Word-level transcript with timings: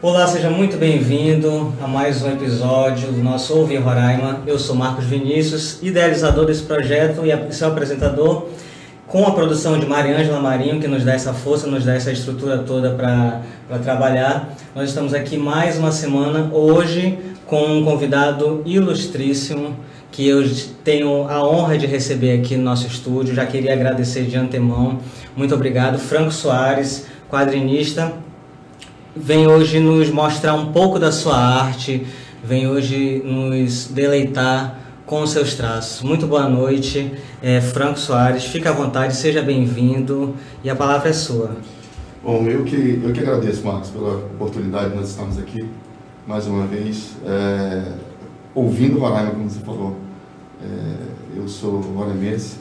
Olá, 0.00 0.28
seja 0.28 0.48
muito 0.48 0.76
bem-vindo 0.76 1.74
a 1.82 1.88
mais 1.88 2.22
um 2.22 2.30
episódio 2.30 3.10
do 3.10 3.20
nosso 3.20 3.52
Ouve 3.52 3.76
Roraima. 3.78 4.42
Eu 4.46 4.56
sou 4.56 4.76
Marcos 4.76 5.06
Vinícius, 5.06 5.82
idealizador 5.82 6.46
desse 6.46 6.62
projeto 6.62 7.22
e 7.26 7.52
seu 7.52 7.66
apresentador, 7.66 8.46
com 9.08 9.26
a 9.26 9.32
produção 9.32 9.76
de 9.76 9.86
Mariângela 9.86 10.38
Marinho, 10.38 10.80
que 10.80 10.86
nos 10.86 11.04
dá 11.04 11.14
essa 11.14 11.34
força, 11.34 11.66
nos 11.66 11.84
dá 11.84 11.94
essa 11.94 12.12
estrutura 12.12 12.58
toda 12.58 12.90
para 12.92 13.42
trabalhar. 13.82 14.54
Nós 14.72 14.90
estamos 14.90 15.12
aqui 15.12 15.36
mais 15.36 15.76
uma 15.76 15.90
semana, 15.90 16.48
hoje, 16.54 17.18
com 17.44 17.66
um 17.66 17.84
convidado 17.84 18.62
ilustríssimo, 18.64 19.74
que 20.12 20.28
eu 20.28 20.48
tenho 20.84 21.28
a 21.28 21.44
honra 21.44 21.76
de 21.76 21.86
receber 21.86 22.38
aqui 22.38 22.56
no 22.56 22.62
nosso 22.62 22.86
estúdio. 22.86 23.34
Já 23.34 23.46
queria 23.46 23.72
agradecer 23.72 24.26
de 24.26 24.36
antemão. 24.36 25.00
Muito 25.34 25.56
obrigado. 25.56 25.98
Franco 25.98 26.30
Soares, 26.30 27.06
quadrinista, 27.28 28.12
vem 29.20 29.46
hoje 29.46 29.80
nos 29.80 30.10
mostrar 30.10 30.54
um 30.54 30.72
pouco 30.72 30.98
da 30.98 31.10
sua 31.10 31.36
arte, 31.36 32.06
vem 32.42 32.68
hoje 32.68 33.20
nos 33.24 33.86
deleitar 33.88 34.78
com 35.04 35.26
seus 35.26 35.54
traços. 35.54 36.02
Muito 36.02 36.26
boa 36.26 36.48
noite, 36.48 37.12
é, 37.42 37.60
Franco 37.60 37.98
Soares. 37.98 38.44
Fique 38.44 38.68
à 38.68 38.72
vontade, 38.72 39.16
seja 39.16 39.42
bem-vindo 39.42 40.34
e 40.62 40.70
a 40.70 40.76
palavra 40.76 41.08
é 41.08 41.12
sua. 41.12 41.56
Bom, 42.22 42.46
eu 42.46 42.64
que, 42.64 43.00
eu 43.02 43.12
que 43.12 43.20
agradeço, 43.20 43.64
Marcos, 43.64 43.90
pela 43.90 44.16
oportunidade 44.16 44.90
de 44.90 44.96
nós 44.96 45.10
estarmos 45.10 45.38
aqui 45.38 45.68
mais 46.26 46.46
uma 46.46 46.66
vez, 46.66 47.16
é, 47.24 47.92
ouvindo 48.54 48.98
Roraima, 48.98 49.30
como 49.30 49.48
você 49.48 49.60
falou. 49.60 49.96
É, 50.62 51.38
eu 51.38 51.48
sou 51.48 51.80
roraimense, 51.80 52.56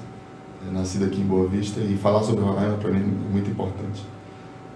é, 0.68 0.72
nascido 0.72 1.06
aqui 1.06 1.20
em 1.20 1.26
Boa 1.26 1.48
Vista, 1.48 1.80
e 1.82 1.98
falar 1.98 2.24
sobre 2.24 2.44
Roraima 2.44 2.78
para 2.78 2.92
mim 2.92 3.00
é 3.00 3.32
muito 3.32 3.50
importante 3.50 4.02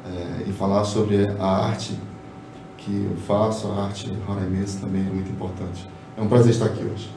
é, 0.05 0.49
e 0.49 0.53
falar 0.53 0.83
sobre 0.83 1.27
a 1.39 1.67
arte 1.67 1.97
que 2.77 3.07
eu 3.09 3.17
faço, 3.27 3.67
a 3.67 3.85
arte 3.85 4.11
roraimense 4.27 4.79
também 4.79 5.01
é 5.01 5.13
muito 5.13 5.29
importante. 5.29 5.87
É 6.17 6.21
um 6.21 6.27
prazer 6.27 6.51
estar 6.51 6.65
aqui 6.65 6.83
hoje. 6.83 7.09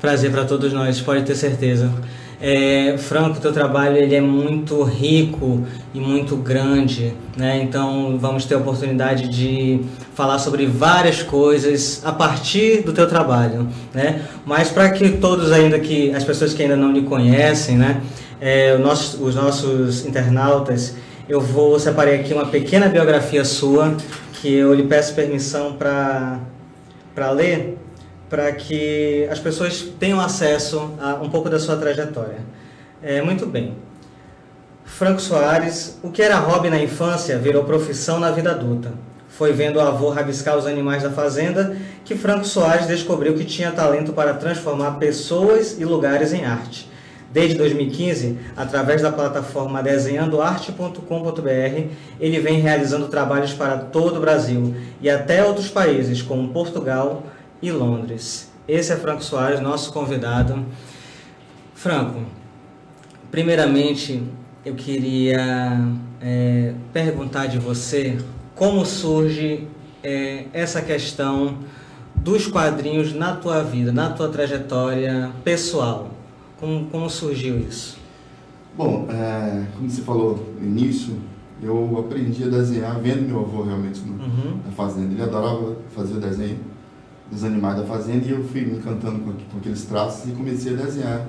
Prazer 0.00 0.30
para 0.30 0.44
todos 0.44 0.72
nós, 0.72 1.00
pode 1.00 1.24
ter 1.24 1.34
certeza. 1.34 1.92
É, 2.40 2.96
Franco, 2.98 3.40
teu 3.40 3.52
trabalho 3.52 3.96
ele 3.96 4.14
é 4.14 4.20
muito 4.20 4.80
rico 4.84 5.66
e 5.92 5.98
muito 5.98 6.36
grande, 6.36 7.12
né? 7.36 7.60
Então 7.60 8.16
vamos 8.16 8.44
ter 8.44 8.54
a 8.54 8.58
oportunidade 8.58 9.28
de 9.28 9.80
falar 10.14 10.38
sobre 10.38 10.64
várias 10.64 11.20
coisas 11.20 12.00
a 12.04 12.12
partir 12.12 12.82
do 12.84 12.92
teu 12.92 13.08
trabalho, 13.08 13.66
né? 13.92 14.22
Mas 14.46 14.70
para 14.70 14.88
que 14.90 15.10
todos 15.10 15.50
ainda 15.50 15.80
que 15.80 16.14
as 16.14 16.22
pessoas 16.22 16.54
que 16.54 16.62
ainda 16.62 16.76
não 16.76 16.92
lhe 16.92 17.02
conhecem, 17.02 17.76
né? 17.76 18.00
É, 18.40 18.78
nosso, 18.78 19.20
os 19.24 19.34
nossos 19.34 20.06
internautas 20.06 20.94
eu 21.28 21.40
vou 21.40 21.78
separar 21.78 22.14
aqui 22.14 22.32
uma 22.32 22.46
pequena 22.46 22.88
biografia 22.88 23.44
sua 23.44 23.94
que 24.32 24.52
eu 24.52 24.72
lhe 24.72 24.84
peço 24.84 25.14
permissão 25.14 25.74
para 25.74 26.40
para 27.14 27.30
ler, 27.32 27.76
para 28.30 28.52
que 28.52 29.26
as 29.30 29.40
pessoas 29.40 29.82
tenham 29.98 30.20
acesso 30.20 30.94
a 31.00 31.14
um 31.14 31.28
pouco 31.28 31.50
da 31.50 31.58
sua 31.58 31.76
trajetória. 31.76 32.38
É, 33.02 33.20
muito 33.20 33.44
bem. 33.44 33.74
Franco 34.84 35.20
Soares, 35.20 35.98
o 36.02 36.10
que 36.10 36.22
era 36.22 36.38
hobby 36.38 36.70
na 36.70 36.80
infância 36.80 37.36
virou 37.36 37.64
profissão 37.64 38.20
na 38.20 38.30
vida 38.30 38.52
adulta. 38.52 38.92
Foi 39.28 39.52
vendo 39.52 39.76
o 39.76 39.80
avô 39.80 40.10
rabiscar 40.10 40.56
os 40.56 40.66
animais 40.66 41.02
da 41.02 41.10
fazenda 41.10 41.76
que 42.04 42.14
Franco 42.14 42.44
Soares 42.44 42.86
descobriu 42.86 43.34
que 43.34 43.44
tinha 43.44 43.72
talento 43.72 44.12
para 44.12 44.34
transformar 44.34 44.92
pessoas 44.92 45.78
e 45.78 45.84
lugares 45.84 46.32
em 46.32 46.44
arte. 46.44 46.88
Desde 47.38 47.56
2015, 47.56 48.36
através 48.56 49.00
da 49.00 49.12
plataforma 49.12 49.80
desenhandoarte.com.br, 49.80 51.86
ele 52.18 52.40
vem 52.40 52.58
realizando 52.58 53.06
trabalhos 53.06 53.52
para 53.52 53.78
todo 53.78 54.16
o 54.16 54.20
Brasil 54.20 54.74
e 55.00 55.08
até 55.08 55.44
outros 55.44 55.68
países, 55.68 56.20
como 56.20 56.48
Portugal 56.48 57.22
e 57.62 57.70
Londres. 57.70 58.50
Esse 58.66 58.92
é 58.92 58.96
Franco 58.96 59.22
Soares, 59.22 59.60
nosso 59.60 59.92
convidado. 59.92 60.66
Franco, 61.76 62.22
primeiramente 63.30 64.20
eu 64.66 64.74
queria 64.74 65.78
é, 66.20 66.74
perguntar 66.92 67.46
de 67.46 67.60
você 67.60 68.18
como 68.56 68.84
surge 68.84 69.68
é, 70.02 70.46
essa 70.52 70.82
questão 70.82 71.58
dos 72.16 72.48
quadrinhos 72.48 73.14
na 73.14 73.36
tua 73.36 73.62
vida, 73.62 73.92
na 73.92 74.10
tua 74.10 74.28
trajetória 74.28 75.30
pessoal. 75.44 76.17
Como, 76.58 76.86
como 76.86 77.08
surgiu 77.08 77.58
isso? 77.58 77.98
Bom, 78.76 79.06
é, 79.10 79.66
como 79.76 79.88
você 79.88 80.02
falou 80.02 80.54
no 80.60 80.66
início, 80.66 81.16
eu 81.62 81.98
aprendi 81.98 82.44
a 82.44 82.48
desenhar 82.48 83.00
vendo 83.00 83.26
meu 83.26 83.40
avô 83.40 83.62
realmente 83.62 84.00
no, 84.00 84.12
uhum. 84.12 84.60
na 84.64 84.72
fazenda. 84.72 85.12
Ele 85.12 85.22
adorava 85.22 85.76
fazer 85.94 86.14
o 86.14 86.20
desenho 86.20 86.58
dos 87.30 87.44
animais 87.44 87.76
da 87.76 87.84
fazenda 87.84 88.24
e 88.26 88.30
eu 88.30 88.42
fui 88.44 88.62
me 88.62 88.78
encantando 88.78 89.18
com, 89.20 89.32
com 89.32 89.58
aqueles 89.58 89.84
traços 89.84 90.30
e 90.30 90.32
comecei 90.32 90.74
a 90.74 90.76
desenhar 90.76 91.26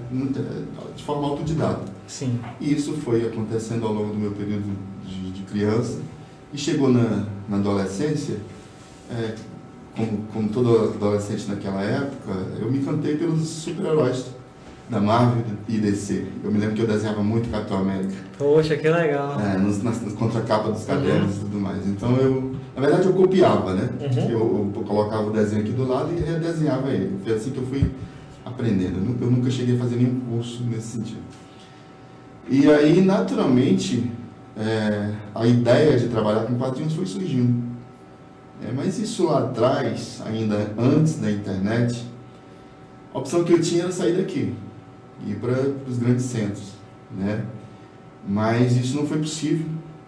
de 0.96 1.04
forma 1.04 1.28
autodidata. 1.28 1.86
Sim. 2.08 2.40
E 2.60 2.74
isso 2.74 2.94
foi 2.94 3.26
acontecendo 3.28 3.86
ao 3.86 3.94
longo 3.94 4.14
do 4.14 4.20
meu 4.20 4.32
período 4.32 4.72
de, 5.06 5.32
de 5.32 5.44
criança 5.44 6.00
e 6.54 6.58
chegou 6.58 6.90
na, 6.90 7.28
na 7.48 7.58
adolescência, 7.58 8.38
é, 9.12 9.36
como, 9.96 10.24
como 10.34 10.50
todo 10.50 10.94
adolescente 10.96 11.48
naquela 11.48 11.82
época, 11.82 12.32
eu 12.60 12.72
me 12.72 12.80
encantei 12.80 13.18
pelos 13.18 13.48
super-heróis 13.48 14.39
da 14.90 15.00
Marvel 15.00 15.44
e 15.68 15.78
DC. 15.78 16.26
Eu 16.44 16.52
me 16.52 16.58
lembro 16.58 16.76
que 16.76 16.82
eu 16.82 16.88
desenhava 16.88 17.22
muito 17.22 17.50
Capitão 17.52 17.78
América. 17.78 18.14
Poxa, 18.38 18.76
que 18.76 18.90
legal. 18.90 19.40
É, 19.40 19.58
nos, 19.58 19.84
nas, 19.84 20.02
nas 20.02 20.14
contracapa 20.14 20.72
dos 20.72 20.84
cadernos 20.84 21.36
uhum. 21.36 21.42
e 21.42 21.44
tudo 21.44 21.60
mais. 21.60 21.88
Então 21.88 22.18
eu, 22.18 22.56
na 22.76 22.82
verdade 22.82 23.06
eu 23.06 23.14
copiava, 23.14 23.76
né? 23.76 23.90
Uhum. 24.02 24.30
Eu, 24.30 24.72
eu, 24.76 24.84
colocava 24.84 25.28
o 25.28 25.32
desenho 25.32 25.62
aqui 25.62 25.72
do 25.72 25.88
lado 25.88 26.12
e 26.12 26.20
redesenhava 26.20 26.90
ele. 26.90 27.20
Foi 27.24 27.34
assim 27.34 27.52
que 27.52 27.60
eu 27.60 27.68
fui 27.68 27.92
aprendendo. 28.44 29.16
Eu 29.22 29.30
nunca 29.30 29.52
cheguei 29.52 29.76
a 29.76 29.78
fazer 29.78 29.98
nenhum 29.98 30.20
curso 30.22 30.64
nesse 30.64 30.98
sentido. 30.98 31.22
E 32.50 32.68
aí, 32.68 33.02
naturalmente, 33.02 34.12
é, 34.58 35.12
a 35.36 35.46
ideia 35.46 36.00
de 36.00 36.08
trabalhar 36.08 36.46
com 36.46 36.58
quadrinhos 36.58 36.94
foi 36.94 37.06
surgindo. 37.06 37.70
É, 38.68 38.72
mas 38.76 38.98
isso 38.98 39.26
lá 39.26 39.40
atrás, 39.40 40.20
ainda 40.26 40.74
antes 40.78 41.20
da 41.20 41.30
internet, 41.30 42.04
a 43.14 43.20
opção 43.20 43.44
que 43.44 43.54
eu 43.54 43.62
tinha 43.62 43.84
era 43.84 43.92
sair 43.92 44.18
daqui 44.18 44.56
ir 45.26 45.36
para 45.36 45.54
os 45.88 45.98
grandes 45.98 46.26
centros, 46.26 46.74
né? 47.12 47.46
Mas 48.28 48.76
isso 48.76 48.96
não 48.96 49.08
foi 49.08 49.20
possível, 49.20 49.66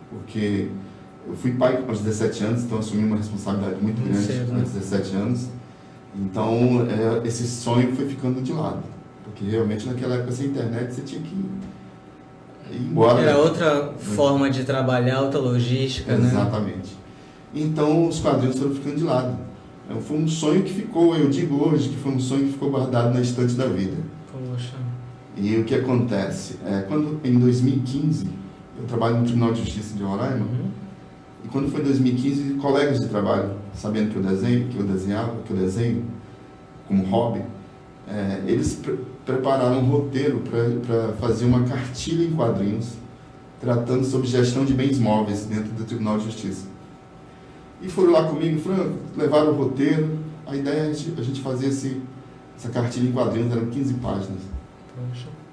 porque 0.10 0.70
eu 1.28 1.36
fui 1.36 1.52
pai 1.52 1.84
aos 1.88 2.00
17 2.00 2.44
anos, 2.44 2.64
então 2.64 2.80
assumi 2.80 3.06
uma 3.06 3.18
responsabilidade 3.18 3.82
muito, 3.82 4.02
muito 4.02 4.12
grande 4.12 4.28
cedo, 4.28 4.54
né? 4.54 4.62
aos 4.62 4.72
17 4.72 5.16
anos. 5.16 5.48
Então, 6.16 6.88
é, 6.90 7.28
esse 7.28 7.48
sonho 7.48 7.96
foi 7.96 8.08
ficando 8.08 8.42
de 8.42 8.52
lado, 8.52 8.84
porque 9.24 9.46
realmente 9.46 9.88
naquela 9.88 10.16
época 10.16 10.32
sem 10.32 10.48
internet 10.48 10.94
você 10.94 11.02
tinha 11.02 11.22
que 11.22 11.34
ir 11.34 12.82
embora. 12.82 13.22
Era 13.22 13.38
outra 13.38 13.94
forma 13.98 14.50
de 14.50 14.64
trabalhar, 14.64 15.22
outra 15.22 15.40
logística, 15.40 16.12
Exatamente. 16.12 16.36
né? 16.36 16.42
Exatamente. 16.42 17.02
Então, 17.54 18.08
os 18.08 18.20
quadrinhos 18.20 18.58
foram 18.58 18.74
ficando 18.74 18.96
de 18.96 19.04
lado. 19.04 19.38
É, 19.90 20.02
foi 20.02 20.18
um 20.18 20.28
sonho 20.28 20.64
que 20.64 20.74
ficou, 20.74 21.16
eu 21.16 21.30
digo 21.30 21.64
hoje, 21.64 21.90
que 21.90 21.98
foi 21.98 22.12
um 22.12 22.20
sonho 22.20 22.46
que 22.46 22.54
ficou 22.54 22.70
guardado 22.70 23.14
na 23.14 23.22
estante 23.22 23.54
da 23.54 23.66
vida. 23.66 23.98
E 25.38 25.58
o 25.58 25.64
que 25.64 25.76
acontece? 25.76 26.58
É, 26.66 26.82
quando 26.88 27.20
em 27.24 27.40
2015, 27.40 28.28
eu 28.78 28.86
trabalho 28.86 29.18
no 29.18 29.24
Tribunal 29.26 29.54
de 29.54 29.62
Justiça 29.62 29.96
de 29.96 30.04
Roraima, 30.04 30.46
uhum. 30.46 30.70
e 31.46 31.48
quando 31.48 31.72
foi 31.72 31.82
2015, 31.82 32.56
colegas 32.56 33.00
de 33.00 33.08
trabalho, 33.08 33.52
sabendo 33.74 34.12
que 34.12 34.18
eu 34.18 34.24
desenho, 34.24 34.68
que 34.68 34.78
eu 34.78 34.84
desenhava, 34.84 35.36
que 35.46 35.52
eu 35.52 35.58
desenho 35.58 36.06
como 36.88 37.04
hobby, 37.06 37.42
é, 38.08 38.42
eles 38.46 38.76
pre 38.76 38.98
prepararam 39.24 39.80
um 39.80 39.86
roteiro 39.86 40.42
para 40.42 41.14
fazer 41.14 41.46
uma 41.46 41.62
cartilha 41.64 42.26
em 42.26 42.32
quadrinhos 42.32 42.96
tratando 43.62 44.04
sobre 44.04 44.28
gestão 44.28 44.66
de 44.66 44.74
bens 44.74 44.98
móveis 44.98 45.46
dentro 45.46 45.72
do 45.72 45.86
Tribunal 45.86 46.18
de 46.18 46.26
Justiça. 46.26 46.66
E 47.80 47.88
foram 47.88 48.12
lá 48.12 48.24
comigo, 48.24 48.60
Franco, 48.60 48.98
levaram 49.16 49.52
o 49.52 49.56
roteiro, 49.56 50.18
a 50.48 50.56
ideia 50.56 50.80
é 50.80 50.90
a 50.90 50.94
gente, 50.94 51.20
a 51.20 51.24
gente 51.24 51.42
fazer 51.42 51.68
esse, 51.68 52.02
essa 52.58 52.70
cartilha 52.70 53.08
em 53.08 53.12
quadrinhos, 53.12 53.52
eram 53.52 53.68
15 53.68 53.94
páginas. 53.96 54.42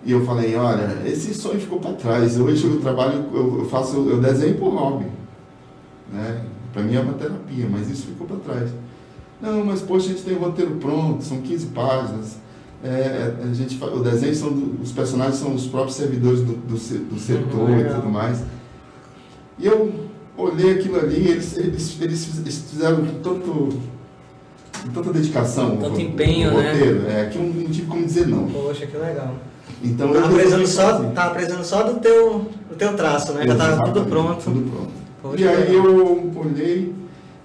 E 0.05 0.13
eu 0.13 0.25
falei, 0.25 0.55
olha, 0.55 1.03
esse 1.07 1.35
sonho 1.35 1.61
ficou 1.61 1.81
para 1.81 1.93
trás. 1.93 2.39
Hoje 2.39 2.65
eu 2.65 2.81
trabalho, 2.81 3.27
eu 3.33 3.67
faço, 3.71 3.97
eu 4.09 4.21
desenho 4.21 4.57
por 4.57 4.71
hobby. 4.71 5.07
Né? 6.13 6.45
Para 6.73 6.83
mim 6.83 6.95
é 6.95 7.01
uma 7.01 7.15
terapia, 7.15 7.69
mas 7.71 7.91
isso 7.91 8.07
ficou 8.07 8.27
para 8.27 8.37
trás. 8.37 8.71
Não, 9.41 9.65
mas 9.65 9.83
poxa, 9.83 10.07
a 10.07 10.09
gente 10.11 10.23
tem 10.23 10.35
o 10.35 10.41
roteiro 10.41 10.77
pronto, 10.77 11.23
são 11.23 11.41
15 11.41 11.67
páginas. 11.67 12.37
É, 12.83 13.35
a 13.43 13.53
gente, 13.53 13.83
o 13.83 14.01
desenho 14.01 14.35
são 14.35 14.77
os 14.81 14.93
personagens 14.93 15.37
são 15.37 15.53
os 15.53 15.67
próprios 15.67 15.97
servidores 15.97 16.41
do, 16.43 16.53
do, 16.53 16.75
do 16.75 17.19
setor 17.19 17.71
e 17.71 17.85
tudo 17.85 18.09
mais. 18.09 18.43
E 19.59 19.67
eu 19.67 19.93
olhei 20.37 20.75
aquilo 20.75 20.99
ali, 20.99 21.29
eles, 21.29 21.57
eles, 21.57 22.01
eles 22.01 22.25
fizeram 22.71 23.05
tanto 23.23 23.71
tanta 24.93 25.13
dedicação. 25.13 25.77
Tanto 25.77 26.01
empenho, 26.01 26.51
o, 26.51 26.55
o 26.55 26.57
roteiro, 26.57 27.01
né? 27.01 27.23
É, 27.23 27.27
que 27.27 27.37
eu 27.37 27.43
não 27.43 27.71
tive 27.71 27.87
como 27.87 28.05
dizer 28.05 28.27
não. 28.27 28.49
Poxa, 28.49 28.87
que 28.87 28.97
legal. 28.97 29.35
Então, 29.83 30.13
tava 30.13 30.35
precisando 30.35 30.67
só, 30.67 31.05
tava 31.11 31.35
precisando 31.35 31.65
só 31.65 31.83
do 31.85 32.01
teu, 32.01 32.51
do 32.69 32.77
teu 32.77 32.95
traço, 32.95 33.33
né? 33.33 33.47
Já 33.47 33.55
tava 33.55 33.93
tudo 33.93 34.07
pronto. 34.09 34.43
Tudo 34.43 34.71
pronto. 34.71 34.91
Poxa, 35.23 35.45
e 35.45 35.49
aí 35.49 35.75
eu 35.75 36.33
olhei 36.37 36.95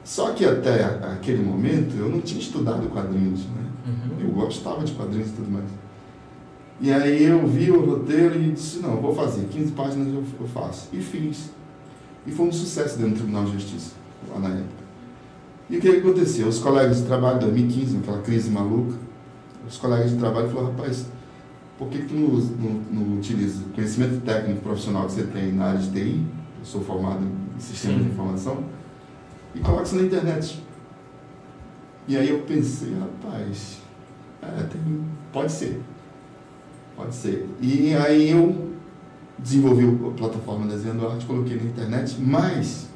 Só 0.04 0.32
que 0.32 0.46
até 0.46 0.84
aquele 0.84 1.44
momento 1.44 1.96
eu 1.98 2.10
não 2.10 2.22
tinha 2.22 2.40
estudado 2.40 2.88
quadrinhos, 2.90 3.42
né? 3.42 3.66
Uhum. 3.88 4.28
Eu 4.28 4.30
gostava 4.30 4.84
de 4.84 4.92
quadrinhos 4.94 5.30
e 5.30 5.34
tudo 5.34 5.52
mais. 5.52 5.66
E 6.82 6.92
aí 6.92 7.24
eu 7.24 7.48
vi 7.48 7.72
o 7.72 7.86
roteiro 7.86 8.36
e 8.42 8.52
disse, 8.52 8.80
não, 8.80 8.98
vou 8.98 9.16
fazer, 9.16 9.46
15 9.46 9.72
páginas 9.72 10.08
eu 10.14 10.48
faço. 10.48 10.90
E 10.92 11.00
fiz. 11.00 11.52
E 12.26 12.32
foi 12.32 12.48
um 12.48 12.52
sucesso 12.52 12.98
dentro 12.98 13.14
do 13.14 13.18
Tribunal 13.18 13.46
de 13.46 13.54
Justiça, 13.54 13.92
lá 14.32 14.40
na 14.40 14.50
época. 14.50 14.83
E 15.70 15.78
o 15.78 15.82
que 15.82 15.88
aconteceu? 15.90 16.48
Os 16.48 16.60
colegas 16.60 16.98
de 16.98 17.04
trabalho, 17.04 17.38
em 17.38 17.42
2015, 17.42 17.98
naquela 17.98 18.22
crise 18.22 18.50
maluca, 18.50 18.96
os 19.68 19.78
colegas 19.78 20.12
de 20.12 20.18
trabalho 20.18 20.50
falaram, 20.50 20.72
rapaz, 20.72 21.06
por 21.78 21.88
que, 21.90 22.00
que 22.00 22.06
tu 22.08 22.14
não, 22.16 22.30
não, 22.30 22.82
não 22.92 23.18
utiliza 23.18 23.62
o 23.66 23.70
conhecimento 23.70 24.22
técnico 24.26 24.62
profissional 24.62 25.06
que 25.06 25.14
você 25.14 25.24
tem 25.24 25.52
na 25.54 25.66
área 25.66 25.80
de 25.80 25.90
TI, 25.92 26.26
eu 26.60 26.66
sou 26.66 26.82
formado 26.82 27.22
em 27.24 27.60
sistemas 27.60 27.98
Sim. 27.98 28.04
de 28.04 28.10
informação, 28.12 28.64
e 29.56 29.60
coloca 29.60 29.84
isso 29.84 29.96
na 29.96 30.04
internet. 30.04 30.64
E 32.08 32.18
aí 32.18 32.30
eu 32.30 32.40
pensei, 32.40 32.94
rapaz, 33.00 33.78
é, 34.42 34.64
tem- 34.64 35.06
pode 35.32 35.52
ser. 35.52 35.82
Pode 36.96 37.16
ser. 37.16 37.48
E 37.62 37.94
aí 37.96 38.32
eu 38.32 38.72
desenvolvi 39.40 39.86
a 39.86 40.12
plataforma 40.12 40.68
Desenhando 40.68 41.08
Arte, 41.08 41.26
coloquei 41.26 41.56
na 41.56 41.64
internet, 41.64 42.18
mas 42.20 42.88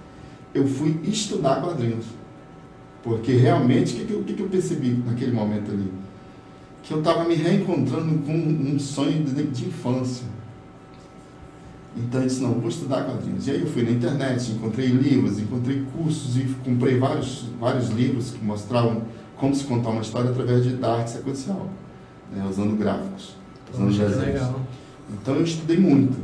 eu 0.53 0.67
fui 0.67 0.99
estudar 1.03 1.61
quadrinhos. 1.61 2.05
Porque 3.03 3.33
realmente, 3.33 3.93
o 3.93 3.97
que, 3.99 4.05
que, 4.05 4.23
que, 4.23 4.33
que 4.33 4.41
eu 4.43 4.49
percebi 4.49 4.89
naquele 5.05 5.31
momento 5.31 5.71
ali? 5.71 5.91
Que 6.83 6.93
eu 6.93 6.99
estava 6.99 7.23
me 7.23 7.35
reencontrando 7.35 8.17
com 8.19 8.33
um 8.33 8.79
sonho 8.79 9.23
de, 9.23 9.43
de 9.43 9.65
infância. 9.67 10.25
Então 11.95 12.21
eu 12.21 12.27
disse, 12.27 12.41
não, 12.41 12.53
vou 12.53 12.69
estudar 12.69 13.05
quadrinhos. 13.05 13.47
E 13.47 13.51
aí 13.51 13.61
eu 13.61 13.67
fui 13.67 13.83
na 13.83 13.91
internet, 13.91 14.51
encontrei 14.51 14.87
livros, 14.87 15.39
encontrei 15.39 15.83
cursos 15.95 16.37
e 16.37 16.43
comprei 16.63 16.99
vários, 16.99 17.45
vários 17.59 17.89
livros 17.89 18.31
que 18.31 18.43
mostravam 18.43 19.03
como 19.35 19.53
se 19.55 19.63
contar 19.63 19.89
uma 19.89 20.01
história 20.01 20.29
através 20.29 20.63
de, 20.63 20.83
arte 20.83 21.11
sequencial, 21.11 21.69
né, 22.31 22.45
usando 22.49 22.77
gráficos, 22.77 23.35
usando 23.73 23.87
Poxa, 23.87 24.05
desenhos. 24.05 24.25
legal. 24.25 24.61
Então 25.13 25.35
eu 25.35 25.43
estudei 25.43 25.77
muito 25.77 26.17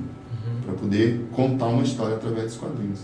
Uhum. 0.45 0.61
para 0.65 0.73
poder 0.73 1.25
contar 1.31 1.67
uma 1.67 1.83
história 1.83 2.15
através 2.15 2.47
dos 2.47 2.57
quadrinhos. 2.57 2.99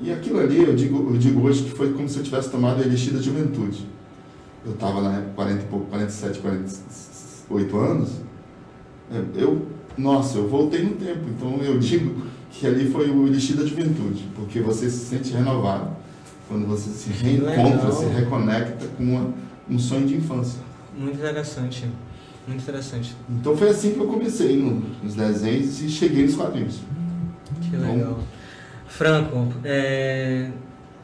E 0.00 0.10
aquilo 0.12 0.40
ali, 0.40 0.62
eu 0.62 0.74
digo, 0.74 1.10
eu 1.12 1.18
digo 1.18 1.40
hoje 1.42 1.64
que 1.64 1.70
foi 1.70 1.92
como 1.92 2.08
se 2.08 2.18
eu 2.18 2.22
tivesse 2.22 2.48
tomado 2.50 2.80
a 2.80 2.84
elixir 2.86 3.12
da 3.12 3.20
juventude. 3.20 3.86
Eu 4.64 4.72
estava 4.72 5.02
na 5.02 5.16
época 5.18 5.32
40 5.36 5.62
e 5.62 5.66
pouco, 5.66 5.86
47, 5.86 6.38
48 6.40 7.78
anos. 7.78 8.10
É, 9.12 9.22
Eu, 9.42 9.66
nossa, 9.98 10.38
eu 10.38 10.48
voltei 10.48 10.82
no 10.84 10.92
tempo. 10.94 11.28
Então 11.28 11.58
eu 11.62 11.78
digo 11.78 12.22
que 12.50 12.66
ali 12.66 12.90
foi 12.90 13.10
o 13.10 13.26
elixir 13.26 13.56
da 13.56 13.64
juventude, 13.66 14.26
porque 14.34 14.60
você 14.60 14.88
se 14.88 15.04
sente 15.06 15.32
renovado 15.32 15.90
quando 16.48 16.66
você 16.66 16.90
se 16.90 17.10
reencontra, 17.10 17.76
Legal. 17.76 17.92
se 17.92 18.04
reconecta 18.06 18.86
com 18.96 19.02
uma- 19.04 19.34
um 19.68 19.78
sonho 19.78 20.06
de 20.06 20.16
infância. 20.16 20.60
Muito 20.98 21.16
interessante. 21.18 21.86
Muito 22.48 22.62
interessante. 22.62 23.14
Então 23.28 23.56
foi 23.56 23.68
assim 23.68 23.92
que 23.92 23.98
eu 24.00 24.06
comecei 24.06 24.56
no- 24.56 24.82
nos 25.02 25.14
desenhos 25.14 25.80
e 25.82 25.88
cheguei 25.88 26.24
nos 26.24 26.34
quadrinhos. 26.34 26.80
Que 27.60 27.76
Bom. 27.76 27.92
legal. 27.94 28.18
Franco, 28.90 29.46
é, 29.64 30.50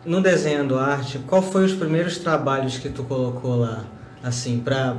no 0.05 0.21
desenhando 0.21 0.77
arte, 0.77 1.21
qual 1.21 1.41
foi 1.41 1.65
os 1.65 1.73
primeiros 1.73 2.19
trabalhos 2.19 2.77
que 2.79 2.89
tu 2.89 3.05
colocou 3.05 3.57
lá? 3.61 3.85
Assim, 4.23 4.59
para 4.59 4.97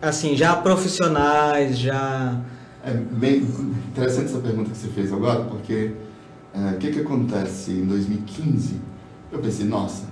assim, 0.00 0.34
já 0.34 0.56
profissionais, 0.56 1.78
já 1.78 2.40
É 2.82 2.92
bem 2.94 3.42
interessante 3.88 4.26
essa 4.26 4.38
pergunta 4.38 4.70
que 4.70 4.76
você 4.76 4.88
fez 4.88 5.12
agora, 5.12 5.44
porque 5.44 5.92
é, 6.54 6.70
o 6.74 6.78
que, 6.78 6.92
que 6.92 7.00
acontece 7.00 7.72
em 7.72 7.84
2015? 7.84 8.80
Eu 9.30 9.40
pensei, 9.40 9.66
nossa, 9.66 10.06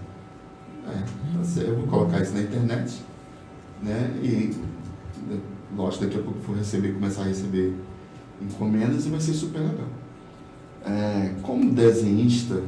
é, 0.86 0.98
tá 0.98 1.60
eu 1.62 1.76
vou 1.76 1.86
colocar 1.86 2.20
isso 2.20 2.34
na 2.34 2.42
internet, 2.42 3.02
né? 3.82 4.10
E, 4.22 4.54
lógico, 5.74 6.04
daqui 6.04 6.18
a 6.18 6.22
pouco 6.22 6.40
vou 6.40 6.56
receber, 6.56 6.92
começar 6.92 7.22
a 7.22 7.26
receber 7.26 7.74
encomendas 8.42 9.06
e 9.06 9.08
vai 9.08 9.20
ser 9.20 9.32
super 9.32 9.60
legal. 9.60 9.88
É, 10.86 11.32
como 11.42 11.72
desenhista 11.72 12.62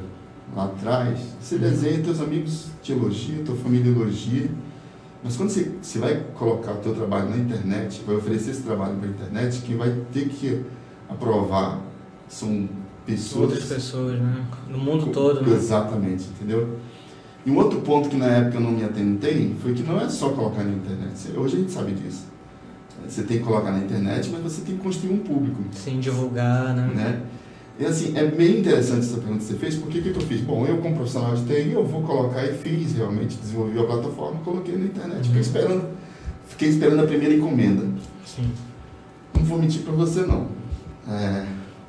lá 0.54 0.64
atrás, 0.64 1.20
você 1.40 1.56
desenha, 1.56 2.02
teus 2.02 2.20
amigos 2.20 2.66
te 2.82 2.92
elogiam, 2.92 3.44
tua 3.44 3.54
família 3.56 3.90
elogia, 3.90 4.50
mas 5.22 5.36
quando 5.36 5.50
você, 5.50 5.72
você 5.80 5.98
vai 5.98 6.22
colocar 6.34 6.72
o 6.72 6.76
teu 6.76 6.94
trabalho 6.94 7.30
na 7.30 7.36
internet, 7.36 8.02
vai 8.06 8.16
oferecer 8.16 8.50
esse 8.50 8.62
trabalho 8.62 8.96
para 8.96 9.08
a 9.08 9.10
internet, 9.10 9.62
quem 9.62 9.76
vai 9.76 9.94
ter 10.12 10.28
que 10.28 10.64
aprovar 11.08 11.80
são 12.28 12.68
pessoas... 13.06 13.50
outras 13.50 13.68
pessoas, 13.68 14.20
né? 14.20 14.46
No 14.68 14.78
mundo 14.78 15.06
todo, 15.12 15.42
né? 15.42 15.54
Exatamente, 15.54 16.24
entendeu? 16.28 16.78
E 17.46 17.50
um 17.50 17.56
outro 17.56 17.80
ponto 17.80 18.08
que 18.08 18.16
na 18.16 18.26
época 18.26 18.56
eu 18.56 18.60
não 18.60 18.72
me 18.72 18.84
atentei 18.84 19.54
foi 19.62 19.72
que 19.74 19.82
não 19.82 20.00
é 20.00 20.08
só 20.08 20.30
colocar 20.30 20.62
na 20.64 20.72
internet. 20.72 21.32
Hoje 21.36 21.56
a 21.56 21.60
gente 21.60 21.72
sabe 21.72 21.92
disso. 21.92 22.26
Você 23.06 23.22
tem 23.22 23.38
que 23.38 23.44
colocar 23.44 23.70
na 23.70 23.78
internet, 23.78 24.28
mas 24.30 24.42
você 24.42 24.62
tem 24.62 24.76
que 24.76 24.82
construir 24.82 25.12
um 25.14 25.18
público, 25.18 25.62
Sim, 25.72 26.00
divulgar, 26.00 26.74
né? 26.74 26.90
né? 26.94 27.22
E 27.78 27.84
assim, 27.86 28.16
é 28.16 28.24
bem 28.26 28.58
interessante 28.60 29.00
essa 29.00 29.18
pergunta 29.18 29.38
que 29.38 29.44
você 29.44 29.54
fez, 29.54 29.76
porque 29.76 29.98
o 30.00 30.02
que 30.02 30.10
que 30.12 30.18
eu 30.18 30.22
fiz? 30.26 30.40
Bom, 30.40 30.66
eu 30.66 30.78
como 30.78 30.96
profissional 30.96 31.34
de 31.36 31.44
TI, 31.44 31.72
eu 31.72 31.86
vou 31.86 32.02
colocar 32.02 32.44
e 32.44 32.52
fiz 32.54 32.94
realmente, 32.94 33.36
desenvolvi 33.36 33.78
a 33.78 33.84
plataforma, 33.84 34.40
coloquei 34.40 34.76
na 34.76 34.86
internet, 34.86 35.18
fiquei 35.18 35.34
Uhum. 35.34 35.40
esperando, 35.40 35.84
fiquei 36.48 36.68
esperando 36.70 37.00
a 37.02 37.06
primeira 37.06 37.34
encomenda. 37.34 37.86
Sim. 38.26 38.50
Não 39.36 39.44
vou 39.44 39.58
mentir 39.58 39.82
para 39.82 39.92
você 39.92 40.22
não. 40.22 40.48
É, 41.08 41.46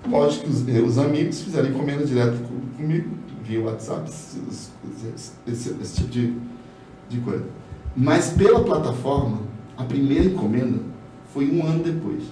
lógico 0.07 0.45
que 0.45 0.51
os, 0.51 0.87
os 0.91 0.97
amigos 0.99 1.41
fizeram 1.41 1.69
encomenda 1.69 2.05
direto 2.05 2.37
com- 2.47 2.77
comigo, 2.77 3.09
via 3.43 3.59
WhatsApp, 3.61 4.07
esse, 4.07 4.37
esse- 5.47 5.75
esse- 5.81 5.95
tipo 5.95 6.09
de, 6.09 6.33
de 7.09 7.17
coisa. 7.21 7.45
Mas 7.97 8.29
pela 8.29 8.63
plataforma, 8.63 9.39
a 9.75 9.83
primeira 9.83 10.25
encomenda 10.25 10.77
foi 11.33 11.49
um 11.49 11.65
ano 11.65 11.83
depois. 11.83 12.23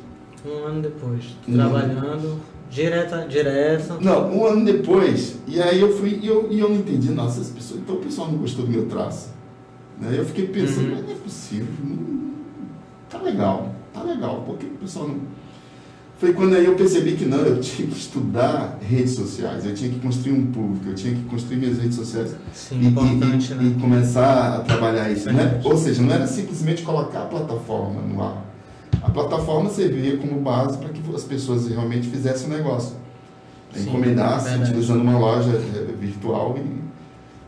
Um 0.45 0.63
ano 0.68 0.81
depois, 0.83 1.24
Um 1.48 1.54
trabalhando 1.54 2.39
direta, 2.69 3.25
direto. 3.28 3.98
Não, 4.02 4.31
um 4.36 4.46
ano 4.46 4.66
depois, 4.66 5.38
e 5.48 5.62
aí 5.62 5.80
eu 5.80 5.98
fui, 5.98 6.19
e 6.22 6.28
eu, 6.28 6.48
e 6.52 6.60
eu 6.60 6.69
não 6.69 6.78
entendi, 6.78 7.10
nossa, 7.12 7.42
as 7.42 7.50
pessoas, 7.50 7.80
então 7.81 7.96
o 7.96 8.00
pessoal 8.00 8.31
não 8.31 8.38
gostou 8.38 8.66
do 8.66 8.72
meu 8.72 8.86
traço. 8.88 9.30
Né? 10.00 10.16
Eu 10.18 10.25
fiquei 10.25 10.48
pensando, 10.48 10.90
Uhum. 10.90 10.96
mas 10.96 11.06
não 11.06 11.12
é 11.12 11.16
possível, 11.16 11.68
não- 11.84 12.31
tá 13.10 13.18
legal, 13.19 13.74
tá 13.94 14.04
legal, 14.04 14.44
por 14.46 14.58
que 14.58 14.66
o 14.66 14.69
pessoal 14.78 15.08
não. 15.08 15.38
Foi 16.19 16.34
quando 16.34 16.56
aí 16.56 16.66
eu 16.66 16.74
percebi 16.75 17.12
que 17.16 17.25
não, 17.25 17.38
eu 17.40 17.60
tinha 17.62 17.88
que 17.88 17.96
estudar 17.98 18.80
redes 18.81 19.14
sociais, 19.14 19.66
eu 19.66 19.74
tinha 19.75 19.90
que 19.92 20.00
construir 20.00 20.34
um 20.34 20.48
público, 20.48 20.90
eu 20.90 20.96
tinha 20.96 21.14
que 21.14 21.22
construir 21.24 21.58
minhas 21.58 21.78
redes 21.78 21.96
sociais 21.96 22.36
Sim, 22.54 22.80
e, 22.81 22.88
importante, 22.88 23.52
e- 23.52 23.56
né? 23.56 23.64
e 23.75 23.80
começar 23.80 24.56
a 24.56 24.60
trabalhar 24.62 25.12
isso. 25.12 25.31
Né? 25.31 25.62
Ou 25.64 25.78
seja, 25.78 26.02
não 26.02 26.12
era 26.12 26.26
simplesmente 26.26 26.81
colocar 26.81 27.21
a 27.24 27.26
plataforma 27.26 28.02
no 28.02 28.21
ar. 28.24 28.44
A 29.07 29.09
plataforma 29.09 29.69
servia 29.69 30.18
como 30.18 30.42
base 30.42 30.78
para 30.78 30.90
que 30.90 31.02
as 31.16 31.23
pessoas 31.23 31.66
realmente 31.69 32.09
fizessem 32.09 32.47
o 32.47 32.49
negócio. 32.49 32.97
Sim, 33.73 33.83
Encomendassem, 33.83 34.49
verdade. 34.49 34.71
utilizando 34.71 35.02
uma 35.02 35.18
loja 35.18 35.49
eh, 35.49 35.94
virtual. 35.97 36.57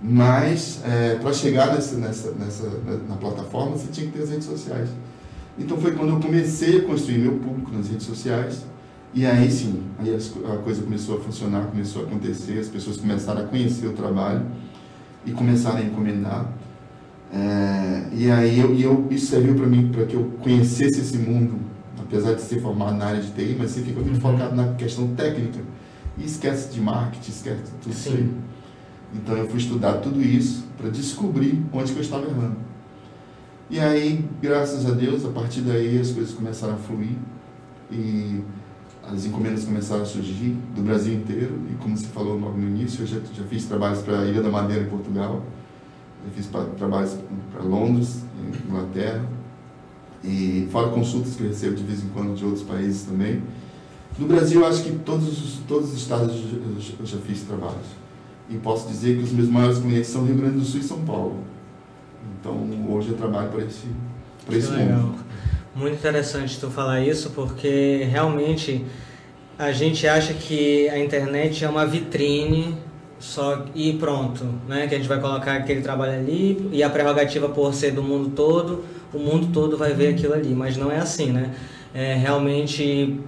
Mas, 0.01 0.81
para 1.21 1.33
chegar 1.33 1.73
nessa, 1.73 1.97
nessa, 1.97 2.31
nessa, 2.31 2.69
na 3.09 3.17
plataforma, 3.17 3.75
você 3.75 3.91
tinha 3.91 4.07
que 4.07 4.13
ter 4.17 4.23
as 4.23 4.29
redes 4.29 4.45
sociais. 4.45 4.87
Então 5.57 5.77
foi 5.77 5.91
quando 5.91 6.13
eu 6.13 6.19
comecei 6.21 6.79
a 6.79 6.83
construir 6.85 7.17
meu 7.17 7.33
público 7.33 7.71
nas 7.73 7.89
redes 7.89 8.05
sociais. 8.05 8.63
E 9.13 9.25
aí 9.25 9.51
sim, 9.51 9.83
aí 9.99 10.15
a 10.15 10.57
coisa 10.59 10.81
começou 10.81 11.17
a 11.17 11.19
funcionar, 11.19 11.65
começou 11.65 12.03
a 12.03 12.05
acontecer, 12.05 12.59
as 12.59 12.69
pessoas 12.69 12.95
começaram 12.95 13.41
a 13.41 13.43
conhecer 13.43 13.87
o 13.87 13.93
trabalho 13.93 14.45
e 15.25 15.31
começaram 15.31 15.79
a 15.79 15.81
encomendar. 15.81 16.45
É, 17.31 18.07
e 18.11 18.31
aí 18.31 18.59
eu, 18.59 18.73
eu, 18.75 19.07
isso 19.11 19.27
serviu 19.27 19.55
para 19.55 19.67
mim, 19.67 19.89
para 19.91 20.05
que 20.05 20.15
eu 20.15 20.23
conhecesse 20.41 20.99
esse 20.99 21.17
mundo, 21.17 21.59
apesar 21.99 22.33
de 22.33 22.41
ser 22.41 22.59
formado 22.61 22.97
na 22.97 23.05
área 23.05 23.21
de 23.21 23.31
TI, 23.31 23.55
mas 23.57 23.71
você 23.71 23.81
fica 23.81 23.99
muito 24.01 24.15
Uhum. 24.15 24.19
focado 24.33 24.55
na 24.55 24.73
questão 24.73 25.07
técnica 25.15 25.59
e 26.17 26.25
esquece 26.25 26.73
de 26.73 26.81
marketing, 26.81 27.29
esquece 27.31 27.61
de 27.63 27.71
tudo 27.81 27.91
isso 27.91 28.09
aí. 28.09 28.31
Então 29.13 29.37
eu 29.37 29.47
fui 29.47 29.59
estudar 29.59 29.93
tudo 29.97 30.21
isso 30.21 30.65
para 30.77 30.89
descobrir 30.89 31.63
onde 31.71 31.91
que 31.91 31.97
eu 31.99 32.03
estava 32.03 32.25
errando. 32.27 32.57
E 33.69 33.79
aí, 33.79 34.25
graças 34.41 34.85
a 34.87 34.91
Deus, 34.91 35.23
a 35.25 35.29
partir 35.29 35.61
daí 35.61 35.99
as 35.99 36.09
coisas 36.11 36.33
começaram 36.33 36.73
a 36.73 36.77
fluir 36.77 37.15
e 37.91 38.41
as 39.11 39.25
encomendas 39.25 39.63
começaram 39.65 40.01
a 40.01 40.05
surgir 40.05 40.55
do 40.75 40.81
Brasil 40.81 41.13
inteiro. 41.13 41.53
E 41.71 41.75
como 41.75 41.95
você 41.95 42.07
falou 42.07 42.39
logo 42.39 42.57
no 42.57 42.67
início, 42.67 43.03
eu 43.03 43.07
já, 43.07 43.17
já 43.33 43.43
fiz 43.43 43.65
trabalhos 43.65 43.99
para 44.01 44.21
a 44.21 44.25
Ilha 44.25 44.41
da 44.41 44.49
Madeira, 44.49 44.83
em 44.83 44.87
Portugal. 44.89 45.43
Eu 46.29 46.35
fiz 46.35 46.49
trabalhos 46.77 47.15
para 47.51 47.63
Londres, 47.63 48.23
Inglaterra. 48.67 49.25
E 50.23 50.67
fora 50.71 50.89
consultas 50.89 51.35
que 51.35 51.43
eu 51.43 51.47
recebo 51.47 51.75
de 51.75 51.83
vez 51.83 52.03
em 52.03 52.09
quando 52.09 52.35
de 52.35 52.43
outros 52.45 52.63
países 52.63 53.03
também. 53.03 53.41
No 54.17 54.27
Brasil, 54.27 54.65
acho 54.65 54.83
que 54.83 54.91
todos 54.99 55.27
os, 55.27 55.59
todos 55.67 55.91
os 55.93 55.97
estados 55.97 56.35
eu 56.99 57.05
já- 57.05 57.17
fiz 57.19 57.41
trabalhos. 57.43 57.87
E 58.49 58.57
posso 58.57 58.87
dizer 58.87 59.17
que 59.17 59.23
os 59.23 59.31
meus 59.31 59.47
maiores 59.47 59.77
clientes 59.79 60.09
são 60.09 60.25
Rio 60.25 60.35
Grande 60.35 60.57
do 60.59 60.65
Sul 60.65 60.81
e 60.81 60.83
São 60.83 60.99
Paulo. 61.05 61.37
Então, 62.39 62.57
hoje 62.89 63.09
eu 63.09 63.15
trabalho 63.17 63.49
para 63.49 63.63
esse, 63.63 63.85
para 64.45 64.57
esse 64.57 64.67
Que 64.67 64.73
mundo. 64.77 64.85
legal. 64.87 65.15
Muito 65.75 65.93
interessante 65.95 66.59
tu 66.59 66.69
falar 66.69 66.99
isso, 67.01 67.29
porque 67.29 68.03
realmente 68.11 68.83
a 69.57 69.71
gente 69.71 70.05
acha 70.07 70.33
que 70.33 70.89
a 70.89 70.99
internet 70.99 71.63
é 71.63 71.69
uma 71.69 71.85
vitrine 71.85 72.75
só 73.19 73.65
e 73.75 73.93
pronto, 73.93 74.45
né? 74.67 74.87
Que 74.87 74.95
a 74.95 74.97
gente 74.97 75.07
vai 75.07 75.19
colocar 75.19 75.53
aquele 75.55 75.81
trabalho 75.81 76.13
ali 76.13 76.69
e 76.71 76.81
a 76.81 76.89
prerrogativa 76.89 77.49
por 77.49 77.73
ser 77.73 77.91
do 77.91 78.01
mundo 78.01 78.31
todo, 78.35 78.83
o 79.13 79.19
mundo 79.19 79.49
todo 79.53 79.77
vai 79.77 79.93
ver 79.93 80.13
aquilo 80.13 80.33
ali, 80.33 80.55
mas 80.55 80.77
não 80.77 80.91
é 80.91 80.97
assim, 80.97 81.31
né? 81.31 81.53
É, 81.93 82.13
realmente 82.15 83.19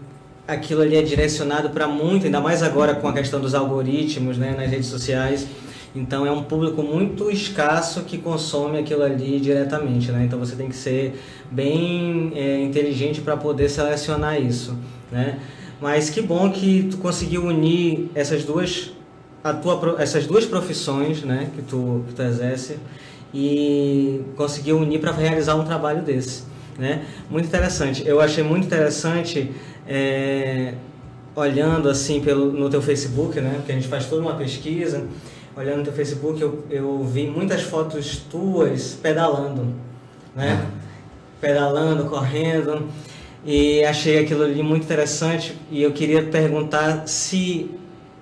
aquilo 0.48 0.82
ali 0.82 0.96
é 0.96 1.02
direcionado 1.02 1.70
para 1.70 1.88
muito, 1.88 2.26
ainda 2.26 2.40
mais 2.40 2.64
agora 2.64 2.96
com 2.96 3.08
a 3.08 3.14
questão 3.14 3.40
dos 3.40 3.54
algoritmos, 3.54 4.38
né, 4.38 4.54
nas 4.58 4.70
redes 4.70 4.88
sociais. 4.88 5.48
Então 5.94 6.26
é 6.26 6.32
um 6.32 6.44
público 6.44 6.82
muito 6.82 7.30
escasso 7.30 8.04
que 8.04 8.18
consome 8.18 8.80
aquilo 8.80 9.04
ali 9.04 9.40
diretamente, 9.42 10.10
né? 10.10 10.24
Então 10.26 10.40
você 10.40 10.56
tem 10.56 10.70
que 10.70 10.76
ser 10.76 11.22
bem 11.52 12.32
é, 12.34 12.62
inteligente 12.62 13.20
para 13.20 13.36
poder 13.36 13.70
selecionar 13.70 14.42
isso, 14.42 14.78
né? 15.12 15.40
Mas 15.82 16.10
que 16.10 16.22
bom 16.22 16.50
que 16.50 16.88
tu 16.90 16.98
conseguiu 16.98 17.44
unir 17.44 18.10
essas 18.16 18.46
duas 18.46 18.92
a 19.44 19.54
tua, 19.54 19.96
essas 20.00 20.26
duas 20.28 20.46
profissões, 20.46 21.24
né, 21.24 21.50
que 21.56 21.62
tu, 21.62 22.04
que 22.08 22.14
tu 22.14 22.22
exerce 22.22 22.78
e 23.34 24.22
conseguiu 24.36 24.78
unir 24.78 25.00
para 25.00 25.12
realizar 25.12 25.56
um 25.56 25.64
trabalho 25.64 26.02
desse, 26.02 26.44
né? 26.78 27.06
Muito 27.30 27.46
interessante. 27.46 28.06
Eu 28.06 28.20
achei 28.20 28.44
muito 28.44 28.66
interessante 28.66 29.52
é, 29.88 30.74
olhando 31.34 31.90
assim 31.90 32.20
pelo 32.20 32.52
no 32.52 32.70
teu 32.70 32.82
Facebook, 32.82 33.40
né? 33.40 33.54
Porque 33.56 33.72
a 33.72 33.76
gente 33.76 33.88
faz 33.88 34.06
toda 34.08 34.22
uma 34.22 34.36
pesquisa 34.36 35.08
olhando 35.56 35.78
no 35.78 35.84
teu 35.84 35.94
Facebook, 35.94 36.42
eu, 36.42 36.66
eu 36.70 37.04
vi 37.04 37.28
muitas 37.28 37.62
fotos 37.62 38.18
tuas 38.30 38.98
pedalando, 39.02 39.74
né? 40.36 40.66
Pedalando, 41.40 42.06
correndo, 42.06 42.88
e 43.46 43.84
achei 43.84 44.20
aquilo 44.20 44.44
ali 44.44 44.62
muito 44.62 44.84
interessante. 44.84 45.58
E 45.70 45.82
eu 45.82 45.92
queria 45.92 46.24
perguntar 46.24 47.08
se 47.08 47.72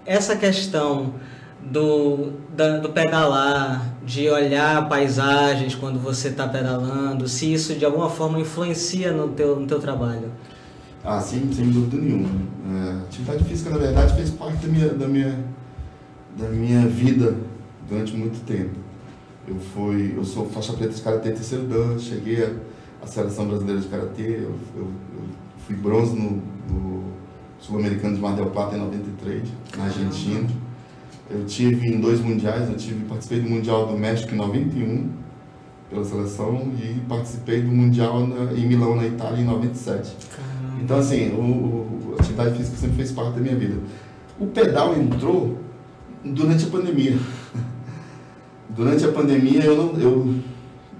essa 0.09 0.35
questão 0.35 1.13
do, 1.61 2.31
da, 2.55 2.79
do 2.79 2.89
pedalar, 2.89 3.93
de 4.03 4.27
olhar 4.27 4.89
paisagens 4.89 5.75
quando 5.75 5.99
você 5.99 6.29
está 6.29 6.47
pedalando, 6.47 7.27
se 7.27 7.53
isso 7.53 7.75
de 7.75 7.85
alguma 7.85 8.09
forma 8.09 8.39
influencia 8.39 9.11
no 9.11 9.27
teu, 9.27 9.59
no 9.59 9.67
teu 9.67 9.79
trabalho. 9.79 10.31
Ah, 11.03 11.21
sim, 11.21 11.51
sem 11.53 11.69
dúvida 11.69 12.01
nenhuma. 12.01 12.27
É, 12.27 13.03
atividade 13.03 13.43
física, 13.43 13.69
na 13.69 13.77
verdade, 13.77 14.15
fez 14.15 14.31
parte 14.31 14.65
da 14.65 14.67
minha, 14.67 14.89
da 14.89 15.07
minha 15.07 15.39
da 16.37 16.49
minha 16.49 16.87
vida 16.87 17.35
durante 17.87 18.15
muito 18.15 18.43
tempo. 18.45 18.75
Eu 19.47 19.57
fui, 19.59 20.13
eu 20.15 20.23
sou 20.23 20.47
faixa 20.49 20.73
preta 20.73 20.93
de 20.93 21.01
karatê 21.01 21.31
terceiro 21.31 21.65
dan, 21.65 21.99
cheguei 21.99 22.57
à 23.01 23.07
seleção 23.07 23.47
brasileira 23.47 23.81
de 23.81 23.87
karatê, 23.87 24.23
eu, 24.23 24.55
eu, 24.75 24.83
eu 24.83 25.23
fui 25.65 25.75
bronze 25.75 26.15
no, 26.15 26.41
no 26.69 27.08
sul-americano 27.59 28.15
de 28.15 28.21
Mar 28.21 28.35
del 28.35 28.47
Plata 28.47 28.75
em 28.75 28.79
93, 28.79 29.43
na 29.77 29.85
Argentina. 29.85 30.47
Eu 31.29 31.45
tive 31.45 31.87
em 31.87 31.99
dois 31.99 32.19
mundiais, 32.19 32.69
eu 32.69 32.75
tive 32.75 33.05
participei 33.05 33.39
do 33.39 33.49
mundial 33.49 33.85
do 33.85 33.97
México 33.97 34.33
em 34.33 34.37
91 34.37 35.09
pela 35.89 36.03
seleção 36.03 36.71
e 36.77 36.99
participei 37.07 37.61
do 37.61 37.71
mundial 37.71 38.25
na, 38.25 38.53
em 38.53 38.67
Milão 38.67 38.95
na 38.95 39.05
Itália 39.05 39.41
em 39.41 39.45
97. 39.45 40.15
Caramba. 40.35 40.81
Então 40.81 40.97
assim, 40.97 41.29
o, 41.29 41.41
o, 41.41 42.15
a 42.17 42.21
atividade 42.21 42.57
física 42.57 42.77
sempre 42.77 42.95
fez 42.95 43.11
parte 43.11 43.33
da 43.33 43.41
minha 43.41 43.55
vida. 43.55 43.77
O 44.39 44.47
pedal 44.47 44.95
entrou 44.97 45.57
durante 46.23 46.65
a 46.65 46.67
pandemia. 46.69 47.17
Durante 48.69 49.03
a 49.03 49.11
pandemia 49.11 49.63
eu, 49.63 49.75
não, 49.75 49.99
eu 49.99 50.35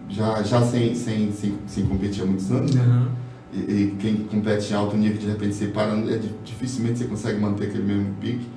já, 0.10 0.42
já 0.42 0.62
sem, 0.64 0.96
sem, 0.96 1.32
sem, 1.32 1.56
sem 1.68 1.86
competir 1.86 2.24
há 2.24 2.26
muitos 2.26 2.52
anos, 2.52 2.74
uhum. 2.74 3.08
E, 3.52 3.58
e, 3.58 3.96
quem 4.00 4.18
compete 4.18 4.72
em 4.72 4.76
alto 4.76 4.96
nível 4.96 5.18
de 5.18 5.28
repente 5.28 5.56
você 5.56 5.68
para, 5.68 5.92
é, 5.94 6.22
dificilmente 6.46 7.00
você 7.00 7.06
consegue 7.06 7.40
manter 7.40 7.68
aquele 7.68 7.84
mesmo 7.84 8.14
pique. 8.22 8.48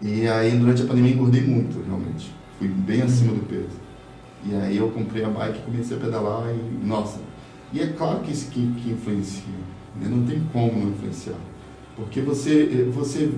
E 0.00 0.26
aí 0.26 0.56
durante 0.56 0.82
a 0.82 0.86
pandemia 0.86 1.12
engordei 1.12 1.42
muito, 1.42 1.82
realmente. 1.86 2.34
Fui 2.58 2.68
bem 2.68 3.02
acima 3.02 3.32
do 3.32 3.46
peso. 3.46 3.76
E 4.44 4.54
aí 4.54 4.76
eu 4.76 4.88
comprei 4.90 5.24
a 5.24 5.28
bike, 5.28 5.62
comecei 5.62 5.96
a 5.96 6.00
pedalar 6.00 6.44
e, 6.54 6.86
nossa, 6.86 7.20
e 7.72 7.80
é 7.80 7.88
claro 7.88 8.20
que 8.20 8.30
isso 8.32 8.50
que, 8.50 8.72
que 8.80 8.90
influencia, 8.90 9.42
né? 10.00 10.08
não 10.08 10.24
tem 10.24 10.40
como 10.52 10.72
não 10.72 10.90
influenciar. 10.90 11.38
Porque 11.96 12.20
você, 12.20 12.88
você 12.92 13.32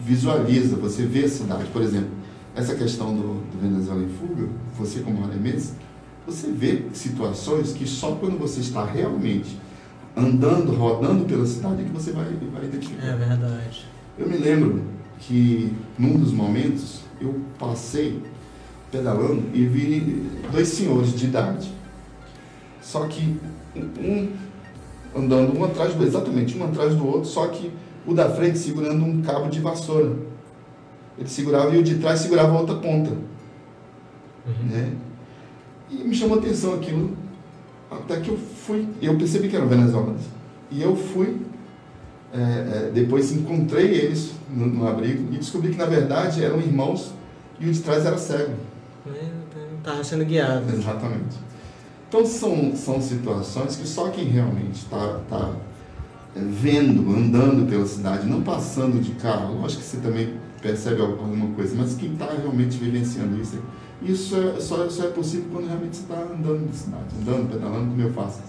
visualiza, 0.00 0.76
você 0.76 1.04
vê 1.04 1.24
a 1.24 1.28
cidade. 1.28 1.66
Por 1.72 1.82
exemplo, 1.82 2.10
essa 2.54 2.74
questão 2.74 3.14
do, 3.14 3.40
do 3.50 3.60
Venezuela 3.60 4.02
em 4.02 4.08
fuga, 4.08 4.48
você 4.76 5.00
como 5.00 5.22
alemães, 5.24 5.74
você 6.26 6.50
vê 6.50 6.82
situações 6.92 7.72
que 7.72 7.86
só 7.86 8.12
quando 8.16 8.38
você 8.38 8.60
está 8.60 8.84
realmente 8.84 9.56
andando, 10.18 10.72
rodando 10.74 11.24
pela 11.24 11.46
cidade 11.46 11.84
que 11.84 11.90
você 11.90 12.12
vai, 12.12 12.24
vai 12.52 12.64
identificar. 12.64 13.06
É 13.06 13.16
verdade. 13.16 13.86
Eu 14.18 14.28
me 14.28 14.36
lembro 14.36 14.82
que 15.20 15.72
num 15.98 16.18
dos 16.18 16.32
momentos 16.32 17.00
eu 17.20 17.40
passei 17.58 18.22
pedalando 18.90 19.44
e 19.54 19.64
vi 19.66 20.30
dois 20.50 20.68
senhores 20.68 21.14
de 21.14 21.26
idade. 21.26 21.72
Só 22.80 23.06
que 23.06 23.38
um 23.76 24.28
andando 25.14 25.58
um 25.58 25.64
atrás 25.64 25.94
do 25.94 26.04
exatamente 26.04 26.56
um 26.56 26.64
atrás 26.64 26.94
do 26.94 27.06
outro, 27.06 27.28
só 27.28 27.46
que 27.48 27.72
o 28.06 28.14
da 28.14 28.30
frente 28.30 28.58
segurando 28.58 29.04
um 29.04 29.22
cabo 29.22 29.48
de 29.48 29.60
vassoura. 29.60 30.16
Ele 31.18 31.28
segurava 31.28 31.74
e 31.74 31.78
o 31.78 31.82
de 31.82 31.98
trás 31.98 32.20
segurava 32.20 32.56
a 32.56 32.60
outra 32.60 32.76
ponta. 32.76 33.10
Uhum. 33.10 34.68
Né? 34.70 34.92
E 35.90 35.96
me 35.96 36.14
chamou 36.14 36.38
a 36.38 36.40
atenção 36.40 36.74
aquilo. 36.74 37.16
Até 37.90 38.20
que 38.20 38.28
eu 38.28 38.38
fui, 38.68 38.86
eu 39.00 39.16
percebi 39.16 39.48
que 39.48 39.56
eram 39.56 39.66
venezuelanos. 39.66 40.22
E 40.70 40.82
eu 40.82 40.94
fui, 40.94 41.40
é, 42.32 42.38
é, 42.38 42.90
depois 42.92 43.32
encontrei 43.32 43.86
eles 43.86 44.32
no, 44.54 44.66
no, 44.66 44.86
abrigo 44.86 45.32
e 45.32 45.38
descobri 45.38 45.70
que 45.70 45.78
na 45.78 45.86
verdade 45.86 46.44
eram 46.44 46.58
irmãos 46.58 47.12
e 47.58 47.66
o 47.66 47.72
de 47.72 47.80
trás 47.80 48.04
era 48.04 48.18
cego. 48.18 48.52
Estava 49.78 50.04
sendo 50.04 50.26
guiado. 50.26 50.70
Exatamente. 50.70 51.36
Então 52.08 52.26
são, 52.26 52.76
são 52.76 53.00
situações 53.00 53.76
que 53.76 53.88
só 53.88 54.10
quem 54.10 54.24
realmente 54.26 54.74
está 54.74 55.20
tá, 55.30 55.52
é, 56.36 56.40
vendo, 56.40 57.10
andando 57.10 57.68
pela 57.68 57.86
cidade, 57.86 58.26
não 58.26 58.42
passando 58.42 59.00
de 59.00 59.12
carro, 59.12 59.62
lógico 59.62 59.82
que 59.82 59.88
você 59.88 59.96
também 59.96 60.34
percebe 60.60 61.00
alguma 61.00 61.54
coisa, 61.54 61.74
mas 61.76 61.94
quem 61.94 62.12
está 62.12 62.26
realmente 62.26 62.76
vivenciando 62.76 63.40
isso, 63.40 63.62
isso 64.02 64.36
é, 64.36 64.60
só, 64.60 64.88
só 64.90 65.04
é 65.04 65.10
possível 65.10 65.46
quando 65.52 65.68
realmente 65.68 65.96
você 65.96 66.02
está 66.02 66.20
andando 66.20 66.66
na 66.66 66.72
cidade, 66.72 67.04
andando, 67.22 67.50
pedalando, 67.50 67.90
como 67.90 68.02
eu 68.02 68.12
faço. 68.12 68.40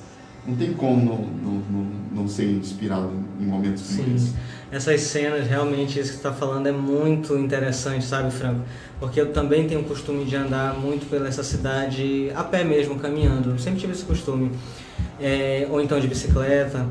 Não 0.47 0.55
tem 0.55 0.73
como 0.73 1.05
não, 1.05 1.17
não, 1.17 1.63
não, 1.69 1.87
não 2.11 2.27
ser 2.27 2.49
inspirado 2.51 3.11
em 3.39 3.45
momentos 3.45 3.83
como 3.95 4.03
Sim. 4.03 4.15
esse. 4.15 4.33
Essas 4.71 5.01
cenas, 5.01 5.47
realmente, 5.47 5.99
isso 5.99 6.09
que 6.09 6.17
você 6.21 6.27
está 6.27 6.31
falando 6.31 6.67
é 6.67 6.71
muito 6.71 7.35
interessante, 7.35 8.05
sabe, 8.05 8.29
Franco? 8.29 8.61
Porque 8.99 9.19
eu 9.19 9.33
também 9.33 9.67
tenho 9.67 9.81
o 9.81 9.83
costume 9.83 10.25
de 10.25 10.35
andar 10.35 10.75
muito 10.75 11.09
pela 11.09 11.27
essa 11.27 11.43
cidade 11.43 12.31
a 12.35 12.43
pé 12.43 12.63
mesmo, 12.63 12.95
caminhando. 12.99 13.57
sempre 13.59 13.79
tive 13.79 13.93
esse 13.93 14.05
costume. 14.05 14.51
É, 15.19 15.67
ou 15.71 15.81
então 15.81 15.99
de 15.99 16.07
bicicleta. 16.07 16.85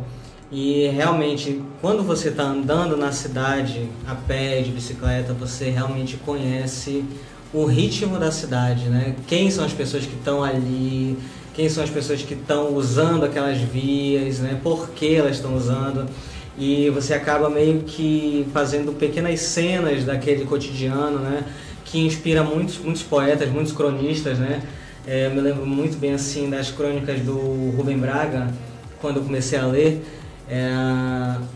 E 0.51 0.89
realmente, 0.89 1.63
quando 1.81 2.03
você 2.03 2.31
está 2.31 2.45
andando 2.45 2.97
na 2.97 3.13
cidade, 3.13 3.89
a 4.07 4.15
pé, 4.15 4.61
de 4.63 4.71
bicicleta, 4.71 5.33
você 5.33 5.71
realmente 5.71 6.17
conhece 6.17 7.05
o 7.53 7.65
ritmo 7.65 8.19
da 8.19 8.31
cidade, 8.31 8.89
né? 8.89 9.15
Quem 9.27 9.51
são 9.51 9.65
as 9.65 9.73
pessoas 9.73 10.05
que 10.05 10.15
estão 10.15 10.43
ali, 10.43 11.19
quem 11.59 11.69
são 11.69 11.83
as 11.83 11.91
pessoas 11.91 12.23
que 12.23 12.35
estão 12.35 12.73
usando 12.73 13.25
aquelas 13.25 13.59
vias, 13.59 14.39
né? 14.39 14.61
Por 14.63 14.91
que 14.91 15.17
elas 15.17 15.35
estão 15.39 15.57
usando. 15.57 16.09
E 16.57 16.89
você 16.91 17.15
acaba 17.15 17.51
meio 17.51 17.81
que 17.81 18.47
fazendo 18.53 18.93
pequenas 18.93 19.41
cenas 19.41 20.05
daquele 20.05 20.45
cotidiano, 20.45 21.19
né? 21.19 21.43
Que 21.85 21.99
inspira 21.99 22.45
muitos, 22.45 22.79
muitos 22.79 23.03
poetas, 23.03 23.51
muitos 23.51 23.73
cronistas, 23.73 24.39
né? 24.39 24.63
É, 25.05 25.27
eu 25.27 25.33
me 25.33 25.41
lembro 25.41 25.67
muito 25.67 25.99
bem 25.99 26.13
assim 26.13 26.49
das 26.49 26.71
crônicas 26.71 27.19
do 27.23 27.73
Rubem 27.77 27.99
Braga, 27.99 28.55
quando 29.01 29.17
eu 29.17 29.25
comecei 29.25 29.59
a 29.59 29.67
ler 29.67 30.01
é, 30.49 30.71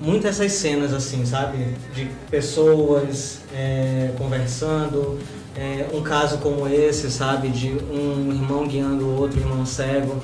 muitas 0.01 0.41
essas 0.41 0.53
cenas 0.55 0.93
assim, 0.93 1.25
sabe? 1.25 1.59
De 1.95 2.09
pessoas 2.29 3.39
é, 3.55 4.11
conversando, 4.19 5.21
é, 5.57 5.87
um 5.93 6.03
caso 6.03 6.39
como 6.39 6.67
esse, 6.67 7.11
sabe? 7.11 7.49
De 7.49 7.69
um 7.69 8.31
irmão 8.33 8.67
guiando 8.67 9.05
o 9.05 9.21
outro 9.21 9.39
irmão 9.39 9.65
cego. 9.67 10.17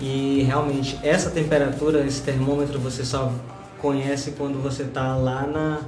E 0.00 0.42
realmente 0.46 0.98
essa 1.02 1.30
temperatura, 1.30 2.04
esse 2.06 2.22
termômetro 2.22 2.78
você 2.78 3.04
só 3.04 3.32
conhece 3.80 4.32
quando 4.32 4.62
você 4.62 4.82
está 4.82 5.16
lá 5.16 5.46
na 5.46 5.80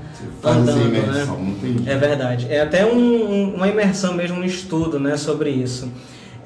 andando, 0.43 0.87
imersão, 0.87 1.39
né? 1.39 1.93
É 1.93 1.97
verdade. 1.97 2.47
É 2.51 2.61
até 2.61 2.85
um, 2.87 2.99
um, 2.99 3.55
uma 3.55 3.69
imersão 3.69 4.15
mesmo, 4.15 4.39
um 4.39 4.45
estudo, 4.45 4.99
né, 4.99 5.17
sobre 5.17 5.51
isso. 5.51 5.91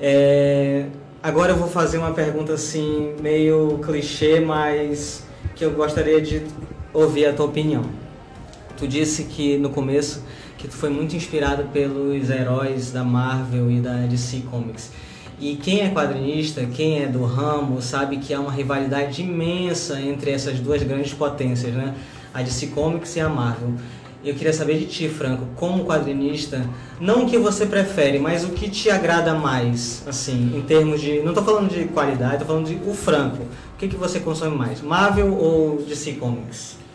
É, 0.00 0.86
agora 1.22 1.52
eu 1.52 1.56
vou 1.56 1.68
fazer 1.68 1.98
uma 1.98 2.12
pergunta 2.12 2.52
assim 2.52 3.14
meio 3.20 3.78
clichê, 3.84 4.40
mas 4.40 5.24
que 5.54 5.64
eu 5.64 5.70
gostaria 5.72 6.20
de 6.20 6.42
ouvir 6.92 7.26
a 7.26 7.32
tua 7.32 7.46
opinião. 7.46 7.84
Tu 8.76 8.86
disse 8.86 9.24
que 9.24 9.56
no 9.56 9.70
começo 9.70 10.22
que 10.56 10.68
foi 10.68 10.90
muito 10.90 11.14
inspirado 11.14 11.64
pelos 11.72 12.30
heróis 12.30 12.90
da 12.90 13.04
Marvel 13.04 13.70
e 13.70 13.80
da 13.80 14.06
DC 14.06 14.42
Comics. 14.50 14.90
E 15.38 15.56
quem 15.56 15.80
é 15.80 15.90
quadrinista, 15.90 16.64
quem 16.64 17.02
é 17.02 17.06
do 17.06 17.22
ramo, 17.24 17.82
sabe 17.82 18.16
que 18.16 18.32
há 18.32 18.40
uma 18.40 18.50
rivalidade 18.50 19.22
imensa 19.22 20.00
entre 20.00 20.30
essas 20.30 20.58
duas 20.58 20.82
grandes 20.82 21.12
potências, 21.12 21.74
né? 21.74 21.94
A 22.32 22.42
DC 22.42 22.68
Comics 22.68 23.16
e 23.16 23.20
a 23.20 23.28
Marvel. 23.28 23.74
Eu 24.24 24.34
queria 24.34 24.52
saber 24.52 24.78
de 24.78 24.86
ti, 24.86 25.08
Franco, 25.08 25.46
como 25.54 25.84
quadrinista, 25.84 26.66
não 26.98 27.24
o 27.24 27.26
que 27.26 27.38
você 27.38 27.66
prefere, 27.66 28.18
mas 28.18 28.44
o 28.44 28.48
que 28.48 28.68
te 28.68 28.90
agrada 28.90 29.34
mais, 29.34 30.02
assim, 30.06 30.56
em 30.56 30.62
termos 30.62 31.00
de. 31.00 31.20
Não 31.20 31.28
estou 31.28 31.44
falando 31.44 31.70
de 31.70 31.84
qualidade, 31.84 32.42
estou 32.42 32.48
falando 32.48 32.66
de 32.66 32.90
o 32.90 32.94
Franco. 32.94 33.42
O 33.42 33.78
que, 33.78 33.88
que 33.88 33.96
você 33.96 34.18
consome 34.18 34.56
mais, 34.56 34.80
Marvel 34.80 35.32
ou 35.32 35.82
DC 35.82 36.14
Comics? 36.14 36.85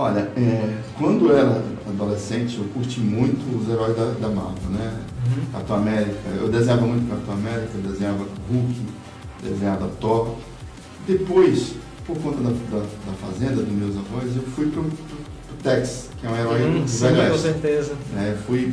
Olha, 0.00 0.30
é, 0.36 0.78
quando 0.96 1.26
eu 1.26 1.36
era 1.36 1.60
adolescente, 1.88 2.56
eu 2.56 2.64
curti 2.66 3.00
muito 3.00 3.60
os 3.60 3.68
heróis 3.68 3.96
da, 3.96 4.04
da 4.12 4.28
Marvel, 4.28 4.70
né? 4.70 4.96
Uhum. 5.26 5.42
Capitão 5.50 5.76
América, 5.76 6.28
eu 6.40 6.48
desenhava 6.48 6.86
muito 6.86 7.10
Capitão 7.10 7.34
América, 7.34 7.70
eu 7.74 7.90
desenhava 7.90 8.24
Hulk, 8.48 8.80
desenhava 9.42 9.88
Thor. 10.00 10.36
Depois, 11.04 11.72
por 12.06 12.16
conta 12.18 12.40
da, 12.42 12.50
da, 12.50 12.78
da 12.78 13.12
fazenda 13.20 13.60
dos 13.60 13.72
meus 13.72 13.96
avós, 13.96 14.36
eu 14.36 14.42
fui 14.54 14.66
pro, 14.66 14.84
pro, 14.84 15.16
pro 15.48 15.56
Tex, 15.64 16.10
que 16.20 16.26
é 16.28 16.30
um 16.30 16.36
herói 16.36 16.62
hum, 16.62 16.82
do 16.82 16.88
sim, 16.88 17.08
Velho 17.08 17.32
com 17.32 17.38
certeza. 17.38 17.92
É, 18.16 18.36
fui, 18.46 18.72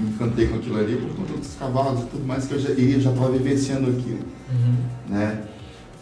me 0.00 0.08
encantei 0.08 0.48
com 0.48 0.56
aquilo 0.56 0.80
ali 0.80 0.96
por 0.96 1.14
conta 1.14 1.38
dos 1.38 1.54
cavalos 1.54 2.02
e 2.02 2.06
tudo 2.06 2.26
mais 2.26 2.44
que 2.44 2.54
eu 2.54 2.58
já, 2.58 2.70
eu 2.70 3.00
já 3.00 3.10
estava 3.10 3.30
vivenciando 3.30 3.88
aquilo. 3.88 4.18
Uhum. 4.50 4.74
Né? 5.10 5.44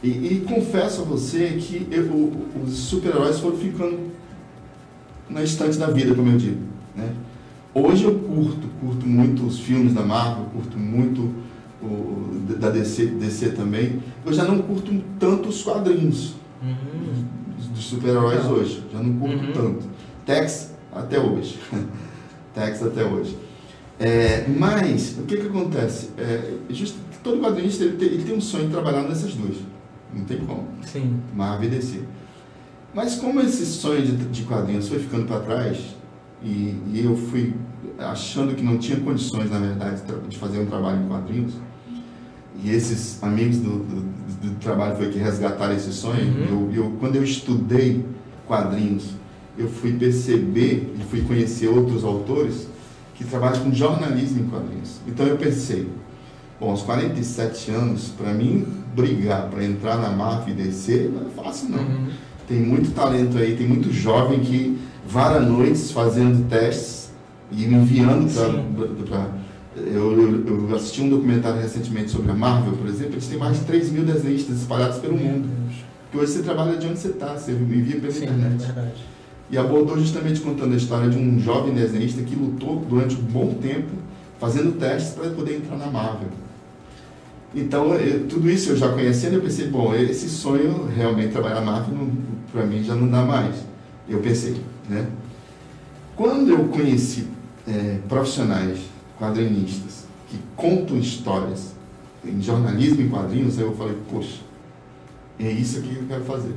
E, 0.03 0.09
e, 0.09 0.47
confesso 0.49 1.03
a 1.03 1.05
você 1.05 1.49
que 1.61 1.87
eu, 1.91 2.33
os 2.65 2.75
super-heróis 2.75 3.39
foram 3.41 3.59
ficando 3.59 4.15
na 5.29 5.43
estante 5.43 5.79
da 5.79 5.87
vida, 5.87 6.15
como 6.15 6.31
eu 6.31 6.37
digo. 6.39 6.61
Né? 6.95 7.13
Hoje 7.75 8.05
eu 8.05 8.19
curto, 8.19 8.69
curto 8.81 9.07
muito 9.07 9.45
os 9.45 9.59
filmes 9.59 9.95
da 9.95 10.03
Marvel, 10.03 10.45
curto 10.53 10.79
muito 10.79 11.33
o, 11.83 12.41
da 12.59 12.71
DC, 12.71 13.07
DC 13.07 13.51
também. 13.51 14.01
Eu 14.25 14.33
já 14.33 14.45
não 14.45 14.63
curto 14.63 14.93
tanto 15.19 15.49
os 15.49 15.63
quadrinhos 15.63 16.35
uhum. 16.63 17.25
dos 17.75 17.85
super-heróis 17.85 18.45
hoje. 18.47 18.85
Já 18.93 19.01
não 19.01 19.19
curto 19.19 19.45
uhum. 19.45 19.53
tanto. 19.53 19.87
Tex 20.25 20.73
até 20.93 21.19
hoje. 21.19 21.59
Tex 22.55 22.83
até 22.83 23.05
hoje. 23.05 23.37
É, 23.99 24.47
mas, 24.49 25.19
o 25.19 25.23
que 25.23 25.37
que 25.37 25.47
acontece? 25.47 26.11
É, 26.19 26.55
just, 26.71 26.97
todo 27.23 27.41
quadrinista 27.41 27.85
ele 27.85 27.97
tem, 27.97 28.09
ele 28.09 28.25
tem 28.25 28.37
um 28.37 28.41
sonho 28.41 28.67
de 28.67 28.71
trabalhar 28.71 29.03
nessas 29.03 29.35
duas. 29.35 29.57
Não 30.13 30.25
tem 30.25 30.39
como. 30.39 30.69
Sim. 30.85 31.21
Marvel 31.35 31.69
e 31.69 31.71
DC. 31.71 32.01
Mas 32.95 33.17
como 33.17 33.41
esse 33.41 33.67
sonho 33.67 34.03
de, 34.03 34.13
de 34.27 34.43
quadrinhos 34.45 34.89
foi 34.89 35.01
ficando 35.01 35.27
para 35.27 35.41
trás, 35.41 35.79
e, 36.43 36.79
e, 36.93 37.03
eu 37.05 37.17
fui 37.17 37.55
achando 37.99 38.55
que 38.55 38.63
não 38.63 38.79
tinha 38.79 39.01
condições, 39.01 39.51
na 39.51 39.59
verdade, 39.59 40.03
de 40.29 40.39
fazer 40.39 40.59
um 40.61 40.67
trabalho 40.67 41.03
em 41.03 41.09
quadrinhos, 41.09 41.55
e 42.63 42.71
esses 42.71 43.21
amigos 43.23 43.59
do, 43.59 43.79
do, 43.79 44.51
do 44.51 44.61
trabalho 44.61 44.97
foi 44.97 45.11
que 45.11 45.19
resgataram 45.19 45.75
esse 45.75 45.93
sonho, 45.93 46.25
uhum. 46.25 46.71
eu, 46.73 46.85
eu, 46.85 46.91
quando 47.01 47.17
eu 47.17 47.25
estudei 47.25 48.05
quadrinhos, 48.47 49.11
eu 49.59 49.69
fui 49.69 49.93
perceber 49.93 50.95
e 50.99 51.03
fui 51.05 51.23
conhecer 51.23 51.69
outros 51.69 52.05
autores 52.05 52.69
que 53.15 53.25
trabalham 53.25 53.65
com 53.65 53.73
jornalismo 53.73 54.41
em 54.41 54.49
quadrinhos. 54.49 55.01
Então 55.07 55.27
eu 55.27 55.37
pensei, 55.37 55.89
bom, 56.61 56.71
aos 56.71 56.83
47 56.83 57.71
anos, 57.71 58.09
para 58.09 58.33
mim 58.33 58.67
brigar 58.95 59.49
para 59.49 59.65
entrar 59.65 59.97
na 59.97 60.11
MAF 60.11 60.51
e 60.51 60.55
descer 60.55 61.11
não 61.11 61.27
é 61.27 61.31
fácil 61.31 61.71
não. 61.71 61.79
Uhum. 61.79 62.11
Tem 62.47 62.61
muito 62.61 62.95
talento 62.95 63.39
aí, 63.39 63.57
tem 63.57 63.67
muito 63.67 63.93
jovem 63.93 64.41
que 64.41 64.79
vara 65.07 65.41
noites 65.41 65.91
fazendo 65.91 66.49
testes 66.49 67.11
e 67.51 67.67
me 67.67 67.75
enviando 67.77 68.33
para. 69.09 69.45
Eu, 69.77 70.13
eu, 70.13 70.69
eu, 70.69 70.77
assisti 70.77 71.03
um 71.03 71.09
documentário 71.09 71.61
recentemente 71.61 72.11
sobre 72.11 72.31
a 72.31 72.35
Marvel, 72.35 72.75
por 72.75 72.87
exemplo, 72.87 73.15
eles 73.15 73.27
têm 73.27 73.39
mais 73.39 73.59
de 73.59 73.65
3 73.65 73.91
mil 73.91 74.05
desenhistas 74.05 74.59
espalhados 74.59 74.99
pelo 74.99 75.17
mundo. 75.17 75.49
Que 76.13 76.19
hoje 76.19 76.33
você 76.33 76.43
trabalha 76.43 76.77
de 76.77 76.87
onde 76.87 76.99
você 76.99 77.09
está, 77.09 77.35
você 77.35 77.51
envia 77.51 77.99
pela 77.99 78.13
Sim, 78.13 78.25
internet. 78.25 78.63
É 78.63 78.67
verdade. 78.67 79.05
E 79.51 79.59
abordou 79.59 79.99
justamente 79.99 80.41
contando 80.41 80.75
a 80.75 80.77
história 80.77 81.11
de 81.11 81.19
um 81.19 81.41
jovem 81.41 81.75
desenhista 81.75 82.23
que 82.23 82.37
lutou 82.37 82.85
durante 82.89 83.17
um 83.17 83.23
bom 83.23 83.55
tempo 83.55 83.91
fazendo 84.39 84.79
testes 84.79 85.15
para 85.15 85.31
poder 85.31 85.57
entrar 85.57 85.77
na 85.77 85.87
Marvel. 85.87 86.29
Então, 87.55 87.95
eu, 87.95 88.27
tudo 88.27 88.51
isso 88.51 88.71
eu 88.71 88.77
já 88.77 88.93
conhecendo, 88.93 89.35
eu 89.35 89.43
pensei, 89.43 89.69
bom, 89.69 89.95
esse 89.95 90.29
sonho, 90.29 90.87
realmente, 90.87 91.33
trabalhar 91.33 91.61
Marvel, 91.61 92.09
para 92.51 92.67
mim 92.67 92.83
já 92.83 92.95
não 92.97 93.09
dá 93.09 93.23
mais. 93.23 93.55
Eu 94.09 94.19
pensei, 94.19 94.57
né? 94.89 95.07
Quando 96.17 96.51
eu 96.51 96.65
conheci 96.65 97.29
é, 97.67 97.99
profissionais 98.09 98.81
quadrinistas 99.19 100.05
que 100.29 100.39
contam 100.57 100.99
histórias 100.99 101.75
em 102.25 102.41
jornalismo 102.41 103.03
em 103.03 103.09
quadrinhos, 103.09 103.59
aí 103.59 103.65
eu 103.65 103.75
falei, 103.77 103.97
poxa, 104.11 104.41
é 105.39 105.51
isso 105.51 105.79
aqui 105.79 105.89
que 105.89 106.01
eu 106.01 106.07
quero 106.09 106.25
fazer. 106.25 106.55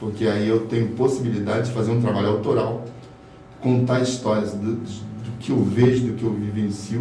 Porque 0.00 0.26
aí 0.26 0.48
eu 0.48 0.66
tenho 0.66 0.88
possibilidade 0.88 1.68
de 1.68 1.74
fazer 1.74 1.92
um 1.92 2.00
trabalho 2.00 2.28
autoral, 2.28 2.84
contar 3.60 4.00
histórias 4.00 4.52
do, 4.52 4.74
do 4.74 5.38
que 5.38 5.50
eu 5.50 5.62
vejo, 5.62 6.08
do 6.08 6.12
que 6.14 6.24
eu 6.24 6.32
vivencio, 6.32 7.00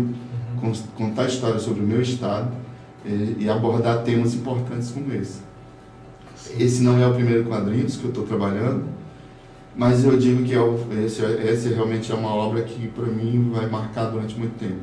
uhum. 0.62 0.74
contar 0.96 1.26
histórias 1.26 1.64
sobre 1.64 1.84
o 1.84 1.88
meu 1.88 2.02
estado, 2.02 2.52
e, 3.06 3.50
abordar 3.50 4.04
temas 4.04 4.34
importantes 4.34 4.92
como 4.92 5.14
esse. 5.14 5.40
Esse 6.58 6.84
não 6.84 7.02
é 7.02 7.08
o 7.08 7.14
primeiro 7.14 7.46
quadrinho 7.46 7.86
que 7.86 8.04
eu 8.04 8.10
estou 8.10 8.24
trabalhando, 8.24 8.86
mas 9.76 10.04
eu 10.04 10.18
digo 10.18 10.44
que 10.44 10.54
é 10.54 10.60
o, 10.60 10.80
esse, 11.04 11.22
esse 11.24 11.70
realmente 11.70 12.12
é 12.12 12.16
uma 12.16 12.34
obra 12.34 12.62
que 12.64 12.88
para 12.88 13.06
mim 13.06 13.52
vai 13.54 13.68
marcar 13.70 14.06
durante 14.06 14.38
muito 14.38 14.58
tempo. 14.58 14.80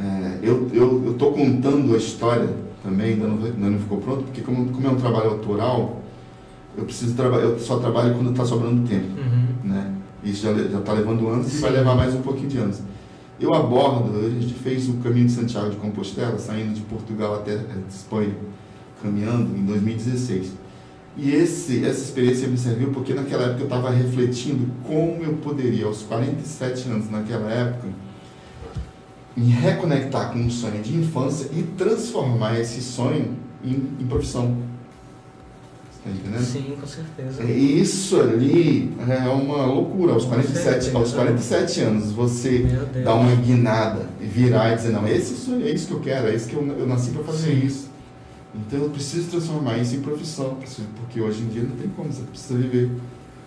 É, 0.00 0.38
eu 0.42 1.10
estou 1.10 1.32
contando 1.32 1.92
a 1.94 1.96
história 1.96 2.48
também, 2.82 3.14
ainda 3.14 3.26
não, 3.26 3.44
ainda 3.44 3.70
não 3.70 3.78
ficou 3.78 3.98
pronto, 3.98 4.22
porque 4.24 4.42
como, 4.42 4.70
como 4.70 4.86
é 4.86 4.90
um 4.90 4.96
trabalho 4.96 5.30
autoral, 5.30 6.02
eu 6.76 6.84
preciso 6.84 7.14
trabalhar, 7.14 7.44
eu 7.44 7.58
só 7.58 7.78
trabalho 7.78 8.14
quando 8.14 8.30
está 8.30 8.44
sobrando 8.44 8.86
tempo, 8.88 9.18
uhum. 9.18 9.68
né? 9.68 9.94
Isso 10.22 10.42
já 10.42 10.52
está 10.52 10.92
levando 10.92 11.28
anos 11.28 11.46
Sim. 11.46 11.58
e 11.58 11.60
vai 11.60 11.70
levar 11.72 11.94
mais 11.94 12.14
um 12.14 12.22
pouquinho 12.22 12.48
de 12.48 12.58
anos. 12.58 12.80
Eu 13.40 13.54
abordo, 13.54 14.18
a 14.18 14.30
gente 14.30 14.52
fez 14.54 14.88
o 14.88 14.94
caminho 14.94 15.26
de 15.26 15.32
Santiago 15.32 15.70
de 15.70 15.76
Compostela, 15.76 16.36
saindo 16.38 16.74
de 16.74 16.80
Portugal 16.80 17.36
até 17.36 17.56
Espanha, 17.88 18.34
caminhando 19.00 19.56
em 19.56 19.64
2016. 19.64 20.54
E 21.16 21.30
esse, 21.30 21.84
essa 21.84 22.02
experiência 22.02 22.48
me 22.48 22.58
serviu 22.58 22.90
porque 22.90 23.14
naquela 23.14 23.44
época 23.44 23.60
eu 23.60 23.64
estava 23.64 23.90
refletindo 23.90 24.68
como 24.84 25.22
eu 25.22 25.34
poderia, 25.34 25.86
aos 25.86 26.02
47 26.02 26.88
anos 26.88 27.10
naquela 27.10 27.48
época, 27.50 27.88
me 29.36 29.50
reconectar 29.50 30.32
com 30.32 30.40
um 30.40 30.50
sonho 30.50 30.82
de 30.82 30.96
infância 30.96 31.48
e 31.52 31.62
transformar 31.62 32.58
esse 32.58 32.80
sonho 32.80 33.36
em, 33.64 33.88
em 34.00 34.06
profissão. 34.06 34.56
Tá 36.08 36.14
entendendo? 36.14 36.42
Sim, 36.42 36.76
com 36.80 36.86
certeza. 36.86 37.44
Isso 37.44 38.20
ali 38.20 38.92
é 39.08 39.28
uma 39.28 39.66
loucura. 39.66 40.14
Aos 40.14 40.24
47, 40.24 40.96
aos 40.96 41.12
47 41.12 41.80
anos, 41.82 42.12
você 42.12 42.66
dá 43.04 43.14
uma 43.14 43.34
guinada 43.36 44.06
e 44.20 44.24
virar 44.24 44.72
e 44.72 44.76
dizer, 44.76 44.90
não, 44.90 45.06
esse 45.06 45.52
é 45.52 45.70
isso 45.70 45.88
que 45.88 45.92
eu 45.92 46.00
quero, 46.00 46.28
é 46.28 46.34
isso 46.34 46.48
que 46.48 46.54
eu, 46.54 46.66
eu 46.66 46.86
nasci 46.86 47.10
para 47.10 47.22
fazer 47.24 47.52
Sim. 47.52 47.66
isso. 47.66 47.90
Então 48.54 48.80
eu 48.80 48.90
preciso 48.90 49.28
transformar 49.28 49.76
isso 49.76 49.96
em 49.96 50.00
profissão, 50.00 50.56
porque 50.96 51.20
hoje 51.20 51.42
em 51.42 51.48
dia 51.48 51.62
não 51.62 51.76
tem 51.76 51.88
como, 51.88 52.10
você 52.10 52.22
precisa 52.22 52.58
viver. 52.58 52.90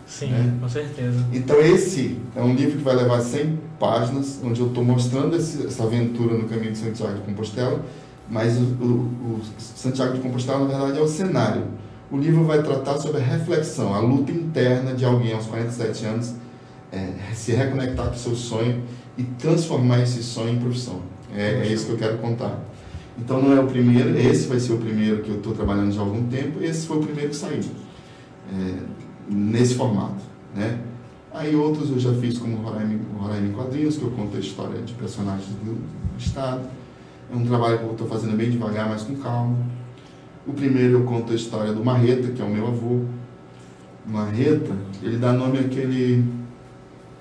Sim, 0.05 0.27
né? 0.27 0.53
com 0.59 0.69
certeza. 0.69 1.25
Então 1.33 1.59
esse 1.59 2.17
é 2.35 2.41
um 2.41 2.53
livro 2.53 2.77
que 2.77 2.83
vai 2.83 2.95
levar 2.95 3.21
100 3.21 3.59
páginas, 3.79 4.39
onde 4.43 4.59
eu 4.61 4.67
estou 4.67 4.83
mostrando 4.83 5.35
esse, 5.35 5.65
essa 5.65 5.83
aventura 5.83 6.35
no 6.35 6.47
caminho 6.47 6.71
de 6.71 6.77
Santiago 6.77 7.15
de 7.15 7.21
Compostela, 7.21 7.83
mas 8.29 8.57
o, 8.57 8.61
o, 8.61 8.85
o 8.85 9.41
Santiago 9.57 10.13
de 10.13 10.19
Compostela, 10.19 10.59
na 10.59 10.77
verdade, 10.77 10.99
é 10.99 11.01
o 11.01 11.07
cenário 11.07 11.63
o 12.11 12.17
livro 12.17 12.43
vai 12.43 12.61
tratar 12.61 12.97
sobre 12.97 13.21
a 13.21 13.23
reflexão, 13.23 13.93
a 13.93 13.99
luta 13.99 14.31
interna 14.31 14.93
de 14.93 15.05
alguém 15.05 15.33
aos 15.33 15.45
47 15.45 16.05
anos, 16.05 16.35
é, 16.91 17.13
se 17.33 17.53
reconectar 17.53 18.07
com 18.07 18.15
o 18.15 18.17
seu 18.17 18.35
sonho 18.35 18.83
e 19.17 19.23
transformar 19.23 20.01
esse 20.01 20.21
sonho 20.21 20.55
em 20.55 20.59
profissão. 20.59 20.99
É, 21.33 21.61
é 21.61 21.67
isso 21.67 21.85
que 21.85 21.93
eu 21.93 21.97
quero 21.97 22.17
contar. 22.17 22.59
Então 23.17 23.41
não 23.41 23.55
é 23.55 23.59
o 23.59 23.67
primeiro, 23.67 24.17
esse 24.17 24.47
vai 24.47 24.59
ser 24.59 24.73
o 24.73 24.77
primeiro 24.77 25.21
que 25.21 25.29
eu 25.29 25.37
estou 25.37 25.53
trabalhando 25.53 25.91
já 25.91 26.01
há 26.01 26.03
algum 26.03 26.27
tempo, 26.27 26.61
esse 26.61 26.85
foi 26.85 26.97
o 26.97 27.01
primeiro 27.01 27.29
que 27.29 27.35
saiu, 27.35 27.61
é, 28.51 28.77
nesse 29.29 29.75
formato. 29.75 30.21
Né? 30.53 30.79
Aí 31.33 31.55
outros 31.55 31.89
eu 31.89 31.99
já 31.99 32.13
fiz 32.13 32.37
como 32.37 32.57
Roraima, 32.57 32.99
Roraima 33.17 33.47
em 33.47 33.53
Quadrinhos, 33.53 33.95
que 33.95 34.03
eu 34.03 34.11
conto 34.11 34.35
a 34.35 34.39
história 34.39 34.81
de 34.81 34.93
personagens 34.93 35.47
do, 35.63 35.75
do 35.75 36.17
Estado. 36.19 36.67
É 37.31 37.35
um 37.35 37.45
trabalho 37.45 37.77
que 37.77 37.85
eu 37.85 37.91
estou 37.91 38.07
fazendo 38.07 38.35
bem 38.35 38.49
devagar, 38.49 38.89
mas 38.89 39.03
com 39.03 39.15
calma. 39.15 39.55
O 40.45 40.53
primeiro 40.53 40.93
eu 40.93 41.03
conto 41.03 41.31
a 41.31 41.35
história 41.35 41.73
do 41.73 41.83
Marreta, 41.83 42.31
que 42.31 42.41
é 42.41 42.45
o 42.45 42.49
meu 42.49 42.67
avô. 42.67 43.01
Marreta, 44.05 44.75
ele 45.01 45.17
dá 45.17 45.31
nome 45.31 45.59
àquele, 45.59 46.23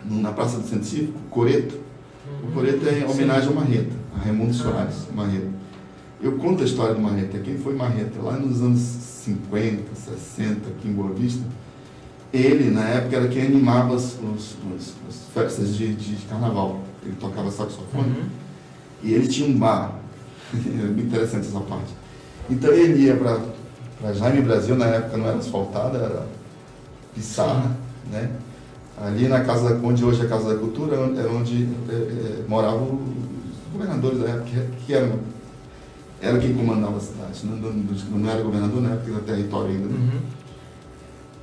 na 0.05 0.33
Praça 0.33 0.59
do 0.59 0.67
Centro 0.67 0.87
Cívico, 0.87 1.19
Coreto. 1.29 1.79
O 2.43 2.47
uhum. 2.47 2.53
Coreto 2.53 2.89
é 2.89 3.01
em 3.01 3.05
homenagem 3.05 3.49
ao 3.49 3.55
Marreta, 3.55 3.95
a 4.17 4.21
Raimundo 4.21 4.51
ah. 4.51 4.55
Soares, 4.55 5.09
Marreta. 5.15 5.49
Eu 6.23 6.33
conto 6.33 6.63
a 6.63 6.67
história 6.67 6.95
do 6.95 7.01
Marreta. 7.01 7.39
Quem 7.39 7.59
foi 7.59 7.75
Marreta? 7.75 8.21
Lá 8.23 8.37
nos 8.37 8.63
anos 8.63 8.81
50, 8.81 9.95
60, 9.95 10.69
aqui 10.69 10.89
em 10.89 10.93
Boa 10.93 11.13
Vista, 11.13 11.45
ele, 12.33 12.71
na 12.71 12.85
época, 12.89 13.17
era 13.17 13.29
quem 13.29 13.43
animava 13.43 13.95
as, 13.95 14.19
os, 14.19 14.57
os, 14.75 14.95
as 15.09 15.27
festas 15.35 15.77
de, 15.77 15.95
de, 15.95 16.17
carnaval. 16.27 16.81
Ele 17.05 17.17
tocava 17.19 17.51
saxofone. 17.51 18.09
Uhum. 18.09 18.25
E 19.03 19.13
ele 19.13 19.27
tinha 19.27 19.49
um 19.49 19.59
bar. 19.59 19.99
é 20.55 20.85
muito 20.85 21.03
interessante 21.03 21.49
essa 21.49 21.61
parte. 21.61 22.00
Então 22.51 22.71
ele 22.73 23.05
ia 23.05 23.17
para 23.17 24.13
Jaime 24.13 24.43
Brasil, 24.43 24.77
na 24.77 24.87
época 24.87 25.17
não 25.17 25.29
era 25.29 25.39
asfaltada, 25.39 25.99
era 25.99 26.27
pissarra, 27.15 27.77
né? 28.11 28.31
Ali 29.03 29.29
na 29.29 29.41
Casa 29.45 29.75
da 29.75 29.87
onde 29.87 30.05
hoje 30.05 30.23
é 30.23 30.25
a 30.27 30.29
Casa 30.29 30.53
da 30.53 30.61
Cultura, 30.61 30.97
era 30.97 31.31
onde 31.31 31.69
é, 31.89 31.95
é, 31.95 32.45
moravam 32.47 32.99
os 32.99 33.73
governadores 33.73 34.19
da 34.19 34.29
época, 34.29 34.45
que, 34.45 34.87
que 34.87 34.95
eram 34.95 35.19
era 36.23 36.39
quem 36.39 36.53
comandava 36.53 36.99
a 36.99 37.01
cidade, 37.01 37.41
não, 37.45 37.57
não, 37.57 38.19
não 38.19 38.31
era 38.31 38.43
governador 38.43 38.83
na 38.83 38.91
época, 38.91 39.11
era 39.11 39.21
território 39.21 39.71
ainda. 39.71 39.87
Né? 39.87 39.95
Uhum. 39.97 40.21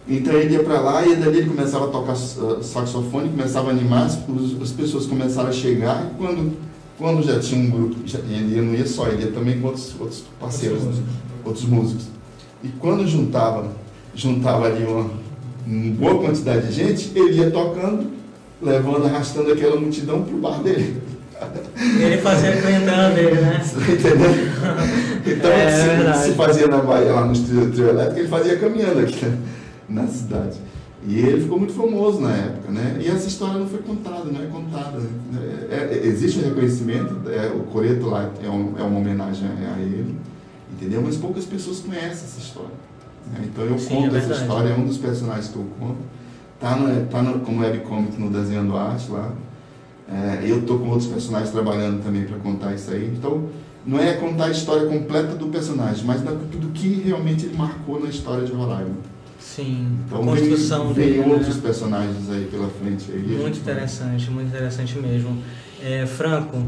Então 0.07 0.33
ele 0.33 0.53
ia 0.53 0.63
para 0.63 0.79
lá 0.79 1.05
e 1.05 1.15
dali 1.15 1.39
ele 1.39 1.49
começava 1.49 1.85
a 1.85 1.87
tocar 1.89 2.13
uh, 2.13 2.63
saxofone, 2.63 3.29
começava 3.29 3.69
a 3.69 3.71
animar, 3.71 4.05
as, 4.05 4.19
as 4.61 4.71
pessoas 4.71 5.05
começaram 5.07 5.49
a 5.49 5.51
chegar 5.51 6.05
e 6.05 6.17
quando, 6.17 6.55
quando 6.97 7.23
já 7.23 7.39
tinha 7.39 7.61
um 7.61 7.69
grupo, 7.69 7.95
ele 8.29 8.61
não 8.61 8.73
ia 8.73 8.85
só, 8.85 9.07
ele 9.07 9.25
ia 9.25 9.31
também 9.31 9.59
com 9.59 9.67
outros, 9.67 9.95
outros 9.99 10.23
parceiros, 10.39 10.83
outros 10.83 10.97
músicos. 10.99 11.15
outros 11.45 11.65
músicos. 11.65 12.07
E 12.63 12.69
quando 12.69 13.07
juntava, 13.07 13.67
juntava 14.15 14.65
ali 14.65 14.83
uma, 14.83 15.09
uma 15.65 15.93
boa 15.93 16.19
quantidade 16.25 16.67
de 16.67 16.73
gente, 16.73 17.11
ele 17.15 17.37
ia 17.37 17.51
tocando, 17.51 18.11
levando, 18.61 19.05
arrastando 19.05 19.51
aquela 19.51 19.79
multidão 19.79 20.23
para 20.23 20.33
o 20.33 20.39
bar 20.39 20.63
dele. 20.63 21.01
Ele 21.99 22.17
fazia 22.17 22.53
cantando 22.53 23.15
dele, 23.15 23.41
né? 23.41 23.61
Entendeu? 23.87 24.31
Então, 25.23 25.51
é, 25.51 26.13
se, 26.13 26.29
se, 26.29 26.31
fazia 26.33 26.67
na 26.67 26.77
Bahia, 26.77 27.13
lá 27.13 27.25
no 27.25 27.33
trio, 27.33 27.71
trio 27.71 27.89
elétrico, 27.89 28.19
ele 28.21 28.27
fazia 28.27 28.57
caminhando 28.57 29.01
aqui 29.01 29.31
na 29.87 30.07
cidade. 30.07 30.57
E 31.07 31.19
ele 31.19 31.41
ficou 31.41 31.57
muito 31.57 31.71
famoso 31.73 32.19
na 32.19 32.35
época, 32.35 32.69
né? 32.69 32.99
E 32.99 33.07
essa 33.07 33.29
história 33.29 33.57
não 33.57 33.67
foi 33.67 33.79
contada, 33.79 34.25
não 34.25 34.41
é 34.41 34.45
contada. 34.47 35.01
É, 35.71 35.75
é, 35.75 36.05
existe 36.05 36.39
um 36.39 36.43
reconhecimento, 36.43 37.29
é, 37.29 37.47
o 37.47 37.63
Coreto 37.71 38.07
lá 38.07 38.29
é, 38.43 38.49
um, 38.49 38.73
é 38.77 38.83
uma 38.83 38.99
homenagem 38.99 39.47
a 39.47 39.79
ele, 39.79 40.17
entendeu? 40.69 41.01
Mas 41.01 41.15
poucas 41.15 41.45
pessoas 41.45 41.79
conhecem 41.79 42.09
essa 42.09 42.39
história. 42.39 42.75
Né? 43.31 43.45
Então 43.45 43.63
eu 43.63 43.79
Sim, 43.79 43.95
conto 43.95 44.15
é 44.17 44.19
essa 44.19 44.33
história, 44.33 44.69
é 44.69 44.75
um 44.75 44.85
dos 44.85 44.97
personagens 44.97 45.47
que 45.47 45.55
eu 45.55 45.65
conto. 45.79 45.99
Tá, 46.59 46.75
no, 46.75 47.05
tá 47.05 47.21
no, 47.21 47.39
como 47.39 47.61
webcomic 47.61 48.19
no 48.19 48.29
Desenhando 48.29 48.75
Arte 48.75 49.09
lá. 49.09 49.31
É, 50.09 50.43
eu 50.45 50.59
estou 50.59 50.77
com 50.77 50.89
outros 50.89 51.07
personagens 51.07 51.51
trabalhando 51.51 52.03
também 52.03 52.25
para 52.25 52.37
contar 52.39 52.73
isso 52.73 52.91
aí. 52.91 53.13
Então, 53.17 53.45
não 53.85 53.97
é 53.97 54.13
contar 54.13 54.45
a 54.45 54.51
história 54.51 54.87
completa 54.87 55.35
do 55.35 55.47
personagem, 55.47 56.03
mas 56.03 56.19
do 56.19 56.71
que 56.73 57.01
realmente 57.05 57.45
ele 57.45 57.55
marcou 57.55 57.97
na 57.97 58.09
história 58.09 58.45
de 58.45 58.51
Roraima. 58.51 59.16
Sim, 59.39 59.99
então, 60.05 60.21
a 60.21 60.25
construção 60.25 60.93
vem, 60.93 61.21
vem 61.21 61.31
outros 61.31 61.55
né? 61.55 61.61
personagens 61.61 62.29
aí 62.29 62.45
pela 62.45 62.69
frente. 62.69 63.11
Aí, 63.11 63.19
muito 63.19 63.59
interessante, 63.59 64.29
muito 64.29 64.47
interessante 64.47 64.97
mesmo. 64.97 65.41
É, 65.83 66.05
Franco, 66.05 66.63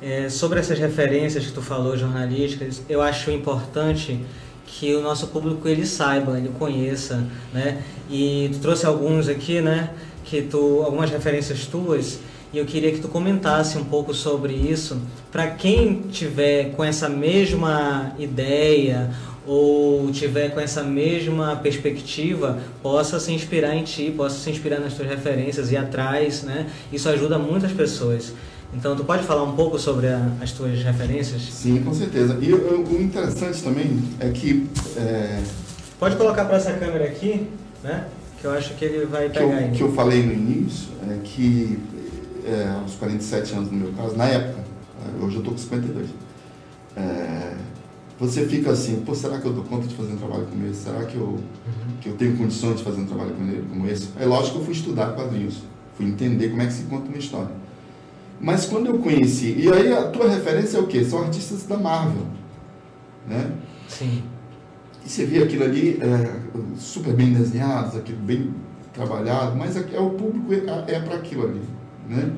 é, 0.00 0.28
sobre 0.28 0.60
essas 0.60 0.78
referências 0.78 1.46
que 1.46 1.52
tu 1.52 1.62
falou, 1.62 1.96
jornalísticas, 1.96 2.82
eu 2.88 3.02
acho 3.02 3.30
importante 3.30 4.20
que 4.66 4.94
o 4.94 5.02
nosso 5.02 5.28
público 5.28 5.68
ele 5.68 5.84
saiba, 5.84 6.38
ele 6.38 6.50
conheça, 6.58 7.26
né? 7.52 7.82
E 8.10 8.50
tu 8.52 8.58
trouxe 8.60 8.86
alguns 8.86 9.28
aqui, 9.28 9.60
né? 9.60 9.90
Que 10.24 10.42
tu, 10.42 10.82
algumas 10.82 11.10
referências 11.10 11.66
tuas 11.66 12.20
e 12.52 12.58
eu 12.58 12.66
queria 12.66 12.92
que 12.92 13.00
tu 13.00 13.08
comentasse 13.08 13.78
um 13.78 13.84
pouco 13.84 14.12
sobre 14.12 14.52
isso 14.52 15.00
para 15.30 15.46
quem 15.48 16.02
tiver 16.10 16.72
com 16.72 16.84
essa 16.84 17.08
mesma 17.08 18.14
ideia 18.18 19.10
ou 19.46 20.10
tiver 20.12 20.50
com 20.50 20.60
essa 20.60 20.82
mesma 20.82 21.56
perspectiva 21.56 22.60
possa 22.82 23.18
se 23.18 23.32
inspirar 23.32 23.74
em 23.74 23.82
ti, 23.82 24.12
possa 24.16 24.38
se 24.38 24.50
inspirar 24.50 24.78
nas 24.78 24.94
tuas 24.94 25.08
referências 25.08 25.72
e 25.72 25.76
atrás, 25.76 26.42
né? 26.42 26.68
Isso 26.92 27.08
ajuda 27.08 27.38
muitas 27.38 27.72
pessoas. 27.72 28.32
Então, 28.74 28.96
tu 28.96 29.04
pode 29.04 29.24
falar 29.24 29.42
um 29.42 29.54
pouco 29.54 29.78
sobre 29.78 30.06
a, 30.06 30.30
as 30.40 30.52
tuas 30.52 30.82
referências? 30.82 31.42
Sim, 31.42 31.82
com 31.82 31.92
certeza. 31.92 32.38
E 32.40 32.52
o 32.54 33.02
interessante 33.02 33.62
também 33.62 34.02
é 34.18 34.30
que... 34.30 34.66
É... 34.96 35.42
Pode 35.98 36.16
colocar 36.16 36.46
para 36.46 36.56
essa 36.56 36.72
câmera 36.72 37.04
aqui, 37.04 37.48
né? 37.82 38.06
Que 38.40 38.46
eu 38.46 38.52
acho 38.52 38.74
que 38.74 38.84
ele 38.84 39.04
vai 39.06 39.28
pegar 39.28 39.56
que 39.58 39.64
eu, 39.64 39.72
que 39.72 39.82
eu 39.82 39.92
falei 39.92 40.22
no 40.22 40.32
início 40.32 40.88
é 41.08 41.18
que 41.22 41.78
é, 42.44 42.68
aos 42.80 42.94
47 42.94 43.54
anos 43.54 43.70
no 43.70 43.78
meu 43.78 43.92
caso, 43.92 44.16
na 44.16 44.26
época, 44.26 44.60
é, 44.60 45.24
hoje 45.24 45.36
eu 45.36 45.40
estou 45.40 45.52
com 45.52 45.58
52, 45.58 46.08
é, 46.96 47.54
você 48.22 48.46
fica 48.46 48.70
assim, 48.70 49.02
pô, 49.04 49.16
será 49.16 49.40
que 49.40 49.46
eu 49.46 49.52
dou 49.52 49.64
conta 49.64 49.84
de 49.88 49.96
fazer 49.96 50.12
um 50.12 50.16
trabalho 50.16 50.46
como 50.46 50.64
esse? 50.68 50.84
Será 50.84 51.04
que 51.04 51.16
eu, 51.16 51.26
uhum. 51.26 51.40
que 52.00 52.08
eu 52.08 52.14
tenho 52.14 52.36
condições 52.36 52.76
de 52.76 52.84
fazer 52.84 53.00
um 53.00 53.06
trabalho 53.06 53.34
como 53.68 53.88
esse? 53.88 54.10
É 54.16 54.24
lógico 54.24 54.52
que 54.52 54.58
eu 54.60 54.64
fui 54.64 54.74
estudar 54.74 55.16
quadrinhos, 55.16 55.64
fui 55.96 56.06
entender 56.06 56.50
como 56.50 56.62
é 56.62 56.66
que 56.66 56.72
se 56.72 56.84
conta 56.84 57.08
uma 57.08 57.18
história. 57.18 57.50
Mas 58.40 58.66
quando 58.66 58.86
eu 58.86 58.98
conheci, 59.00 59.56
e 59.58 59.72
aí 59.72 59.92
a 59.92 60.04
tua 60.04 60.28
referência 60.28 60.76
é 60.76 60.80
o 60.80 60.86
quê? 60.86 61.04
São 61.04 61.20
artistas 61.20 61.64
da 61.64 61.76
Marvel, 61.76 62.26
né? 63.26 63.50
Sim. 63.88 64.22
E 65.04 65.08
você 65.08 65.24
vê 65.24 65.42
aquilo 65.42 65.64
ali 65.64 65.98
é, 66.00 66.40
super 66.78 67.12
bem 67.14 67.32
desenhado, 67.32 67.98
aquilo 67.98 68.20
bem 68.20 68.54
trabalhado, 68.94 69.56
mas 69.56 69.76
é, 69.76 69.84
é 69.94 70.00
o 70.00 70.10
público 70.10 70.52
é, 70.54 70.94
é 70.94 71.00
para 71.00 71.16
aquilo 71.16 71.48
ali. 71.48 71.62
Né? 72.08 72.30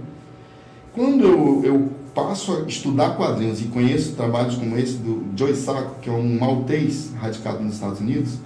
Quando 0.94 1.25
eu, 1.25 1.62
eu 1.62 1.92
passo 2.14 2.57
a 2.57 2.61
estudar 2.62 3.16
quadrinhos 3.16 3.61
e 3.61 3.64
conheço 3.64 4.12
trabalhos 4.12 4.55
como 4.55 4.79
esse 4.79 4.98
do 4.98 5.24
Joe 5.37 5.55
Sacco, 5.55 5.96
que 6.00 6.09
é 6.09 6.12
um 6.12 6.38
maltês 6.38 7.11
radicado 7.20 7.62
nos 7.62 7.74
Estados 7.74 8.00
Unidos, 8.00 8.38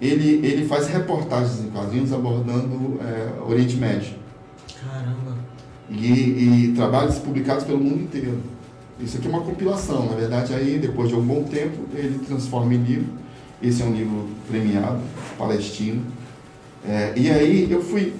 ele, 0.00 0.46
ele 0.46 0.66
faz 0.66 0.88
reportagens 0.88 1.60
em 1.60 1.70
quadrinhos 1.70 2.12
abordando 2.12 3.00
é, 3.00 3.40
Oriente 3.48 3.76
Médio. 3.76 4.14
Caramba! 4.82 5.36
E, 5.88 6.10
e, 6.10 6.72
trabalhos 6.74 7.18
publicados 7.18 7.64
pelo 7.64 7.78
mundo 7.78 8.02
inteiro. 8.02 8.40
Isso 9.00 9.18
aqui 9.18 9.26
é 9.26 9.30
uma 9.30 9.42
compilação, 9.42 10.06
na 10.06 10.16
verdade, 10.16 10.52
aí 10.52 10.78
depois 10.78 11.08
de 11.08 11.14
um 11.14 11.22
bom 11.22 11.44
tempo 11.44 11.78
ele 11.94 12.18
transforma 12.26 12.74
em 12.74 12.82
livro. 12.82 13.12
Esse 13.62 13.82
é 13.82 13.84
um 13.84 13.92
livro 13.92 14.26
premiado, 14.50 15.00
palestino. 15.38 16.02
É, 16.86 17.12
e 17.16 17.30
aí 17.30 17.70
eu 17.70 17.82
fui 17.82 18.12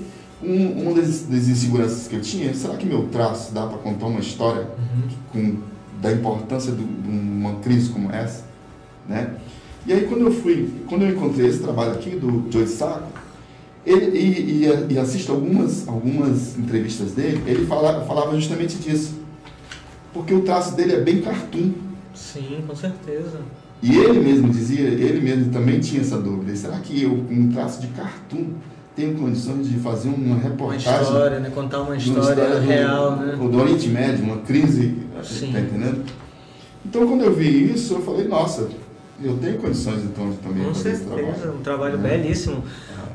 um, 0.42 0.82
uma 0.82 0.94
das, 0.94 1.22
das, 1.22 1.48
inseguranças 1.48 2.08
que 2.08 2.16
eu 2.16 2.20
tinha, 2.20 2.52
será 2.54 2.76
que 2.76 2.86
meu 2.86 3.08
traço 3.08 3.52
dá 3.52 3.66
para 3.66 3.78
contar 3.78 4.06
uma 4.06 4.20
história 4.20 4.62
uhum. 4.62 5.08
com, 5.32 5.56
da 6.00 6.12
importância 6.12 6.72
de 6.72 6.82
uma 6.82 7.56
crise 7.56 7.90
como 7.90 8.10
essa, 8.10 8.44
né? 9.08 9.34
E 9.86 9.92
aí 9.92 10.06
quando 10.06 10.26
eu 10.26 10.32
fui, 10.32 10.70
quando 10.88 11.02
eu 11.02 11.10
encontrei 11.10 11.46
esse 11.46 11.60
trabalho 11.60 11.92
aqui 11.92 12.10
do 12.10 12.46
Joe 12.50 12.66
Sacco, 12.66 13.08
ele, 13.86 14.18
e, 14.18 14.64
e, 14.64 14.92
e, 14.94 14.98
assisto 14.98 15.30
algumas, 15.30 15.86
algumas 15.86 16.58
entrevistas 16.58 17.12
dele, 17.12 17.40
ele 17.46 17.66
fala, 17.66 18.04
falava 18.04 18.34
justamente 18.34 18.76
disso. 18.78 19.14
Porque 20.12 20.34
o 20.34 20.42
traço 20.42 20.74
dele 20.74 20.94
é 20.94 21.00
bem 21.00 21.22
cartoon. 21.22 21.70
Sim, 22.12 22.64
com 22.66 22.74
certeza. 22.74 23.38
E 23.80 23.96
ele 23.96 24.18
mesmo 24.18 24.48
dizia, 24.48 24.88
ele 24.88 25.20
mesmo 25.20 25.52
também 25.52 25.78
tinha 25.78 26.00
essa 26.00 26.18
dúvida. 26.18 26.56
Será 26.56 26.80
que 26.80 27.02
eu, 27.02 27.24
com 27.28 27.34
um 27.34 27.52
traço 27.52 27.80
de 27.80 27.86
cartoon, 27.88 28.54
tenho 28.96 29.14
condições 29.14 29.68
de 29.68 29.78
fazer 29.78 30.08
uma 30.08 30.38
reportagem. 30.38 30.88
Uma 30.88 31.02
história, 31.02 31.38
né? 31.38 31.50
Contar 31.54 31.82
uma 31.82 31.96
história, 31.96 32.30
história 32.30 32.60
real, 32.60 33.16
do, 33.16 33.26
né? 33.26 33.36
do 33.36 33.60
Oriente 33.60 33.88
Médio, 33.88 34.24
uma 34.24 34.38
crise, 34.38 34.96
Sim. 35.22 35.52
tá 35.52 35.60
entendendo? 35.60 36.04
Então, 36.84 37.06
quando 37.06 37.24
eu 37.24 37.34
vi 37.34 37.72
isso, 37.72 37.94
eu 37.94 38.00
falei, 38.00 38.26
nossa, 38.26 38.68
eu 39.22 39.36
tenho 39.36 39.58
condições 39.58 40.02
então 40.02 40.30
de 40.30 40.38
também 40.38 40.64
Com 40.64 40.74
fazer 40.74 40.96
certeza, 40.96 41.20
esse 41.20 41.40
trabalho. 41.40 41.58
um 41.58 41.62
trabalho 41.62 41.94
é. 41.94 41.96
belíssimo. 41.98 42.64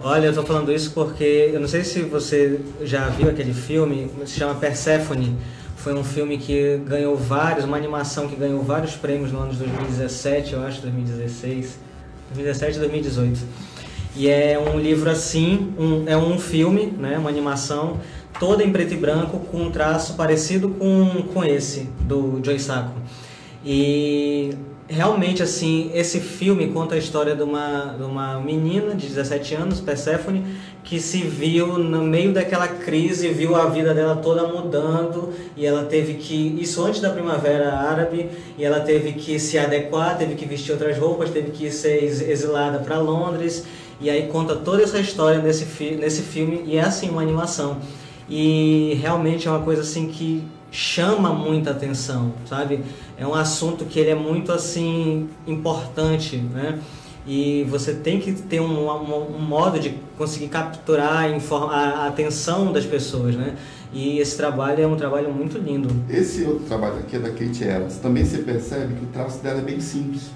Olha, 0.03 0.25
eu 0.25 0.29
estou 0.29 0.45
falando 0.45 0.71
isso 0.71 0.91
porque 0.91 1.51
eu 1.53 1.59
não 1.59 1.67
sei 1.67 1.83
se 1.83 2.01
você 2.01 2.59
já 2.83 3.09
viu 3.09 3.29
aquele 3.29 3.53
filme, 3.53 4.09
se 4.25 4.39
chama 4.39 4.55
Persephone. 4.55 5.35
Foi 5.77 5.95
um 5.95 6.03
filme 6.03 6.37
que 6.37 6.79
ganhou 6.87 7.15
vários, 7.15 7.65
uma 7.65 7.75
animação 7.75 8.27
que 8.27 8.35
ganhou 8.35 8.61
vários 8.61 8.95
prêmios 8.95 9.31
no 9.31 9.39
ano 9.39 9.51
de 9.51 9.57
2017, 9.57 10.53
eu 10.53 10.61
acho, 10.61 10.79
2016, 10.81 11.79
2017 12.35 12.75
e 12.75 12.79
2018. 12.79 13.39
E 14.15 14.29
é 14.29 14.59
um 14.59 14.77
livro 14.77 15.09
assim, 15.09 15.73
um, 15.79 16.03
é 16.05 16.17
um 16.17 16.37
filme, 16.37 16.87
né, 16.97 17.17
uma 17.17 17.29
animação 17.29 17.99
toda 18.39 18.63
em 18.63 18.71
preto 18.71 18.93
e 18.93 18.97
branco 18.97 19.39
com 19.39 19.63
um 19.63 19.71
traço 19.71 20.15
parecido 20.15 20.69
com, 20.69 21.23
com 21.33 21.43
esse 21.43 21.89
do 22.01 22.39
Joe 22.43 22.59
Sacco. 22.59 22.93
E 23.63 24.49
realmente 24.87 25.41
assim, 25.41 25.89
esse 25.93 26.19
filme 26.19 26.67
conta 26.67 26.95
a 26.95 26.97
história 26.97 27.35
de 27.35 27.43
uma, 27.43 27.95
de 27.97 28.03
uma 28.03 28.39
menina 28.39 28.93
de 28.93 29.07
17 29.07 29.55
anos, 29.55 29.79
Persephone, 29.79 30.43
que 30.83 30.99
se 30.99 31.19
viu 31.19 31.77
no 31.77 32.01
meio 32.01 32.33
daquela 32.33 32.67
crise, 32.67 33.29
viu 33.29 33.55
a 33.55 33.67
vida 33.67 33.93
dela 33.93 34.17
toda 34.17 34.47
mudando 34.47 35.31
e 35.55 35.65
ela 35.65 35.85
teve 35.85 36.15
que, 36.15 36.57
isso 36.59 36.83
antes 36.83 36.99
da 36.99 37.11
primavera 37.11 37.73
árabe, 37.73 38.29
e 38.57 38.65
ela 38.65 38.81
teve 38.81 39.13
que 39.13 39.39
se 39.39 39.57
adequar, 39.57 40.17
teve 40.17 40.35
que 40.35 40.45
vestir 40.45 40.73
outras 40.73 40.97
roupas, 40.97 41.29
teve 41.29 41.51
que 41.51 41.71
ser 41.71 42.03
exilada 42.03 42.79
para 42.79 42.97
Londres 42.97 43.65
e 44.01 44.09
aí 44.09 44.27
conta 44.27 44.55
toda 44.55 44.81
essa 44.81 44.99
história 44.99 45.39
nesse, 45.39 45.65
fi 45.65 45.91
nesse 45.91 46.23
filme 46.23 46.63
e 46.65 46.77
é 46.77 46.81
assim 46.81 47.09
uma 47.09 47.21
animação. 47.21 47.77
E 48.27 48.97
realmente 49.01 49.47
é 49.47 49.51
uma 49.51 49.59
coisa 49.59 49.81
assim 49.81 50.07
que 50.07 50.43
chama 50.71 51.33
muita 51.33 51.71
atenção, 51.71 52.33
sabe? 52.45 52.81
É 53.17 53.27
um 53.27 53.35
assunto 53.35 53.85
que 53.85 53.99
ele 53.99 54.09
é 54.09 54.15
muito 54.15 54.51
assim 54.51 55.29
importante, 55.45 56.37
né? 56.37 56.79
E 57.27 57.67
você 57.69 57.93
tem 57.93 58.19
que 58.19 58.31
ter 58.31 58.59
um, 58.59 58.87
um, 58.89 59.35
um 59.35 59.39
modo 59.39 59.79
de 59.79 59.93
conseguir 60.17 60.47
capturar 60.47 61.29
a, 61.69 62.07
atenção 62.07 62.71
das 62.71 62.85
pessoas, 62.85 63.35
né? 63.35 63.55
E 63.93 64.17
esse 64.19 64.35
trabalho 64.37 64.81
é 64.81 64.87
um 64.87 64.95
trabalho 64.95 65.31
muito 65.31 65.57
lindo. 65.57 65.89
Esse 66.09 66.43
outro 66.45 66.65
trabalho 66.65 66.99
aqui 66.99 67.17
é 67.17 67.19
da 67.19 67.29
Kate 67.29 67.63
Evans. 67.63 67.97
Também 67.97 68.25
você 68.25 68.39
percebe 68.39 68.95
que 68.95 69.03
o 69.03 69.07
traço 69.07 69.43
dela 69.43 69.59
é 69.59 69.63
bem 69.63 69.79
simples. 69.79 70.31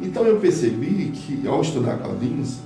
Então 0.00 0.24
eu 0.24 0.36
percebi 0.38 1.10
que 1.14 1.48
ao 1.48 1.60
estudar 1.62 1.98
quadrinhos, 1.98 2.58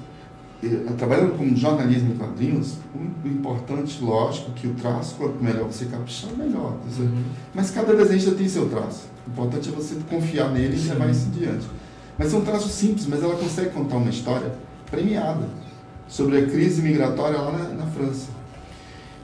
trabalhando 0.96 1.37
com 1.37 1.55
jornalismo 1.55 2.12
em 2.12 2.16
quadrinhos, 2.16 2.74
o 2.94 3.29
importante, 3.29 4.03
lógico, 4.03 4.53
que 4.53 4.66
o 4.66 4.74
traço, 4.74 5.14
quanto 5.16 5.42
melhor 5.42 5.64
você 5.64 5.87
caprichar, 5.87 6.31
melhor. 6.37 6.77
Uhum. 6.98 7.24
Mas 7.55 7.70
cada 7.70 7.94
desenhista 7.94 8.33
tem 8.33 8.48
seu 8.48 8.68
traço. 8.68 9.07
O 9.27 9.31
importante 9.31 9.68
é 9.68 9.72
você 9.72 9.96
confiar 10.09 10.50
nele 10.50 10.77
Sim. 10.77 10.87
e 10.87 10.88
levar 10.90 11.11
isso 11.11 11.29
adiante. 11.35 11.66
Mas 12.18 12.31
são 12.31 12.42
traços 12.42 12.72
simples, 12.72 13.07
mas 13.07 13.22
ela 13.22 13.35
consegue 13.35 13.70
contar 13.70 13.96
uma 13.96 14.11
história 14.11 14.53
premiada 14.90 15.48
sobre 16.09 16.38
a 16.38 16.46
crise 16.46 16.83
migratória 16.83 17.38
lá 17.38 17.53
na, 17.53 17.68
na 17.70 17.87
França. 17.87 18.29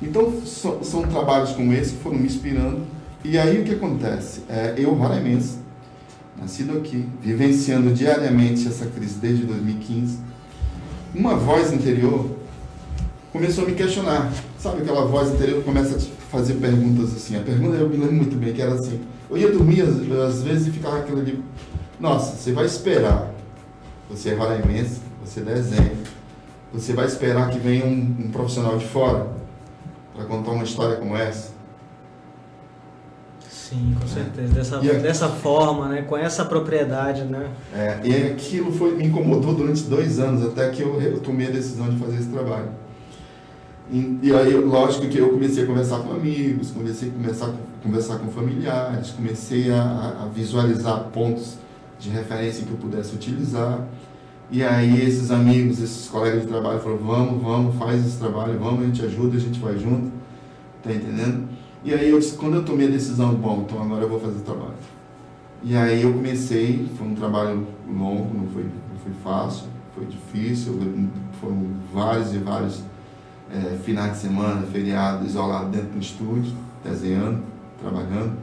Então, 0.02 0.40
so, 0.44 0.80
são 0.82 1.02
trabalhos 1.02 1.50
como 1.50 1.72
esse 1.72 1.92
que 1.92 2.02
foram 2.02 2.18
me 2.18 2.26
inspirando. 2.26 2.80
E 3.22 3.38
aí 3.38 3.60
o 3.60 3.64
que 3.64 3.74
acontece? 3.74 4.42
É, 4.48 4.74
eu, 4.78 4.96
raramente, 4.96 5.58
nascido 6.40 6.78
aqui, 6.78 7.06
vivenciando 7.20 7.92
diariamente 7.92 8.66
essa 8.66 8.86
crise 8.86 9.18
desde 9.18 9.44
2015, 9.44 10.18
uma 11.14 11.34
voz 11.34 11.72
interior 11.72 12.30
começou 13.32 13.64
a 13.64 13.66
me 13.66 13.74
questionar. 13.74 14.32
Sabe 14.58 14.82
aquela 14.82 15.04
voz 15.06 15.30
interior 15.30 15.58
que 15.58 15.64
começa 15.64 15.96
a 15.96 16.00
fazer 16.30 16.54
perguntas 16.54 17.14
assim? 17.14 17.36
A 17.36 17.42
pergunta 17.42 17.76
eu 17.76 17.88
me 17.88 17.96
lembro 17.96 18.14
muito 18.14 18.36
bem, 18.36 18.52
que 18.52 18.62
era 18.62 18.74
assim. 18.74 19.00
Eu 19.28 19.36
ia 19.36 19.50
dormir 19.50 19.82
às, 19.82 20.42
vezes 20.42 20.66
e 20.66 20.70
ficava 20.70 20.98
aquilo 20.98 21.20
ali. 21.20 21.42
Nossa, 21.98 22.36
você 22.36 22.52
vai 22.52 22.66
esperar. 22.66 23.32
Você 24.10 24.30
é 24.30 24.34
raramente, 24.34 25.00
você 25.24 25.40
desenha. 25.40 25.92
Você 26.72 26.92
vai 26.92 27.06
esperar 27.06 27.50
que 27.50 27.58
venha 27.58 27.84
um, 27.84 28.16
um 28.18 28.30
profissional 28.30 28.76
de 28.76 28.86
fora 28.86 29.28
para 30.14 30.24
contar 30.24 30.52
uma 30.52 30.64
história 30.64 30.96
como 30.96 31.16
essa? 31.16 31.49
Sim, 33.70 33.94
com 34.00 34.06
certeza. 34.08 34.52
Dessa, 34.52 34.78
dessa 34.78 35.28
forma, 35.28 35.86
né? 35.86 36.02
com 36.02 36.16
essa 36.16 36.44
propriedade. 36.44 37.22
Né? 37.22 37.48
É, 37.72 38.00
e 38.02 38.32
aquilo 38.32 38.72
foi, 38.72 38.96
me 38.96 39.06
incomodou 39.06 39.54
durante 39.54 39.84
dois 39.84 40.18
anos, 40.18 40.44
até 40.44 40.70
que 40.70 40.82
eu, 40.82 41.00
eu 41.00 41.20
tomei 41.20 41.46
a 41.46 41.50
decisão 41.50 41.88
de 41.88 41.96
fazer 41.96 42.16
esse 42.16 42.28
trabalho. 42.28 42.70
E, 43.92 44.18
e, 44.24 44.34
aí, 44.34 44.54
lógico 44.54 45.06
que 45.06 45.18
eu 45.18 45.30
comecei 45.30 45.62
a 45.62 45.66
conversar 45.66 46.00
com 46.00 46.12
amigos, 46.12 46.72
comecei 46.72 47.10
a 47.10 47.12
conversar, 47.12 47.52
conversar 47.80 48.18
com 48.18 48.28
familiares, 48.28 49.10
comecei 49.10 49.70
a, 49.70 50.24
a 50.24 50.28
visualizar 50.34 51.04
pontos 51.12 51.56
de 52.00 52.10
referência 52.10 52.64
que 52.64 52.72
eu 52.72 52.76
pudesse 52.76 53.14
utilizar. 53.14 53.86
E 54.50 54.64
aí 54.64 55.00
esses 55.00 55.30
amigos, 55.30 55.80
esses 55.80 56.08
colegas 56.08 56.42
de 56.42 56.48
trabalho 56.48 56.80
falaram, 56.80 57.04
vamos, 57.04 57.42
vamos, 57.42 57.76
faz 57.76 58.04
esse 58.04 58.16
trabalho, 58.16 58.58
vamos, 58.58 58.82
a 58.82 58.86
gente 58.86 59.04
ajuda, 59.04 59.36
a 59.36 59.40
gente 59.40 59.60
vai 59.60 59.78
junto, 59.78 60.10
tá 60.82 60.92
entendendo? 60.92 61.48
E 61.82 61.94
aí 61.94 62.10
eu 62.10 62.18
disse, 62.18 62.36
quando 62.36 62.56
eu 62.56 62.64
tomei 62.64 62.88
a 62.88 62.90
decisão, 62.90 63.34
bom, 63.34 63.64
então 63.66 63.82
agora 63.82 64.02
eu 64.02 64.08
vou 64.08 64.20
fazer 64.20 64.38
o 64.38 64.42
trabalho. 64.42 64.74
E 65.62 65.74
aí 65.74 66.02
eu 66.02 66.12
comecei, 66.12 66.88
foi 66.96 67.06
um 67.06 67.14
trabalho 67.14 67.66
longo, 67.88 68.34
não 68.34 68.46
foi, 68.48 68.64
não 68.64 68.98
foi 69.02 69.12
fácil, 69.22 69.66
foi 69.94 70.04
difícil, 70.04 70.78
foram 71.40 71.68
vários 71.92 72.34
e 72.34 72.38
vários 72.38 72.82
é, 73.50 73.78
finais 73.78 74.12
de 74.12 74.18
semana, 74.18 74.62
feriado, 74.66 75.24
isolado 75.26 75.70
dentro 75.70 75.90
do 75.90 75.98
estúdio, 75.98 76.52
desenhando, 76.84 77.42
trabalhando, 77.80 78.36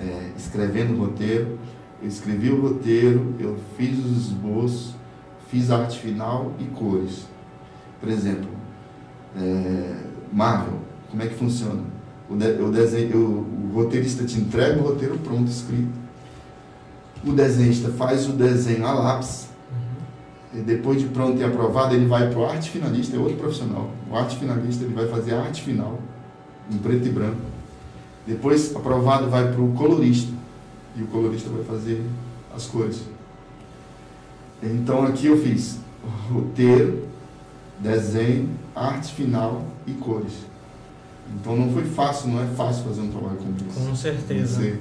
é, 0.00 0.30
escrevendo 0.36 0.94
o 0.94 1.06
roteiro. 1.06 1.58
Eu 2.00 2.08
escrevi 2.08 2.50
o 2.50 2.60
roteiro, 2.60 3.34
eu 3.38 3.56
fiz 3.76 3.96
os 4.04 4.26
esboços, 4.26 4.94
fiz 5.48 5.70
arte 5.70 6.00
final 6.00 6.52
e 6.58 6.64
cores. 6.64 7.26
Por 8.00 8.08
exemplo, 8.08 8.50
é, 9.36 9.96
Marvel, 10.32 10.78
como 11.08 11.22
é 11.22 11.26
que 11.26 11.34
funciona? 11.34 11.91
O, 12.32 12.36
de, 12.36 12.62
o, 12.62 12.70
desenho, 12.70 13.16
o, 13.18 13.70
o 13.70 13.74
roteirista 13.74 14.24
te 14.24 14.40
entrega 14.40 14.80
o 14.80 14.82
roteiro 14.82 15.18
pronto, 15.18 15.50
escrito. 15.50 15.92
O 17.24 17.32
desenhista 17.32 17.90
faz 17.90 18.26
o 18.26 18.32
desenho 18.32 18.86
a 18.86 18.94
lápis. 18.94 19.48
Uhum. 19.70 20.60
E 20.60 20.62
depois 20.62 20.98
de 20.98 21.08
pronto 21.08 21.38
e 21.38 21.44
aprovado, 21.44 21.94
ele 21.94 22.06
vai 22.06 22.30
para 22.30 22.38
o 22.38 22.46
arte 22.46 22.70
finalista, 22.70 23.16
é 23.16 23.18
outro 23.18 23.36
profissional. 23.36 23.90
O 24.10 24.16
arte 24.16 24.38
finalista 24.38 24.82
ele 24.82 24.94
vai 24.94 25.06
fazer 25.08 25.34
a 25.34 25.42
arte 25.42 25.62
final, 25.62 26.00
em 26.70 26.78
preto 26.78 27.06
e 27.06 27.10
branco. 27.10 27.40
Depois, 28.26 28.74
aprovado, 28.74 29.28
vai 29.28 29.52
para 29.52 29.60
o 29.60 29.72
colorista. 29.72 30.32
E 30.96 31.02
o 31.02 31.06
colorista 31.08 31.50
vai 31.50 31.64
fazer 31.64 32.02
as 32.54 32.66
cores. 32.66 33.02
Então 34.62 35.02
aqui 35.04 35.26
eu 35.26 35.36
fiz 35.36 35.78
roteiro, 36.30 37.08
desenho, 37.78 38.48
arte 38.74 39.12
final 39.12 39.64
e 39.86 39.92
cores. 39.92 40.51
Então 41.34 41.56
não 41.56 41.72
foi 41.72 41.84
fácil, 41.84 42.28
não 42.28 42.42
é 42.42 42.46
fácil 42.54 42.84
fazer 42.84 43.00
um 43.00 43.10
trabalho 43.10 43.36
como 43.36 43.54
esse. 43.56 43.88
Com 43.88 43.96
certeza. 43.96 44.60
Você, 44.60 44.78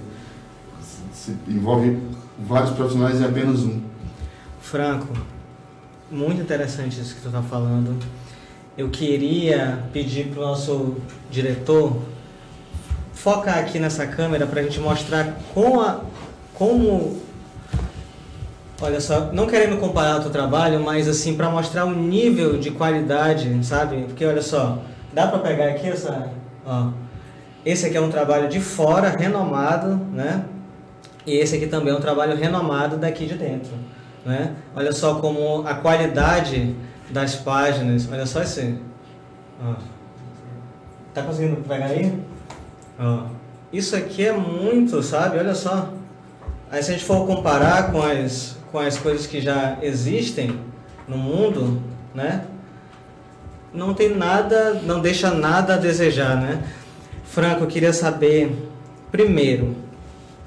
você 1.14 1.36
envolve 1.48 1.98
vários 2.40 2.72
profissionais 2.72 3.20
e 3.20 3.26
apenas 3.26 3.62
um. 3.62 3.82
Franco, 4.62 5.08
muito 6.10 6.42
interessante 6.42 7.00
isso 7.00 7.16
que 7.16 7.22
tu 7.22 7.28
está 7.28 7.42
falando. 7.42 7.98
Eu 8.78 8.90
queria 8.90 9.84
pedir 9.92 10.28
para 10.28 10.42
o 10.42 10.46
nosso 10.46 10.96
diretor 11.30 12.02
focar 13.14 13.60
aqui 13.60 13.80
nessa 13.80 14.08
câmera 14.08 14.48
para 14.48 14.62
a 14.62 14.64
gente 14.64 14.80
mostrar 14.80 15.38
como, 15.54 15.82
a, 15.82 16.02
como 16.54 17.22
Olha 18.84 19.00
só, 19.00 19.30
não 19.32 19.46
querendo 19.46 19.80
comparar 19.80 20.18
o 20.18 20.22
teu 20.22 20.32
trabalho, 20.32 20.80
mas 20.84 21.08
assim, 21.08 21.38
para 21.38 21.52
mostrar 21.52 21.86
o 21.86 21.92
nível 21.92 22.58
de 22.58 22.72
qualidade, 22.72 23.64
sabe? 23.64 24.06
Porque 24.06 24.26
olha 24.26 24.42
só, 24.42 24.80
dá 25.14 25.28
para 25.28 25.38
pegar 25.38 25.66
aqui 25.66 25.88
essa, 25.88 26.32
ó. 26.66 26.90
Esse 27.66 27.86
aqui 27.86 27.98
é 27.98 28.02
um 28.02 28.10
trabalho 28.10 28.50
de 28.50 28.60
fora, 28.60 29.10
renomado, 29.10 29.96
né? 30.14 30.46
E 31.26 31.38
esse 31.38 31.56
aqui 31.56 31.68
também 31.68 31.94
é 31.94 31.98
um 31.98 32.02
trabalho 32.02 32.36
renomado 32.36 32.98
daqui 32.98 33.26
de 33.26 33.36
dentro, 33.36 33.74
né? 34.26 34.56
Olha 34.76 34.92
só 34.92 35.16
como 35.16 35.66
a 35.68 35.76
qualidade 35.76 36.76
das 37.10 37.36
páginas, 37.36 38.10
olha 38.12 38.26
só 38.26 38.42
esse, 38.42 38.80
ó. 39.64 39.76
Tá 41.14 41.22
conseguindo 41.24 41.58
pegar 41.58 41.86
aí? 41.86 42.20
Ó. 43.00 43.24
Isso 43.72 43.96
aqui 43.96 44.26
é 44.26 44.34
muito, 44.34 45.04
sabe? 45.04 45.38
Olha 45.38 45.54
só. 45.54 45.90
Aí 46.72 46.82
se 46.82 46.92
a 46.92 46.94
gente 46.94 47.06
for 47.06 47.28
comparar 47.28 47.92
com 47.92 48.02
as 48.02 48.62
com 48.72 48.80
as 48.80 48.98
coisas 48.98 49.28
que 49.28 49.42
já 49.42 49.78
existem 49.82 50.60
no 51.08 51.18
mundo, 51.18 51.82
né? 52.16 52.46
Não 53.74 53.94
tem 53.94 54.16
nada, 54.16 54.74
não 54.84 55.00
deixa 55.00 55.32
nada 55.32 55.76
a 55.76 55.78
desejar, 55.78 56.36
né? 56.36 56.64
Franco, 57.24 57.64
eu 57.64 57.68
queria 57.68 57.94
saber, 57.94 58.54
primeiro, 59.12 59.76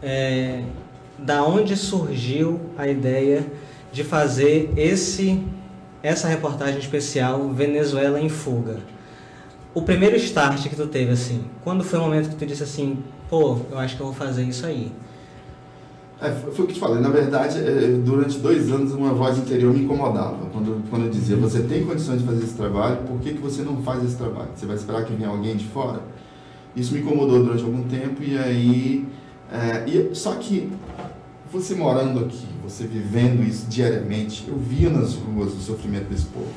é, 0.02 0.62
da 1.18 1.42
onde 1.42 1.76
surgiu 1.76 2.60
a 2.76 2.86
ideia 2.86 3.46
de 3.90 4.04
fazer 4.04 4.72
esse 4.76 5.42
essa 6.02 6.28
reportagem 6.28 6.78
especial 6.78 7.48
Venezuela 7.48 8.20
em 8.20 8.28
Fuga. 8.28 8.76
O 9.72 9.80
primeiro 9.80 10.16
start 10.16 10.68
que 10.68 10.76
tu 10.76 10.86
teve 10.86 11.10
assim, 11.10 11.46
quando 11.64 11.82
foi 11.82 11.98
o 11.98 12.02
momento 12.02 12.28
que 12.28 12.36
tu 12.36 12.44
disse 12.44 12.62
assim, 12.62 13.02
pô, 13.30 13.58
eu 13.70 13.78
acho 13.78 13.96
que 13.96 14.02
eu 14.02 14.06
vou 14.06 14.14
fazer 14.14 14.42
isso 14.42 14.66
aí? 14.66 14.92
É, 16.20 16.30
foi 16.30 16.50
o 16.50 16.52
que 16.52 16.60
eu 16.60 16.66
te 16.74 16.80
falei. 16.80 17.00
Na 17.00 17.08
verdade, 17.08 17.58
é, 17.58 18.00
durante 18.04 18.38
dois 18.38 18.70
anos, 18.70 18.92
uma 18.92 19.12
voz 19.12 19.36
interior 19.36 19.72
me 19.74 19.84
incomodava. 19.84 20.46
Quando, 20.52 20.88
quando 20.88 21.06
eu 21.06 21.10
dizia, 21.10 21.36
você 21.36 21.62
tem 21.62 21.84
condições 21.84 22.20
de 22.20 22.26
fazer 22.26 22.44
esse 22.44 22.54
trabalho, 22.54 22.98
por 23.06 23.18
que, 23.20 23.34
que 23.34 23.40
você 23.40 23.62
não 23.62 23.82
faz 23.82 24.04
esse 24.04 24.16
trabalho? 24.16 24.48
Você 24.54 24.66
vai 24.66 24.76
esperar 24.76 25.04
que 25.04 25.12
venha 25.12 25.28
alguém 25.28 25.56
de 25.56 25.66
fora? 25.66 26.00
Isso 26.74 26.94
me 26.94 27.00
incomodou 27.00 27.42
durante 27.44 27.64
algum 27.64 27.82
tempo 27.84 28.22
e 28.22 28.38
aí... 28.38 29.06
É, 29.52 29.88
e, 29.88 30.14
só 30.14 30.34
que 30.34 30.70
você 31.52 31.74
morando 31.74 32.20
aqui, 32.20 32.46
você 32.64 32.84
vivendo 32.84 33.46
isso 33.46 33.66
diariamente, 33.68 34.44
eu 34.48 34.56
via 34.56 34.90
nas 34.90 35.14
ruas 35.14 35.52
o 35.52 35.60
sofrimento 35.60 36.08
desse 36.08 36.26
povo. 36.26 36.50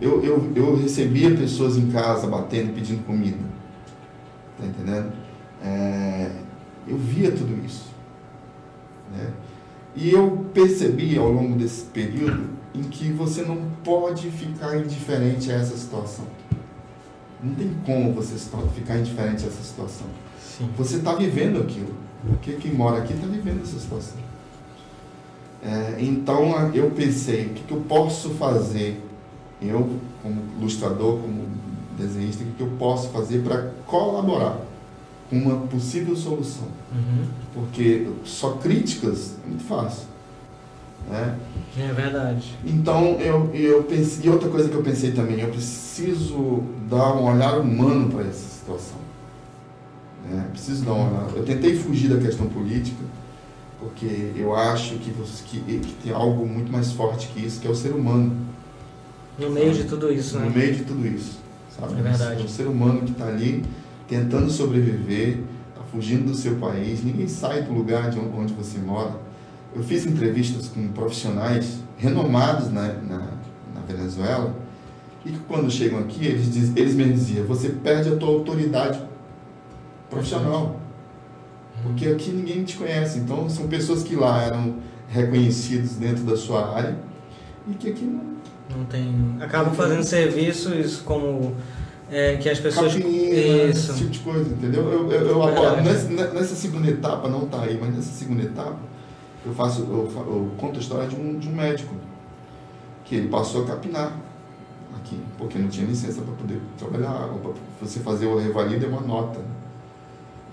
Eu, 0.00 0.24
eu, 0.24 0.50
eu 0.56 0.76
recebia 0.76 1.30
pessoas 1.36 1.76
em 1.76 1.90
casa 1.90 2.26
batendo, 2.26 2.74
pedindo 2.74 3.04
comida. 3.04 3.38
Tá 4.58 4.66
entendendo? 4.66 5.12
É, 5.62 6.30
eu 6.88 6.96
via 6.96 7.30
tudo 7.30 7.54
isso. 7.64 7.90
Né? 9.10 9.32
E 9.94 10.10
eu 10.10 10.46
percebi 10.54 11.18
ao 11.18 11.30
longo 11.30 11.56
desse 11.56 11.84
período 11.86 12.48
em 12.74 12.82
que 12.84 13.10
você 13.10 13.42
não 13.42 13.58
pode 13.82 14.30
ficar 14.30 14.76
indiferente 14.76 15.50
a 15.50 15.56
essa 15.56 15.76
situação. 15.76 16.26
Não 17.42 17.54
tem 17.54 17.74
como 17.84 18.12
você 18.12 18.36
ficar 18.74 18.98
indiferente 18.98 19.44
a 19.44 19.48
essa 19.48 19.62
situação. 19.62 20.06
Sim. 20.40 20.68
Você 20.76 20.96
está 20.96 21.14
vivendo 21.14 21.60
aquilo. 21.60 21.94
Porque 22.26 22.52
quem 22.52 22.72
mora 22.74 22.98
aqui 22.98 23.14
está 23.14 23.26
vivendo 23.26 23.62
essa 23.62 23.78
situação. 23.78 24.18
É, 25.62 25.96
então 25.98 26.70
eu 26.74 26.90
pensei, 26.90 27.46
o 27.46 27.48
que, 27.50 27.62
que, 27.64 27.72
eu 27.72 27.80
posso 27.80 28.30
fazer? 28.30 29.02
Eu, 29.60 29.90
como 30.22 30.42
ilustrador, 30.58 31.18
como 31.18 31.44
desenhista, 31.98 32.42
o 32.42 32.46
que, 32.46 32.52
que 32.52 32.62
eu 32.62 32.72
posso 32.78 33.10
fazer 33.10 33.42
para 33.42 33.70
colaborar? 33.86 34.58
Uma 35.30 35.66
possível 35.66 36.16
solução. 36.16 36.68
Uhum. 36.92 37.24
Porque 37.54 38.08
só 38.24 38.52
críticas 38.52 39.36
é 39.44 39.48
muito 39.48 39.64
fácil. 39.64 40.08
Né? 41.08 41.36
É 41.78 41.92
verdade. 41.92 42.56
Então, 42.64 43.16
eu, 43.20 43.50
eu 43.54 43.82
pensei, 43.84 44.26
e 44.26 44.30
outra 44.30 44.48
coisa 44.48 44.68
que 44.68 44.74
eu 44.74 44.82
pensei 44.82 45.12
também, 45.12 45.40
eu 45.40 45.48
preciso 45.48 46.62
dar 46.88 47.14
um 47.14 47.24
olhar 47.24 47.58
humano 47.58 48.10
para 48.10 48.22
essa 48.22 48.58
situação. 48.58 48.98
Né? 50.28 50.46
Preciso 50.52 50.84
dar 50.84 50.94
um 50.94 51.08
olhar. 51.08 51.30
Eu 51.36 51.44
tentei 51.44 51.76
fugir 51.76 52.08
da 52.08 52.18
questão 52.18 52.46
política, 52.46 53.02
porque 53.78 54.32
eu 54.36 54.54
acho 54.54 54.96
que, 54.96 55.10
você, 55.10 55.42
que, 55.44 55.60
que 55.60 55.92
tem 56.02 56.12
algo 56.12 56.46
muito 56.46 56.70
mais 56.70 56.92
forte 56.92 57.28
que 57.28 57.44
isso, 57.44 57.60
que 57.60 57.66
é 57.66 57.70
o 57.70 57.74
ser 57.74 57.92
humano. 57.92 58.36
No 59.38 59.50
meio 59.50 59.72
de 59.72 59.84
tudo 59.84 60.12
isso, 60.12 60.38
né? 60.38 60.44
No 60.44 60.50
meio 60.50 60.74
de 60.74 60.84
tudo 60.84 61.06
isso, 61.06 61.38
sabe? 61.78 61.98
É 61.98 62.02
verdade. 62.02 62.44
O 62.44 62.48
ser 62.48 62.66
humano 62.66 63.02
que 63.02 63.12
está 63.12 63.26
ali 63.26 63.64
tentando 64.10 64.50
sobreviver, 64.50 65.38
está 65.68 65.82
fugindo 65.92 66.24
do 66.24 66.34
seu 66.34 66.56
país, 66.56 67.04
ninguém 67.04 67.28
sai 67.28 67.62
do 67.62 67.72
lugar 67.72 68.10
de 68.10 68.18
onde 68.18 68.52
você 68.52 68.76
mora. 68.78 69.14
Eu 69.72 69.84
fiz 69.84 70.04
entrevistas 70.04 70.66
com 70.66 70.88
profissionais 70.88 71.78
renomados 71.96 72.72
na, 72.72 72.88
na, 72.88 73.18
na 73.72 73.80
Venezuela 73.86 74.52
e 75.24 75.30
que 75.30 75.38
quando 75.46 75.70
chegam 75.70 76.00
aqui, 76.00 76.26
eles, 76.26 76.52
diz, 76.52 76.72
eles 76.74 76.94
me 76.96 77.04
diziam, 77.04 77.46
você 77.46 77.68
perde 77.68 78.08
a 78.08 78.16
tua 78.16 78.30
autoridade 78.30 79.00
profissional. 80.10 80.80
Porque 81.84 82.08
aqui 82.08 82.32
ninguém 82.32 82.64
te 82.64 82.76
conhece. 82.76 83.20
Então, 83.20 83.48
são 83.48 83.68
pessoas 83.68 84.02
que 84.02 84.16
lá 84.16 84.42
eram 84.42 84.74
reconhecidos 85.08 85.92
dentro 85.92 86.24
da 86.24 86.36
sua 86.36 86.74
área 86.76 86.98
e 87.68 87.74
que 87.74 87.90
aqui 87.90 88.04
não. 88.04 88.30
Não 88.76 88.84
tem. 88.84 89.36
Acabam 89.40 89.74
fazendo 89.74 90.02
serviços 90.02 90.98
como. 90.98 91.54
É, 92.10 92.36
que 92.36 92.48
as 92.48 92.58
pessoas. 92.58 92.94
Capinha, 92.94 93.70
Isso. 93.70 93.92
Esse 93.92 93.98
tipo 93.98 94.10
de 94.10 94.18
coisa, 94.18 94.50
entendeu? 94.50 94.82
Eu, 94.90 95.12
eu, 95.12 95.26
eu 95.28 95.42
agora, 95.42 95.80
nessa, 95.80 96.08
nessa, 96.08 96.54
segunda 96.56 96.88
etapa, 96.88 97.28
não 97.28 97.44
está 97.44 97.62
aí, 97.62 97.78
mas 97.80 97.94
nessa 97.94 98.12
segunda 98.12 98.42
etapa, 98.42 98.78
eu 99.46 99.54
faço. 99.54 99.82
Eu, 99.82 100.10
eu 100.16 100.50
conto 100.58 100.78
a 100.78 100.80
história 100.80 101.08
de 101.08 101.14
um, 101.14 101.38
de 101.38 101.48
um 101.48 101.52
médico 101.52 101.94
que 103.04 103.14
ele 103.14 103.28
passou 103.28 103.62
a 103.62 103.66
capinar 103.66 104.16
aqui, 104.96 105.20
porque 105.38 105.58
não 105.58 105.68
tinha 105.68 105.86
licença 105.86 106.20
para 106.22 106.34
poder 106.34 106.60
trabalhar, 106.76 107.28
para 107.40 107.52
você 107.80 108.00
fazer 108.00 108.26
o 108.26 108.38
revalida 108.38 108.86
é 108.86 108.88
uma 108.88 109.00
nota. 109.00 109.40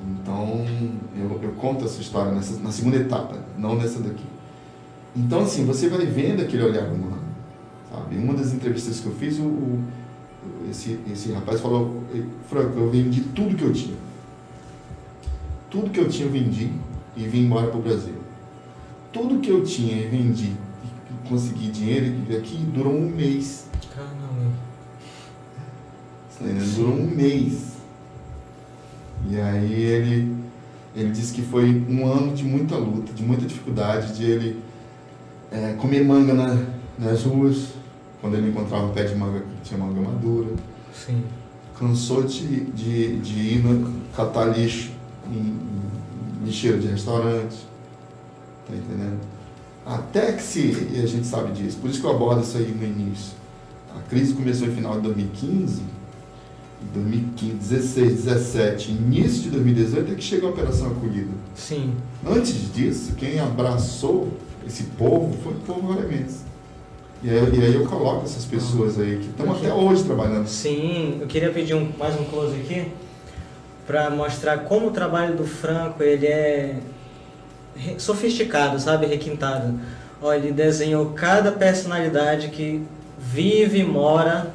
Então, 0.06 0.64
eu, 1.16 1.40
eu 1.42 1.52
conto 1.54 1.86
essa 1.86 2.00
história 2.00 2.32
nessa, 2.32 2.60
na 2.60 2.72
segunda 2.72 2.98
etapa, 2.98 3.36
não 3.58 3.76
nessa 3.76 4.00
daqui. 4.00 4.26
Então, 5.16 5.42
assim, 5.42 5.66
você 5.66 5.90
vai 5.90 6.06
vendo 6.06 6.42
aquele 6.44 6.64
olhar 6.64 6.86
humano, 6.86 7.18
sabe? 7.92 8.16
Uma 8.18 8.36
das 8.36 8.54
entrevistas 8.54 9.00
que 9.00 9.08
eu 9.08 9.14
fiz, 9.14 9.40
o, 9.40 9.44
o 9.46 9.84
esse, 10.70 11.00
esse 11.12 11.32
rapaz 11.32 11.62
falou, 11.62 12.04
Franco, 12.50 12.78
eu 12.78 12.90
vendi 12.90 13.22
tudo 13.22 13.56
que 13.56 13.64
eu 13.64 13.74
tinha. 13.74 13.96
Tudo 15.70 15.90
que 15.90 16.00
eu 16.00 16.08
tinha 16.08 16.28
eu 16.28 16.32
vendi 16.32 16.72
e 17.16 17.28
vim 17.28 17.46
embora 17.46 17.68
para 17.68 17.80
o 17.80 17.82
Brasil. 17.82 18.16
Tudo 19.12 19.40
que 19.40 19.50
eu 19.50 19.64
tinha 19.64 19.98
e 19.98 20.08
vendi 20.08 20.54
e 20.54 21.30
consegui 21.30 21.70
dinheiro 21.70 22.14
aqui 22.38 22.58
durou 22.74 22.94
um 22.94 23.10
mês. 23.10 23.68
Caramba. 23.94 24.18
Durou 26.76 26.94
um 26.94 27.08
mês. 27.08 27.78
E 29.30 29.40
aí 29.40 29.74
ele, 29.74 30.36
ele 30.96 31.12
disse 31.12 31.34
que 31.34 31.42
foi 31.42 31.86
um 31.90 32.06
ano 32.06 32.34
de 32.34 32.44
muita 32.44 32.76
luta, 32.76 33.12
de 33.12 33.24
muita 33.24 33.46
dificuldade, 33.46 34.16
de 34.16 34.24
ele 34.24 34.64
é, 35.52 35.74
comer 35.74 36.04
manga 36.04 36.34
na, 36.34 36.66
nas 36.98 37.24
ruas, 37.24 37.74
quando 38.22 38.36
ele 38.36 38.50
encontrava 38.50 38.86
um 38.86 38.92
pé 38.92 39.04
de 39.04 39.16
manga 39.16 39.40
que 39.40 39.70
tinha 39.70 39.80
manga 39.80 40.00
madura. 40.02 40.50
Sim. 40.94 41.24
Cansou 41.78 42.24
de, 42.24 42.66
de, 42.72 43.18
de 43.20 43.40
ir 43.40 43.64
no, 43.64 43.92
catar 44.16 44.46
lixo 44.46 44.92
em, 45.32 45.38
em 45.38 46.46
lixeiro 46.46 46.80
de 46.80 46.88
restaurante. 46.88 47.56
Tá 48.68 48.76
entendendo? 48.76 49.20
Até 49.86 50.34
que 50.34 50.42
se, 50.42 50.90
e 50.92 51.02
a 51.02 51.06
gente 51.06 51.26
sabe 51.26 51.52
disso, 51.54 51.78
por 51.78 51.90
isso 51.90 52.02
que 52.02 52.06
eu 52.06 52.12
abordo 52.12 52.42
isso 52.42 52.58
aí 52.58 52.72
no 52.72 52.84
início. 52.84 53.34
A 53.96 54.02
crise 54.10 54.34
começou 54.34 54.68
em 54.68 54.72
final 54.72 54.96
de 54.96 55.02
2015 55.02 55.98
2015, 56.94 57.54
16, 57.56 58.24
17, 58.24 58.92
início 58.92 59.44
de 59.44 59.50
2018 59.52 60.12
é 60.12 60.16
que 60.16 60.24
chegou 60.24 60.50
a 60.50 60.52
Operação 60.54 60.88
Acolhida. 60.88 61.32
Sim. 61.56 61.94
Antes 62.26 62.72
disso, 62.74 63.14
quem 63.16 63.40
abraçou 63.40 64.32
esse 64.66 64.84
povo 64.84 65.36
foi 65.44 65.54
o 65.54 65.60
povo 65.60 65.94
roramense. 65.94 66.47
E 67.24 67.30
aí, 67.30 67.38
e 67.38 67.66
aí 67.66 67.74
eu 67.74 67.86
coloco 67.86 68.26
essas 68.26 68.46
pessoas 68.46 69.00
aí 69.00 69.18
que 69.18 69.28
estão 69.30 69.52
até 69.52 69.74
hoje 69.74 70.04
trabalhando. 70.04 70.48
Sim, 70.48 71.18
eu 71.20 71.28
queria 71.28 71.50
pedir 71.50 71.74
um, 71.74 71.90
mais 71.98 72.20
um 72.20 72.24
close 72.26 72.56
aqui 72.56 72.92
para 73.88 74.10
mostrar 74.10 74.60
como 74.60 74.88
o 74.88 74.92
trabalho 74.92 75.36
do 75.36 75.46
Franco 75.46 76.04
ele 76.04 76.28
é 76.28 76.76
sofisticado, 77.98 78.80
sabe, 78.80 79.06
requintado. 79.06 79.80
Olha, 80.22 80.38
ele 80.40 80.52
desenhou 80.52 81.08
cada 81.12 81.52
personalidade 81.52 82.50
que 82.50 82.84
vive 83.18 83.84
mora 83.84 84.52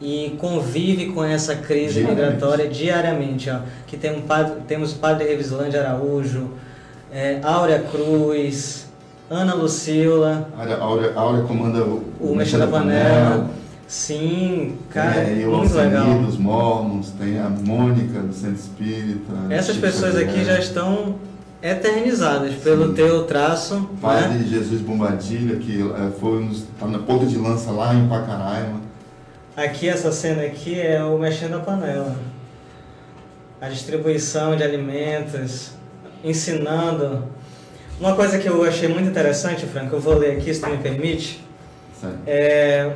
e 0.00 0.36
convive 0.38 1.12
com 1.12 1.22
essa 1.22 1.54
crise 1.54 2.00
diariamente. 2.00 2.24
migratória 2.24 2.68
diariamente. 2.68 3.50
Ó. 3.50 3.60
Que 3.86 3.96
tem 3.96 4.16
um 4.16 4.22
padre, 4.22 4.62
temos 4.66 4.92
o 4.92 4.96
padre 4.96 5.28
Revislândia 5.28 5.80
Araújo, 5.80 6.50
é, 7.12 7.38
Áurea 7.42 7.78
Cruz, 7.80 8.81
Ana 9.32 9.54
Lucila. 9.54 10.46
Áurea, 10.78 11.12
Áurea 11.16 11.42
comanda 11.44 11.82
o, 11.82 12.04
o 12.20 12.36
Mexendo 12.36 12.60
da 12.60 12.66
Panela. 12.66 13.50
Sim, 13.88 14.76
cara, 14.90 15.22
é, 15.22 15.46
muito 15.46 15.74
legal. 15.74 16.04
Tem 16.04 16.38
Mormons, 16.38 17.10
tem 17.18 17.38
a 17.38 17.48
Mônica 17.48 18.20
do 18.20 18.32
Centro 18.34 18.56
Espírita. 18.56 19.32
Essas 19.48 19.78
pessoas 19.78 20.16
aqui 20.16 20.44
já 20.44 20.58
estão 20.58 21.14
eternizadas 21.62 22.54
pelo 22.56 22.88
Sim. 22.88 22.94
teu 22.94 23.24
traço. 23.24 23.88
Padre 24.02 24.38
né? 24.38 24.46
Jesus 24.46 24.82
Bombadilha, 24.82 25.56
que 25.56 25.80
é, 25.80 26.10
foi 26.20 26.44
está 26.44 26.86
na 26.86 26.98
ponta 26.98 27.24
de 27.24 27.38
lança 27.38 27.70
lá 27.70 27.94
em 27.94 28.06
Pacaraima. 28.08 28.80
Aqui, 29.56 29.88
essa 29.88 30.12
cena 30.12 30.42
aqui 30.42 30.78
é 30.78 31.02
o 31.02 31.18
mexendo 31.18 31.56
a 31.56 31.60
panela. 31.60 32.16
A 33.62 33.68
distribuição 33.68 34.56
de 34.56 34.62
alimentos, 34.62 35.72
ensinando. 36.22 37.24
Uma 38.02 38.16
coisa 38.16 38.36
que 38.36 38.48
eu 38.48 38.64
achei 38.64 38.88
muito 38.88 39.08
interessante, 39.08 39.64
Franco, 39.64 39.94
eu 39.94 40.00
vou 40.00 40.18
ler 40.18 40.32
aqui, 40.32 40.52
se 40.52 40.60
tu 40.60 40.68
me 40.68 40.78
permite. 40.78 41.40
É, 42.26 42.94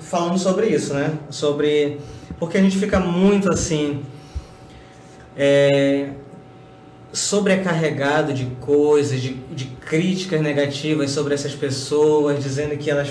falando 0.00 0.38
sobre 0.38 0.68
isso, 0.68 0.94
né? 0.94 1.12
Sobre. 1.28 2.00
Porque 2.38 2.56
a 2.56 2.62
gente 2.62 2.78
fica 2.78 2.98
muito 2.98 3.52
assim. 3.52 4.02
É, 5.36 6.08
sobrecarregado 7.12 8.32
de 8.32 8.46
coisas, 8.58 9.20
de, 9.20 9.34
de 9.34 9.66
críticas 9.66 10.40
negativas 10.40 11.10
sobre 11.10 11.34
essas 11.34 11.54
pessoas, 11.54 12.42
dizendo 12.42 12.74
que 12.78 12.90
elas 12.90 13.10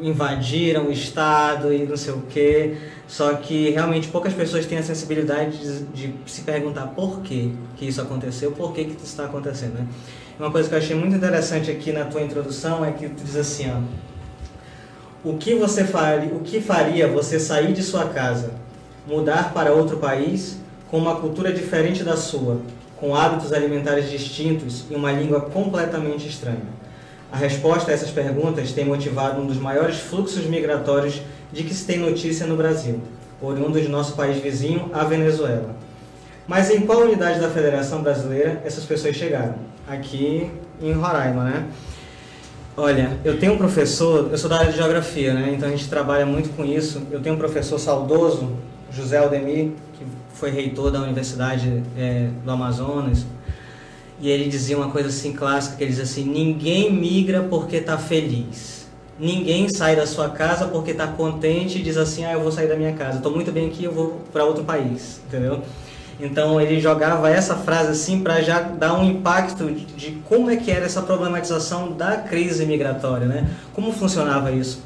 invadiram 0.00 0.86
o 0.86 0.92
Estado 0.92 1.72
e 1.74 1.84
não 1.84 1.96
sei 1.96 2.12
o 2.12 2.22
quê. 2.30 2.76
Só 3.08 3.34
que 3.34 3.70
realmente 3.70 4.06
poucas 4.06 4.32
pessoas 4.32 4.64
têm 4.66 4.78
a 4.78 4.84
sensibilidade 4.84 5.58
de, 5.58 6.12
de 6.12 6.30
se 6.30 6.42
perguntar 6.42 6.86
por 6.88 7.22
que, 7.22 7.56
que 7.74 7.88
isso 7.88 8.00
aconteceu, 8.00 8.52
por 8.52 8.72
que, 8.72 8.84
que 8.84 8.92
isso 8.92 9.04
está 9.04 9.24
acontecendo. 9.24 9.80
Né? 9.80 9.86
Uma 10.38 10.50
coisa 10.50 10.68
que 10.68 10.74
eu 10.74 10.78
achei 10.78 10.94
muito 10.94 11.16
interessante 11.16 11.70
aqui 11.70 11.92
na 11.92 12.04
tua 12.04 12.20
introdução 12.20 12.84
é 12.84 12.92
que 12.92 13.08
tu 13.08 13.24
diz 13.24 13.36
assim, 13.36 13.70
ó, 13.70 13.80
o 15.26 15.38
que 15.38 15.54
você 15.54 15.82
faria, 15.82 16.30
o 16.34 16.40
que 16.40 16.60
faria 16.60 17.08
você 17.08 17.40
sair 17.40 17.72
de 17.72 17.82
sua 17.82 18.04
casa, 18.10 18.50
mudar 19.06 19.54
para 19.54 19.72
outro 19.72 19.96
país 19.96 20.58
com 20.90 20.98
uma 20.98 21.16
cultura 21.16 21.54
diferente 21.54 22.04
da 22.04 22.18
sua, 22.18 22.60
com 22.98 23.16
hábitos 23.16 23.50
alimentares 23.50 24.10
distintos 24.10 24.84
e 24.90 24.94
uma 24.94 25.10
língua 25.10 25.40
completamente 25.40 26.28
estranha? 26.28 26.76
A 27.32 27.38
resposta 27.38 27.90
a 27.90 27.94
essas 27.94 28.10
perguntas 28.10 28.72
tem 28.72 28.84
motivado 28.84 29.40
um 29.40 29.46
dos 29.46 29.56
maiores 29.56 29.96
fluxos 29.96 30.44
migratórios 30.44 31.22
de 31.50 31.62
que 31.64 31.72
se 31.72 31.86
tem 31.86 31.98
notícia 31.98 32.46
no 32.46 32.58
Brasil, 32.58 33.00
oriundo 33.40 33.80
de 33.80 33.88
nosso 33.88 34.14
país 34.14 34.36
vizinho, 34.36 34.90
a 34.92 35.02
Venezuela. 35.02 35.74
Mas 36.46 36.70
em 36.70 36.80
qual 36.82 37.00
unidade 37.00 37.40
da 37.40 37.50
Federação 37.50 38.02
Brasileira 38.02 38.62
essas 38.64 38.84
pessoas 38.84 39.16
chegaram? 39.16 39.56
Aqui 39.88 40.50
em 40.80 40.92
Roraima, 40.92 41.44
né? 41.44 41.66
Olha, 42.76 43.18
eu 43.24 43.38
tenho 43.38 43.54
um 43.54 43.56
professor, 43.56 44.28
eu 44.30 44.38
sou 44.38 44.50
da 44.50 44.58
área 44.58 44.70
de 44.70 44.76
geografia, 44.76 45.32
né? 45.32 45.52
Então 45.56 45.68
a 45.68 45.72
gente 45.72 45.88
trabalha 45.88 46.26
muito 46.26 46.54
com 46.54 46.64
isso. 46.64 47.02
Eu 47.10 47.20
tenho 47.20 47.34
um 47.34 47.38
professor 47.38 47.78
saudoso, 47.78 48.52
José 48.92 49.16
Aldemir, 49.16 49.70
que 49.98 50.06
foi 50.34 50.50
reitor 50.50 50.90
da 50.90 51.00
Universidade 51.00 51.82
é, 51.96 52.28
do 52.44 52.50
Amazonas, 52.50 53.24
e 54.20 54.28
ele 54.28 54.48
dizia 54.48 54.76
uma 54.76 54.90
coisa 54.90 55.08
assim 55.08 55.32
clássica, 55.32 55.76
que 55.76 55.84
ele 55.84 55.90
dizia 55.90 56.04
assim, 56.04 56.24
ninguém 56.24 56.92
migra 56.92 57.42
porque 57.42 57.76
está 57.76 57.98
feliz. 57.98 58.86
Ninguém 59.18 59.68
sai 59.68 59.96
da 59.96 60.06
sua 60.06 60.28
casa 60.28 60.68
porque 60.68 60.90
está 60.90 61.06
contente 61.06 61.78
e 61.78 61.82
diz 61.82 61.96
assim, 61.96 62.24
ah, 62.24 62.32
eu 62.32 62.42
vou 62.42 62.52
sair 62.52 62.68
da 62.68 62.76
minha 62.76 62.92
casa, 62.92 63.16
estou 63.16 63.32
muito 63.32 63.50
bem 63.50 63.68
aqui, 63.68 63.84
eu 63.84 63.92
vou 63.92 64.20
para 64.32 64.44
outro 64.44 64.64
país, 64.64 65.22
entendeu? 65.26 65.62
Então 66.18 66.60
ele 66.60 66.80
jogava 66.80 67.30
essa 67.30 67.56
frase 67.56 67.90
assim 67.90 68.20
para 68.20 68.40
já 68.40 68.60
dar 68.60 68.94
um 68.94 69.04
impacto 69.04 69.70
de, 69.70 70.12
como 70.28 70.50
é 70.50 70.56
que 70.56 70.70
era 70.70 70.86
essa 70.86 71.02
problematização 71.02 71.92
da 71.92 72.16
crise 72.16 72.64
migratória, 72.64 73.26
né? 73.26 73.48
Como 73.74 73.92
funcionava 73.92 74.50
isso? 74.50 74.82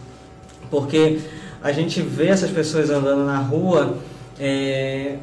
Porque 0.70 1.20
a 1.62 1.70
gente 1.70 2.02
vê 2.02 2.28
essas 2.28 2.50
pessoas 2.50 2.90
andando 2.90 3.24
na 3.24 3.38
rua 3.38 3.98
é, 4.40 5.16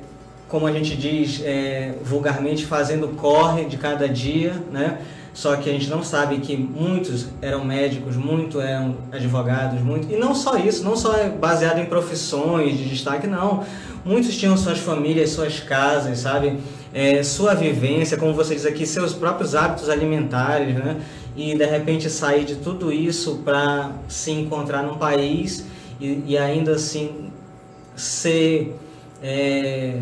como 0.48 0.66
a 0.66 0.72
gente 0.72 0.96
diz 0.96 1.42
é, 1.44 1.94
vulgarmente, 2.04 2.66
fazendo 2.66 3.10
corre 3.10 3.66
de 3.66 3.78
cada 3.78 4.08
dia, 4.08 4.54
né? 4.72 5.00
Só 5.34 5.56
que 5.56 5.70
a 5.70 5.74
gente 5.74 5.88
não 5.88 6.02
sabe 6.02 6.40
que 6.40 6.58
muitos 6.58 7.28
eram 7.42 7.64
médicos, 7.64 8.16
muitos 8.16 8.60
eram 8.60 8.96
advogados, 9.12 9.80
muito, 9.82 10.12
e 10.12 10.18
não 10.18 10.34
só 10.34 10.58
isso, 10.58 10.84
não 10.84 10.96
só 10.96 11.16
é 11.16 11.30
baseado 11.30 11.78
em 11.78 11.86
profissões 11.86 12.76
de 12.76 12.90
destaque, 12.90 13.28
não. 13.28 13.64
Muitos 14.08 14.38
tinham 14.38 14.56
suas 14.56 14.80
famílias, 14.80 15.32
suas 15.32 15.60
casas, 15.60 16.20
sabe? 16.20 16.60
É, 16.94 17.22
sua 17.24 17.54
vivência, 17.54 18.16
como 18.16 18.34
você 18.34 18.56
diz 18.56 18.66
aqui, 18.66 18.86
seus 18.86 19.14
próprios 19.14 19.54
hábitos 19.54 19.90
alimentares, 19.90 20.74
né? 20.74 21.02
E 21.36 21.54
de 21.54 21.66
repente 21.66 22.10
sair 22.10 22.46
de 22.46 22.56
tudo 22.56 22.90
isso 22.90 23.42
para 23.44 23.92
se 24.08 24.32
encontrar 24.32 24.82
num 24.82 24.98
país 24.98 25.66
e, 26.00 26.24
e 26.26 26.38
ainda 26.38 26.72
assim 26.72 27.32
ser 27.98 28.80
é, 29.22 30.00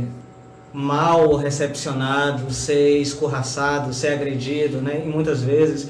mal 0.72 1.36
recepcionado, 1.36 2.54
ser 2.54 3.00
escorraçado, 3.00 3.92
ser 3.92 4.10
agredido, 4.10 4.82
né? 4.82 5.02
E 5.04 5.10
muitas 5.10 5.42
vezes, 5.42 5.90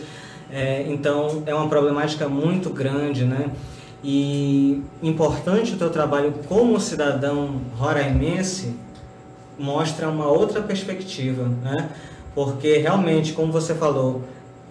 é, 0.50 0.86
então 0.88 1.44
é 1.46 1.54
uma 1.54 1.68
problemática 1.68 2.30
muito 2.30 2.70
grande, 2.70 3.26
né? 3.26 3.50
E 4.08 4.84
importante 5.02 5.74
o 5.74 5.78
teu 5.78 5.90
trabalho 5.90 6.32
como 6.48 6.80
cidadão 6.80 7.60
roraimense 7.76 8.76
mostra 9.58 10.08
uma 10.08 10.28
outra 10.28 10.62
perspectiva, 10.62 11.50
né? 11.64 11.90
Porque 12.36 12.78
realmente, 12.78 13.34
como 13.34 13.52
você 13.52 13.74
falou, 13.74 14.22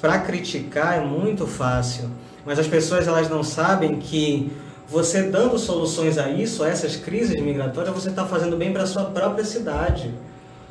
para 0.00 0.20
criticar 0.20 0.98
é 0.98 1.04
muito 1.04 1.48
fácil, 1.48 2.10
mas 2.46 2.60
as 2.60 2.68
pessoas 2.68 3.08
elas 3.08 3.28
não 3.28 3.42
sabem 3.42 3.96
que 3.96 4.52
você 4.88 5.24
dando 5.24 5.58
soluções 5.58 6.16
a 6.16 6.28
isso, 6.28 6.62
a 6.62 6.68
essas 6.68 6.94
crises 6.94 7.40
migratórias, 7.40 7.92
você 7.92 8.10
está 8.10 8.24
fazendo 8.24 8.56
bem 8.56 8.72
para 8.72 8.84
a 8.84 8.86
sua 8.86 9.06
própria 9.06 9.44
cidade. 9.44 10.14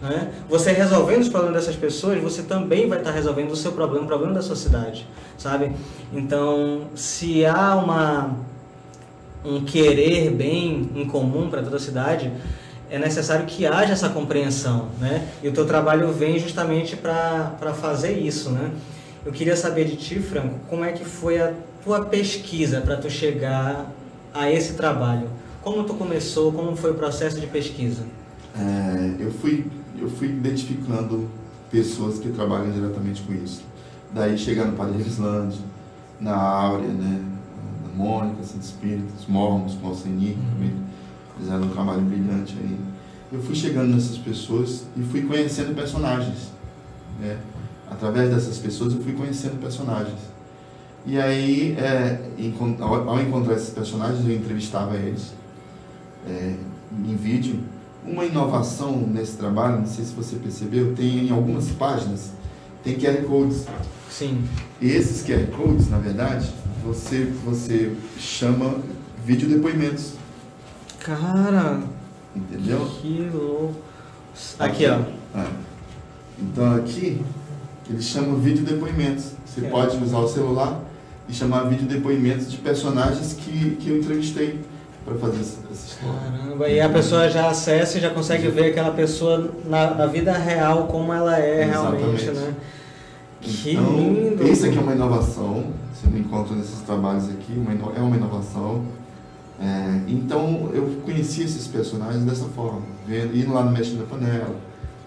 Né? 0.02 0.32
Você 0.48 0.72
resolvendo 0.72 1.22
os 1.22 1.30
problemas 1.30 1.66
dessas 1.66 1.76
pessoas, 1.76 2.22
você 2.22 2.44
também 2.44 2.88
vai 2.88 3.00
estar 3.00 3.12
tá 3.12 3.16
resolvendo 3.18 3.52
o 3.52 3.58
seu 3.58 3.74
problema, 3.74 4.06
o 4.06 4.08
problema 4.08 4.34
da 4.34 4.42
sua 4.42 4.56
cidade, 4.56 5.06
sabe? 5.38 5.74
Então, 6.14 6.84
se 6.96 7.46
há 7.46 7.76
uma 7.76 8.53
um 9.46 9.64
querer 9.64 10.32
bem 10.32 10.90
em 10.96 11.06
comum 11.06 11.50
para 11.50 11.62
toda 11.62 11.78
a 11.78 11.80
cidade, 11.80 12.32
é 12.90 13.00
necessário 13.00 13.46
que 13.46 13.66
haja 13.66 13.94
essa 13.94 14.10
compreensão, 14.10 14.90
né? 15.00 15.28
E 15.42 15.48
o 15.48 15.52
teu 15.52 15.66
trabalho 15.66 16.12
vem 16.12 16.38
justamente 16.38 16.96
para 16.96 17.74
fazer 17.74 18.20
isso, 18.20 18.52
né? 18.52 18.72
Eu 19.26 19.32
queria 19.32 19.56
saber 19.56 19.86
de 19.86 19.96
ti, 19.96 20.20
Franco, 20.20 20.60
como 20.70 20.84
é 20.84 20.92
que 20.92 21.04
foi 21.04 21.42
a 21.42 21.54
tua 21.84 22.06
pesquisa 22.06 22.82
para 22.82 22.98
tu 22.98 23.10
chegar 23.10 23.92
a 24.34 24.52
esse 24.52 24.74
trabalho? 24.74 25.28
Como 25.62 25.84
tu 25.84 25.94
começou? 25.94 26.52
Como 26.52 26.76
foi 26.76 26.92
o 26.92 26.96
processo 26.96 27.40
de 27.40 27.48
pesquisa? 27.48 28.04
É, 28.56 29.24
eu 29.24 29.32
fui 29.32 29.66
eu 30.00 30.10
fui 30.10 30.28
identificando 30.28 31.30
pessoas 31.72 32.20
que 32.20 32.30
trabalham 32.30 32.72
diretamente 32.72 33.22
com 33.22 33.34
isso. 33.34 33.64
Daí 34.12 34.38
chegar 34.38 34.66
no 34.66 34.74
Padre 34.74 35.02
Islândia, 35.02 35.62
na 36.20 36.36
Áurea, 36.36 36.90
né, 36.90 37.22
Mônica, 37.96 38.44
Santo 38.44 38.64
Espírito, 38.64 39.14
os 39.20 39.28
Mormons, 39.28 39.76
com 39.76 39.88
Alceni, 39.88 40.34
uhum. 40.34 40.54
também 40.54 40.74
fizeram 41.38 41.64
um 41.64 41.70
trabalho 41.70 42.02
brilhante 42.02 42.56
aí. 42.60 42.78
Eu 43.32 43.42
fui 43.42 43.56
chegando 43.56 43.94
nessas 43.94 44.18
pessoas 44.18 44.86
e 44.96 45.02
fui 45.02 45.22
conhecendo 45.24 45.76
personagens, 45.76 46.52
né? 47.20 47.38
Através 47.90 48.30
dessas 48.30 48.58
pessoas 48.58 48.94
eu 48.94 49.02
fui 49.02 49.14
conhecendo 49.14 49.60
personagens. 49.60 50.20
E 51.06 51.20
aí, 51.20 51.76
é, 51.78 52.30
ao 52.80 53.20
encontrar 53.20 53.56
esses 53.56 53.72
personagens, 53.72 54.26
eu 54.26 54.34
entrevistava 54.36 54.96
eles 54.96 55.34
é, 56.28 56.56
em 56.92 57.16
vídeo. 57.16 57.60
Uma 58.06 58.26
inovação 58.26 58.98
nesse 58.98 59.38
trabalho, 59.38 59.80
não 59.80 59.86
sei 59.86 60.06
se 60.06 60.14
você 60.14 60.36
percebeu, 60.38 60.94
tem 60.94 61.28
em 61.28 61.32
algumas 61.32 61.70
páginas, 61.70 62.32
tem 62.84 62.96
QR 62.96 63.24
Codes. 63.26 63.66
Sim. 64.10 64.44
E 64.82 64.88
esses 64.92 65.26
QR 65.26 65.48
Codes, 65.48 65.90
na 65.90 65.98
verdade, 65.98 66.54
você, 66.86 67.32
você 67.46 67.96
chama 68.18 68.76
vídeo 69.26 69.48
depoimentos. 69.48 70.14
Cara! 71.00 71.82
Entendeu? 72.36 72.80
Que 73.02 73.30
louco. 73.34 73.76
Aqui, 74.60 74.86
ó. 74.88 75.00
É. 75.40 75.48
Então 76.40 76.76
aqui, 76.76 77.22
eles 77.90 78.06
chamam 78.06 78.36
vídeo 78.36 78.66
depoimentos. 78.66 79.32
Você 79.46 79.66
é. 79.66 79.70
pode 79.70 79.98
usar 80.04 80.20
o 80.20 80.28
celular 80.28 80.82
e 81.30 81.34
chamar 81.34 81.64
vídeo 81.64 81.86
depoimentos 81.88 82.52
de 82.52 82.58
personagens 82.58 83.34
que, 83.34 83.76
que 83.76 83.90
eu 83.90 83.98
entrevistei 84.00 84.60
para 85.06 85.16
fazer 85.16 85.42
essa, 85.42 85.60
essa, 85.72 85.88
história. 85.88 86.20
Caramba, 86.32 86.70
e 86.70 86.80
a 86.80 86.90
pessoa 86.90 87.30
já 87.30 87.50
acessa 87.50 87.98
e 87.98 88.02
já 88.02 88.10
consegue 88.10 88.48
ver 88.48 88.72
aquela 88.72 88.92
pessoa 88.92 89.52
na, 89.66 89.94
na 89.94 90.06
vida 90.08 90.34
real 90.34 90.88
como 90.88 91.14
ela 91.14 91.38
é 91.40 91.66
Exatamente. 91.66 92.02
realmente, 92.02 92.32
né? 92.32 92.54
Que 93.42 93.72
então, 93.74 93.98
lindo! 93.98 94.48
Isso 94.48 94.66
aqui 94.66 94.78
é 94.78 94.82
uma 94.82 94.94
inovação, 94.94 95.66
não 96.10 96.18
encontra 96.18 96.56
nesses 96.56 96.82
trabalhos 96.82 97.30
aqui, 97.30 97.54
uma, 97.54 97.72
é 97.96 98.00
uma 98.02 98.16
inovação. 98.16 98.84
É, 99.60 100.02
então 100.08 100.72
eu 100.74 101.02
conheci 101.06 101.44
esses 101.44 101.68
personagens 101.68 102.24
dessa 102.24 102.46
forma, 102.46 102.82
vendo, 103.08 103.36
indo 103.38 103.54
lá 103.54 103.64
no 103.64 103.72
Mestre 103.72 103.98
da 103.98 104.06
Panela, 104.06 104.56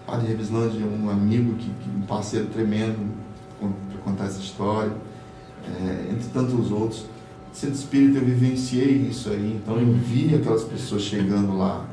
Padre 0.05 0.27
Revislândia, 0.27 0.85
um 0.85 1.09
amigo, 1.09 1.55
que, 1.55 1.65
que, 1.69 1.89
um 1.89 2.01
parceiro 2.01 2.47
tremendo 2.47 2.97
para 3.59 3.69
contar 4.03 4.25
essa 4.25 4.39
história 4.39 4.93
é, 5.65 6.11
entre 6.11 6.29
tantos 6.29 6.71
outros. 6.71 7.05
Sendo 7.51 7.73
espírita, 7.73 8.19
eu 8.19 8.25
vivenciei 8.25 9.07
isso 9.09 9.29
aí, 9.29 9.59
então 9.61 9.79
eu 9.79 9.93
vi 9.93 10.33
aquelas 10.35 10.63
pessoas 10.63 11.01
chegando 11.01 11.57
lá 11.57 11.85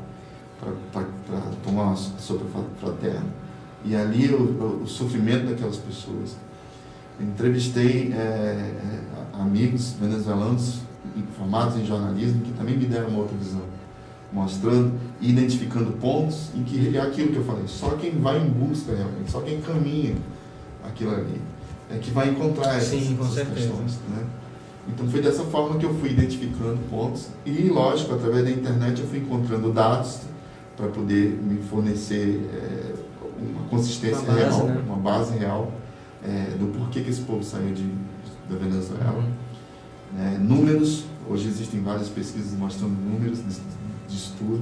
para 0.91 1.41
tomar 1.63 1.83
uma 1.83 1.95
sopa 1.95 2.45
fraterna. 2.79 3.25
E 3.83 3.95
ali 3.95 4.29
o, 4.29 4.37
o, 4.37 4.83
o, 4.83 4.87
sofrimento 4.87 5.47
daquelas 5.47 5.77
pessoas. 5.77 6.37
Entrevistei 7.19 8.13
é, 8.13 8.17
é, 8.17 8.99
amigos 9.39 9.93
venezuelanos 9.99 10.79
formados 11.37 11.77
em 11.77 11.85
jornalismo 11.85 12.41
que 12.41 12.51
também 12.53 12.77
me 12.77 12.85
deram 12.85 13.09
uma 13.09 13.19
outra 13.19 13.37
visão, 13.37 13.61
mostrando 14.33 14.93
e 15.21 15.29
identificando 15.29 15.91
pontos 15.93 16.49
em 16.55 16.63
que 16.63 16.95
é 16.95 17.01
aquilo 17.01 17.31
que 17.31 17.37
eu 17.37 17.43
falei, 17.43 17.67
só 17.67 17.91
quem 17.91 18.19
vai 18.19 18.41
em 18.41 18.49
busca 18.49 18.93
realmente, 18.93 19.31
só 19.31 19.41
quem 19.41 19.61
caminha 19.61 20.15
aquilo 20.83 21.13
ali 21.13 21.41
é 21.89 21.97
que 21.97 22.11
vai 22.11 22.29
encontrar 22.29 22.75
essas, 22.75 22.99
Sim, 22.99 23.17
essas 23.19 23.47
questões. 23.47 23.99
Né? 24.09 24.25
Então 24.87 25.07
foi 25.07 25.21
dessa 25.21 25.43
forma 25.43 25.77
que 25.79 25.85
eu 25.85 25.93
fui 25.95 26.11
identificando 26.11 26.77
pontos 26.89 27.27
e, 27.45 27.69
lógico, 27.69 28.13
através 28.13 28.45
da 28.45 28.51
internet 28.51 29.01
eu 29.01 29.07
fui 29.07 29.19
encontrando 29.19 29.71
dados 29.71 30.21
para 30.77 30.87
poder 30.87 31.39
me 31.41 31.61
fornecer 31.61 32.49
é, 32.53 32.93
uma 33.39 33.67
consistência 33.69 34.19
uma 34.19 34.33
base, 34.33 34.57
real, 34.57 34.67
né? 34.67 34.83
uma 34.85 34.97
base 34.97 35.37
real 35.37 35.71
é, 36.25 36.57
do 36.57 36.67
porquê 36.67 37.01
que 37.01 37.09
esse 37.09 37.21
povo 37.21 37.43
saiu 37.43 37.73
de, 37.73 37.87
da 38.49 38.57
Venezuela. 38.57 39.23
É, 40.17 40.37
números, 40.37 41.05
hoje 41.29 41.47
existem 41.47 41.81
várias 41.81 42.09
pesquisas 42.09 42.57
mostrando 42.57 42.93
números 42.93 43.39
de, 43.39 43.55
de 44.07 44.15
estudo. 44.15 44.61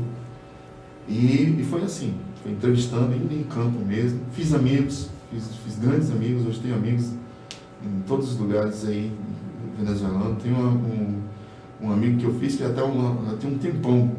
E, 1.07 1.57
e, 1.59 1.67
foi 1.69 1.83
assim, 1.83 2.15
foi 2.41 2.51
entrevistando, 2.51 3.13
indo 3.15 3.33
em 3.33 3.43
campo 3.43 3.83
mesmo, 3.85 4.21
fiz 4.31 4.53
amigos, 4.53 5.09
fiz, 5.31 5.47
fiz 5.63 5.77
grandes 5.77 6.09
amigos, 6.11 6.45
hoje 6.45 6.59
tenho 6.61 6.75
amigos 6.75 7.11
em 7.85 8.01
todos 8.07 8.31
os 8.31 8.39
lugares 8.39 8.85
aí 8.85 9.11
venezuelano. 9.77 10.35
Tenho 10.41 10.55
uma, 10.55 10.69
um, 10.69 11.21
um 11.81 11.91
amigo 11.91 12.17
que 12.17 12.25
eu 12.25 12.33
fiz 12.39 12.55
que 12.55 12.63
até 12.63 12.81
uma, 12.81 13.35
tem 13.35 13.51
um 13.51 13.57
tempão 13.57 14.11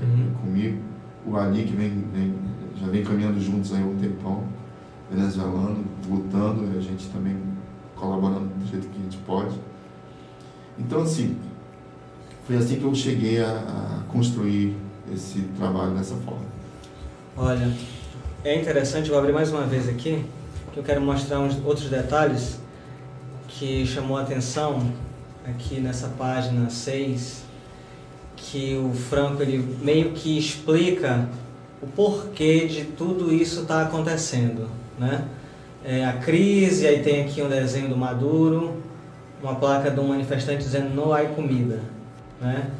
é, 0.00 0.04
uhum. 0.04 0.34
comigo, 0.42 0.78
o 1.24 1.36
Ali, 1.36 1.64
que 1.64 1.74
vem, 1.74 2.04
vem, 2.12 2.34
já 2.80 2.88
vem 2.88 3.04
caminhando 3.04 3.40
juntos 3.40 3.72
aí 3.72 3.82
um 3.82 3.96
tempão, 3.96 4.44
venezuelano, 5.10 5.84
lutando, 6.08 6.74
e 6.74 6.78
a 6.78 6.80
gente 6.80 7.08
também 7.08 7.36
colaborando 7.96 8.46
do 8.46 8.66
jeito 8.66 8.88
que 8.88 8.98
a 8.98 9.02
gente 9.02 9.18
pode. 9.18 9.54
Então, 10.78 11.02
assim, 11.02 11.36
foi 12.46 12.56
assim 12.56 12.76
que 12.76 12.84
eu 12.84 12.94
cheguei 12.94 13.40
a, 13.40 13.50
a 13.50 14.12
construir 14.12 14.76
esse 15.12 15.40
trabalho 15.56 15.92
dessa 15.94 16.14
forma. 16.16 16.44
Olha, 17.36 17.72
é 18.44 18.60
interessante, 18.60 19.08
vou 19.08 19.18
abrir 19.18 19.32
mais 19.32 19.50
uma 19.50 19.64
vez 19.64 19.88
aqui, 19.88 20.24
que 20.72 20.78
eu 20.78 20.82
quero 20.82 21.00
mostrar 21.00 21.38
uns 21.40 21.56
outros 21.64 21.88
detalhes 21.88 22.58
que 23.48 23.86
chamou 23.86 24.16
a 24.16 24.22
atenção 24.22 24.92
aqui 25.46 25.80
nessa 25.80 26.08
página 26.08 26.68
6, 26.68 27.44
que 28.36 28.76
o 28.76 28.92
Franco 28.92 29.42
ele 29.42 29.78
meio 29.82 30.12
que 30.12 30.36
explica 30.36 31.28
o 31.80 31.86
porquê 31.86 32.66
de 32.66 32.84
tudo 32.84 33.32
isso 33.32 33.62
estar 33.62 33.82
tá 33.82 33.82
acontecendo, 33.82 34.68
né? 34.98 35.24
É 35.84 36.04
a 36.04 36.12
crise, 36.12 36.86
aí 36.86 37.02
tem 37.02 37.22
aqui 37.22 37.42
um 37.42 37.48
desenho 37.48 37.88
do 37.88 37.96
Maduro, 37.96 38.76
uma 39.42 39.56
placa 39.56 39.90
de 39.90 39.98
um 39.98 40.08
manifestante 40.08 40.62
dizendo 40.62 40.94
não 40.94 41.12
há 41.12 41.22
comida, 41.22 41.80
né? 42.40 42.70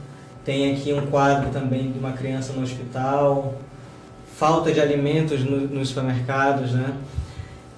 Tem 0.44 0.72
aqui 0.72 0.92
um 0.92 1.06
quadro 1.06 1.50
também 1.50 1.90
de 1.90 1.98
uma 1.98 2.12
criança 2.12 2.52
no 2.52 2.62
hospital, 2.62 3.54
falta 4.36 4.72
de 4.72 4.80
alimentos 4.80 5.44
no, 5.44 5.60
nos 5.68 5.88
supermercados, 5.88 6.72
né? 6.72 6.94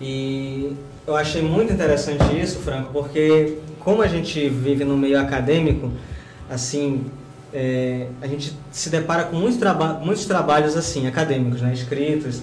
E 0.01 0.77
eu 1.07 1.17
achei 1.17 1.43
muito 1.43 1.73
interessante 1.73 2.39
isso, 2.39 2.61
Franco, 2.61 2.91
porque 2.93 3.59
como 3.81 4.03
a 4.03 4.09
gente 4.09 4.49
vive 4.49 4.85
no 4.85 4.97
meio 4.97 5.21
acadêmico, 5.21 5.91
assim, 6.49 7.05
é, 7.53 8.09
a 8.21 8.27
gente 8.27 8.57
se 8.73 8.91
depara 8.91 9.25
com 9.25 9.37
muitos, 9.37 9.59
traba 9.59 10.01
muitos 10.03 10.25
trabalhos 10.25 10.77
assim 10.77 11.07
acadêmicos, 11.07 11.61
né, 11.61 11.73
escritos, 11.73 12.43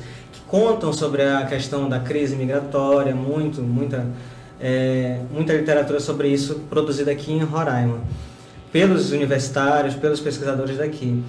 contam 0.51 0.91
sobre 0.91 1.23
a 1.23 1.45
questão 1.45 1.87
da 1.87 1.97
crise 1.97 2.35
migratória, 2.35 3.15
muito, 3.15 3.61
muita, 3.61 4.05
é, 4.59 5.21
muita 5.31 5.53
literatura 5.53 6.01
sobre 6.01 6.27
isso 6.27 6.63
produzida 6.69 7.09
aqui 7.09 7.31
em 7.31 7.41
Roraima, 7.41 7.99
pelos 8.69 9.13
universitários, 9.13 9.95
pelos 9.95 10.19
pesquisadores 10.19 10.77
daqui. 10.77 11.23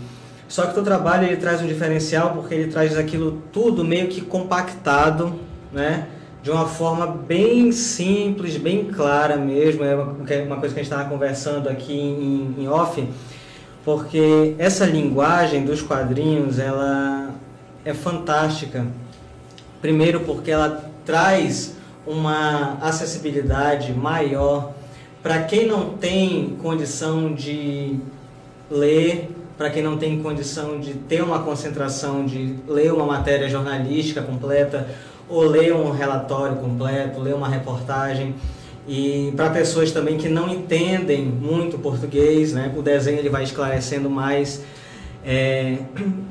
Só 0.49 0.67
que 0.67 0.79
o 0.79 0.83
trabalho 0.83 1.25
ele 1.25 1.37
traz 1.37 1.63
um 1.63 1.69
diferencial 1.69 2.33
porque 2.33 2.53
ele 2.53 2.73
traz 2.73 2.99
aquilo 2.99 3.41
tudo 3.53 3.85
meio 3.85 4.09
que 4.09 4.21
compactado, 4.21 5.39
né? 5.73 6.09
de 6.43 6.51
uma 6.51 6.67
forma 6.67 7.07
bem 7.07 7.71
simples, 7.71 8.57
bem 8.57 8.87
clara 8.87 9.37
mesmo, 9.37 9.85
é 9.85 9.95
uma, 9.95 10.17
é 10.29 10.45
coisa 10.57 10.75
que 10.75 10.81
a 10.81 10.83
gente 10.83 10.93
estava 10.93 11.09
conversando 11.09 11.69
aqui 11.69 11.95
em, 11.97 12.57
em 12.59 12.69
off, 12.69 13.09
porque 13.85 14.57
essa 14.59 14.85
linguagem 14.85 15.65
dos 15.65 15.81
quadrinhos 15.81 16.59
ela 16.59 17.31
é 17.85 17.95
fantástica. 17.95 18.85
Primeiro 19.83 20.21
porque 20.21 20.51
ela 20.51 20.91
traz 21.05 21.75
uma 22.07 22.79
acessibilidade 22.81 23.93
maior 23.93 24.73
para 25.23 25.43
quem 25.43 25.67
não 25.67 25.91
tem 25.91 26.57
condição 26.61 27.33
de 27.33 27.99
ler, 28.71 29.31
para 29.59 29.71
quem 29.71 29.83
não 29.83 29.97
tem 29.97 30.21
condição 30.21 30.81
de 30.81 30.95
ter 30.95 31.23
uma 31.23 31.41
concentração 31.41 32.25
de 32.25 32.57
ler 32.67 32.93
uma 32.93 33.07
matéria 33.07 33.49
jornalística 33.49 34.23
completa 34.23 34.89
ou 35.29 35.43
ler 35.43 35.73
um 35.75 35.93
relatório 35.93 36.57
completo, 36.57 37.21
ler 37.21 37.35
uma 37.35 37.49
reportagem. 37.49 38.35
E 38.89 39.33
para 39.37 39.51
pessoas 39.51 39.93
também 39.93 40.17
que 40.17 40.29
não 40.29 40.49
entendem 40.49 41.25
muito 41.25 41.79
português, 41.79 42.53
né, 42.53 42.73
o 42.77 42.83
desenho 42.83 43.19
ele 43.19 43.29
vai 43.29 43.45
esclarecendo 43.45 44.11
mais. 44.11 44.63
É, 45.25 45.79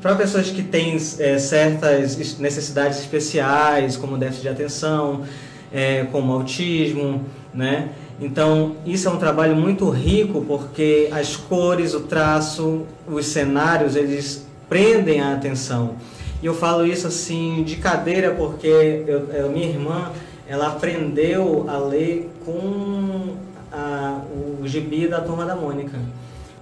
para 0.01 0.15
pessoas 0.15 0.49
que 0.49 0.61
têm 0.61 0.97
é, 1.19 1.37
certas 1.37 2.37
necessidades 2.37 2.99
especiais, 2.99 3.95
como 3.95 4.17
déficit 4.17 4.41
de 4.43 4.49
atenção, 4.49 5.23
é, 5.71 6.05
como 6.11 6.33
autismo, 6.33 7.25
né? 7.53 7.89
Então, 8.19 8.75
isso 8.85 9.07
é 9.07 9.11
um 9.11 9.17
trabalho 9.17 9.55
muito 9.55 9.89
rico 9.89 10.45
porque 10.47 11.09
as 11.11 11.35
cores, 11.35 11.93
o 11.93 12.01
traço, 12.01 12.85
os 13.07 13.25
cenários, 13.25 13.95
eles 13.95 14.45
prendem 14.69 15.21
a 15.21 15.33
atenção. 15.33 15.95
E 16.41 16.45
eu 16.45 16.53
falo 16.53 16.85
isso 16.85 17.07
assim 17.07 17.63
de 17.63 17.77
cadeira 17.77 18.31
porque 18.31 18.67
eu, 18.67 19.27
eu 19.33 19.51
minha 19.51 19.67
irmã, 19.67 20.11
ela 20.47 20.67
aprendeu 20.67 21.65
a 21.67 21.77
ler 21.77 22.31
com 22.45 23.35
a, 23.71 24.21
o 24.59 24.67
gibi 24.67 25.07
da 25.07 25.21
Turma 25.21 25.45
da 25.45 25.55
Mônica. 25.55 25.97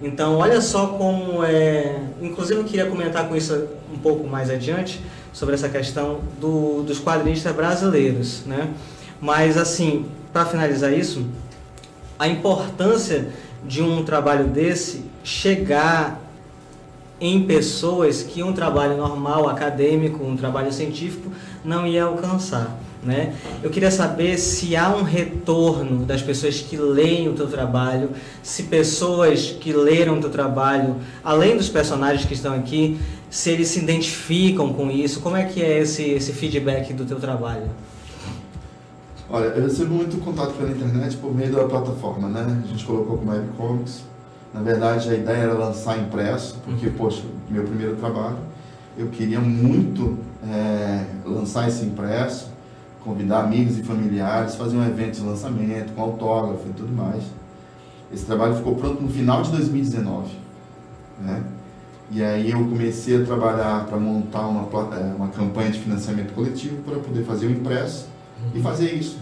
Então, 0.02 0.36
olha 0.38 0.60
só 0.60 0.88
como 0.88 1.44
é. 1.44 2.00
Inclusive, 2.22 2.60
eu 2.60 2.64
queria 2.64 2.86
comentar 2.86 3.28
com 3.28 3.36
isso 3.36 3.68
um 3.92 3.98
pouco 3.98 4.26
mais 4.26 4.48
adiante 4.48 5.00
sobre 5.32 5.54
essa 5.54 5.68
questão 5.68 6.20
do, 6.40 6.82
dos 6.82 6.98
quadrinistas 6.98 7.54
brasileiros, 7.54 8.44
né? 8.46 8.70
Mas, 9.20 9.56
assim, 9.56 10.06
para 10.32 10.46
finalizar 10.46 10.92
isso, 10.92 11.26
a 12.18 12.26
importância 12.26 13.28
de 13.64 13.82
um 13.82 14.02
trabalho 14.02 14.46
desse 14.46 15.04
chegar 15.22 16.20
em 17.20 17.44
pessoas 17.44 18.22
que 18.22 18.42
um 18.42 18.52
trabalho 18.52 18.96
normal, 18.96 19.48
acadêmico, 19.48 20.24
um 20.24 20.36
trabalho 20.36 20.72
científico, 20.72 21.30
não 21.62 21.86
ia 21.86 22.04
alcançar. 22.04 22.78
Né? 23.02 23.34
Eu 23.62 23.70
queria 23.70 23.90
saber 23.90 24.36
se 24.36 24.76
há 24.76 24.94
um 24.94 25.02
retorno 25.02 26.04
das 26.04 26.20
pessoas 26.20 26.60
que 26.60 26.76
leem 26.76 27.28
o 27.28 27.32
teu 27.32 27.46
trabalho, 27.46 28.10
se 28.42 28.64
pessoas 28.64 29.56
que 29.58 29.72
leram 29.72 30.18
o 30.18 30.20
teu 30.20 30.28
trabalho, 30.28 30.96
além 31.24 31.56
dos 31.56 31.70
personagens 31.70 32.26
que 32.26 32.34
estão 32.34 32.54
aqui, 32.54 33.00
se 33.30 33.50
eles 33.50 33.68
se 33.68 33.78
identificam 33.78 34.72
com 34.74 34.90
isso, 34.90 35.20
como 35.20 35.36
é 35.36 35.44
que 35.44 35.62
é 35.62 35.78
esse, 35.78 36.02
esse 36.02 36.32
feedback 36.32 36.92
do 36.92 37.06
teu 37.06 37.18
trabalho? 37.18 37.70
Olha, 39.30 39.46
eu 39.46 39.62
recebo 39.62 39.94
muito 39.94 40.18
contato 40.18 40.52
pela 40.54 40.70
internet 40.70 41.16
por 41.16 41.32
meio 41.32 41.52
da 41.52 41.64
plataforma, 41.64 42.28
né? 42.28 42.62
A 42.64 42.66
gente 42.66 42.84
colocou 42.84 43.16
como 43.16 43.30
webcomics. 43.30 44.02
Na 44.52 44.60
verdade, 44.60 45.08
a 45.08 45.14
ideia 45.14 45.36
era 45.36 45.54
lançar 45.54 45.96
impresso, 45.96 46.58
porque, 46.64 46.88
uhum. 46.88 46.94
poxa, 46.94 47.22
meu 47.48 47.62
primeiro 47.62 47.94
trabalho, 47.94 48.38
eu 48.98 49.06
queria 49.06 49.38
muito 49.38 50.18
é, 50.44 51.04
lançar 51.24 51.68
esse 51.68 51.84
impresso, 51.84 52.49
convidar 53.04 53.44
amigos 53.44 53.78
e 53.78 53.82
familiares, 53.82 54.54
fazer 54.54 54.76
um 54.76 54.86
evento 54.86 55.16
de 55.16 55.22
lançamento 55.22 55.94
com 55.94 56.02
autógrafo 56.02 56.68
e 56.68 56.72
tudo 56.72 56.92
mais. 56.92 57.22
Esse 58.12 58.26
trabalho 58.26 58.56
ficou 58.56 58.74
pronto 58.74 59.02
no 59.02 59.08
final 59.08 59.42
de 59.42 59.50
2019, 59.52 60.30
né? 61.20 61.42
E 62.12 62.24
aí 62.24 62.50
eu 62.50 62.58
comecei 62.58 63.22
a 63.22 63.24
trabalhar 63.24 63.86
para 63.86 63.96
montar 63.96 64.48
uma, 64.48 64.68
é, 64.96 65.14
uma 65.14 65.28
campanha 65.28 65.70
de 65.70 65.78
financiamento 65.78 66.34
coletivo 66.34 66.82
para 66.82 66.98
poder 66.98 67.22
fazer 67.22 67.46
o 67.46 67.50
impresso 67.52 68.08
e 68.52 68.58
uhum. 68.58 68.62
fazer 68.64 68.92
isso. 68.94 69.18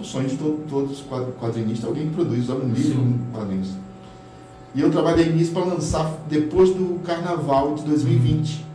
O 0.00 0.04
sonho 0.04 0.28
de 0.28 0.36
todo, 0.36 0.68
todos 0.68 1.00
os 1.00 1.06
quadrinistas, 1.40 1.84
alguém 1.84 2.08
que 2.08 2.14
produz 2.14 2.48
um 2.50 2.68
livro 2.68 2.98
com 2.98 3.38
quadrinhos. 3.38 3.70
E 4.74 4.80
eu 4.80 4.90
trabalhei 4.90 5.32
nisso 5.32 5.52
para 5.52 5.64
lançar 5.64 6.18
depois 6.28 6.70
do 6.70 7.00
carnaval 7.04 7.74
de 7.76 7.82
2020. 7.84 8.66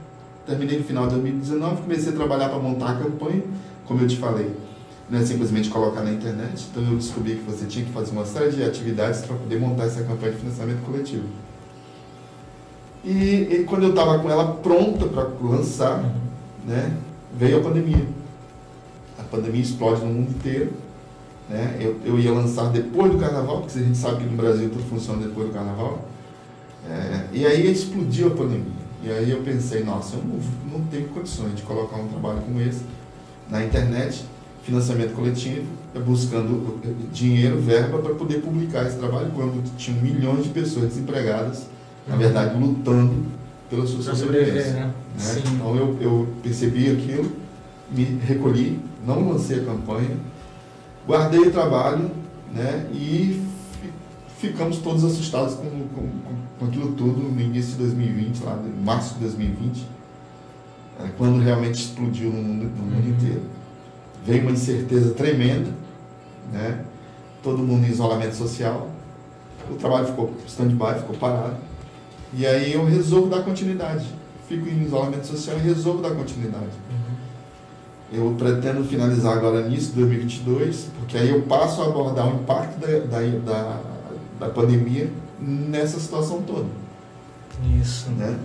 Terminei 0.45 0.77
no 0.77 0.83
final 0.83 1.03
de 1.05 1.11
2019, 1.11 1.81
comecei 1.83 2.13
a 2.13 2.15
trabalhar 2.15 2.49
para 2.49 2.59
montar 2.59 2.91
a 2.91 2.95
campanha, 2.95 3.43
como 3.91 4.03
eu 4.03 4.07
te 4.07 4.17
falei. 4.17 4.51
Não 5.09 5.19
é 5.19 5.25
simplesmente 5.25 5.69
colocar 5.69 6.01
na 6.01 6.11
internet. 6.11 6.67
Então 6.71 6.83
eu 6.83 6.95
descobri 6.95 7.35
que 7.35 7.43
você 7.43 7.65
tinha 7.65 7.85
que 7.85 7.91
fazer 7.91 8.11
uma 8.11 8.25
série 8.25 8.51
de 8.51 8.63
atividades 8.63 9.21
para 9.21 9.35
poder 9.35 9.59
montar 9.59 9.85
essa 9.85 10.03
campanha 10.03 10.31
de 10.31 10.39
financiamento 10.39 10.85
coletivo. 10.85 11.25
E, 13.03 13.09
e 13.09 13.65
quando 13.67 13.83
eu 13.83 13.89
estava 13.89 14.19
com 14.19 14.29
ela 14.29 14.53
pronta 14.55 15.07
para 15.07 15.27
lançar, 15.41 15.99
uhum. 15.99 16.11
né, 16.65 16.95
veio 17.37 17.57
a 17.57 17.61
pandemia 17.61 18.05
pandemia 19.31 19.61
explode 19.61 20.01
no 20.01 20.13
mundo 20.13 20.29
inteiro. 20.29 20.73
Né? 21.49 21.77
Eu, 21.79 21.97
eu 22.05 22.19
ia 22.19 22.31
lançar 22.31 22.69
depois 22.69 23.11
do 23.11 23.17
carnaval, 23.17 23.61
porque 23.61 23.79
a 23.79 23.81
gente 23.81 23.97
sabe 23.97 24.23
que 24.23 24.29
no 24.29 24.37
Brasil 24.37 24.69
tudo 24.69 24.83
funciona 24.83 25.25
depois 25.25 25.47
do 25.47 25.53
carnaval. 25.53 26.05
É, 26.87 27.25
e 27.31 27.45
aí 27.45 27.71
explodiu 27.71 28.27
a 28.27 28.31
pandemia. 28.31 28.81
E 29.03 29.09
aí 29.09 29.31
eu 29.31 29.41
pensei, 29.41 29.83
nossa, 29.83 30.17
eu 30.17 30.23
não, 30.23 30.39
não 30.79 30.85
tenho 30.87 31.07
condições 31.07 31.55
de 31.55 31.63
colocar 31.63 31.97
um 31.97 32.07
trabalho 32.07 32.41
como 32.41 32.61
esse 32.61 32.83
na 33.51 33.63
internet, 33.63 34.25
financiamento 34.63 35.13
coletivo, 35.13 35.65
buscando 36.05 36.79
dinheiro, 37.11 37.59
verba 37.59 37.99
para 37.99 38.15
poder 38.15 38.41
publicar 38.41 38.87
esse 38.87 38.97
trabalho 38.97 39.29
quando 39.35 39.61
tinham 39.75 40.01
milhões 40.01 40.45
de 40.45 40.49
pessoas 40.49 40.87
desempregadas, 40.87 41.67
na 42.07 42.15
verdade, 42.15 42.57
lutando 42.57 43.25
pela 43.69 43.85
sua 43.85 44.15
sobrevivência. 44.15 44.73
Né? 44.73 44.93
Né? 45.17 45.43
Então 45.53 45.75
eu, 45.75 45.97
eu 45.99 46.27
percebi 46.41 46.89
aquilo, 46.89 47.31
me 47.91 48.05
recolhi, 48.25 48.79
não 49.05 49.29
lancei 49.29 49.59
a 49.59 49.65
campanha, 49.65 50.17
guardei 51.05 51.41
o 51.41 51.51
trabalho 51.51 52.09
né, 52.53 52.87
e 52.93 53.43
ficamos 54.37 54.77
todos 54.77 55.03
assustados 55.03 55.55
com, 55.55 55.69
com, 55.69 56.09
com 56.57 56.65
aquilo 56.65 56.93
tudo 56.93 57.21
no 57.21 57.39
início 57.39 57.71
de 57.73 57.77
2020, 57.79 58.43
lá 58.43 58.57
março 58.83 59.15
de 59.15 59.21
2020, 59.21 59.79
é, 59.79 59.85
quando 61.17 61.41
realmente 61.41 61.75
explodiu 61.75 62.29
no 62.29 62.41
mundo, 62.41 62.63
no 62.65 62.83
mundo 62.83 63.05
uhum. 63.05 63.13
inteiro. 63.15 63.41
Veio 64.25 64.41
uma 64.43 64.51
incerteza 64.51 65.13
tremenda, 65.13 65.69
né? 66.51 66.85
todo 67.43 67.59
mundo 67.59 67.85
em 67.85 67.89
isolamento 67.89 68.35
social, 68.35 68.89
o 69.69 69.75
trabalho 69.75 70.07
ficou 70.07 70.33
stand-by, 70.47 70.99
ficou 70.99 71.15
parado, 71.17 71.57
e 72.33 72.45
aí 72.45 72.73
eu 72.73 72.85
resolvo 72.85 73.29
dar 73.29 73.43
continuidade. 73.43 74.05
Fico 74.47 74.67
em 74.67 74.83
isolamento 74.83 75.25
social 75.25 75.57
e 75.57 75.61
resolvo 75.61 76.01
dar 76.01 76.11
continuidade. 76.11 76.71
Eu 78.11 78.35
pretendo 78.37 78.83
finalizar 78.83 79.37
agora 79.37 79.67
nisso, 79.67 79.93
2022, 79.95 80.89
porque 80.99 81.17
aí 81.17 81.29
eu 81.29 81.43
passo 81.43 81.81
a 81.81 81.85
abordar 81.85 82.27
o 82.27 82.41
impacto 82.41 82.77
da, 82.77 82.87
da, 82.99 83.21
da, 83.39 83.81
da 84.39 84.49
pandemia 84.49 85.09
nessa 85.39 85.99
situação 85.99 86.41
toda. 86.41 86.67
Isso. 87.81 88.09
Né? 88.11 88.37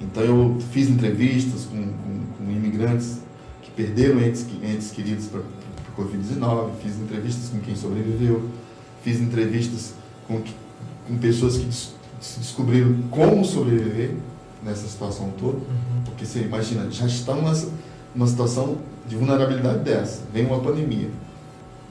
Então 0.00 0.22
eu 0.22 0.58
fiz 0.72 0.88
entrevistas 0.88 1.64
com, 1.64 1.82
com, 1.82 2.20
com 2.38 2.50
imigrantes 2.50 3.18
que 3.62 3.70
perderam 3.70 4.20
entes, 4.20 4.46
entes 4.62 4.90
queridos 4.90 5.26
para 5.26 5.40
a 5.40 6.00
Covid-19, 6.00 6.70
fiz 6.82 6.98
entrevistas 6.98 7.48
com 7.50 7.60
quem 7.60 7.76
sobreviveu, 7.76 8.48
fiz 9.02 9.20
entrevistas 9.20 9.94
com, 10.26 10.42
com 11.06 11.18
pessoas 11.18 11.56
que 11.56 11.64
des, 11.64 11.94
descobriram 12.38 12.96
como 13.10 13.44
sobreviver 13.44 14.14
nessa 14.62 14.88
situação 14.88 15.32
toda, 15.38 15.58
uhum. 15.58 16.02
porque 16.04 16.24
você 16.24 16.40
imagina, 16.40 16.90
já 16.90 17.06
estão 17.06 17.42
nessa 17.42 17.68
uma 18.14 18.26
situação 18.26 18.78
de 19.08 19.16
vulnerabilidade 19.16 19.80
dessa, 19.80 20.22
vem 20.32 20.46
uma 20.46 20.60
pandemia. 20.60 21.10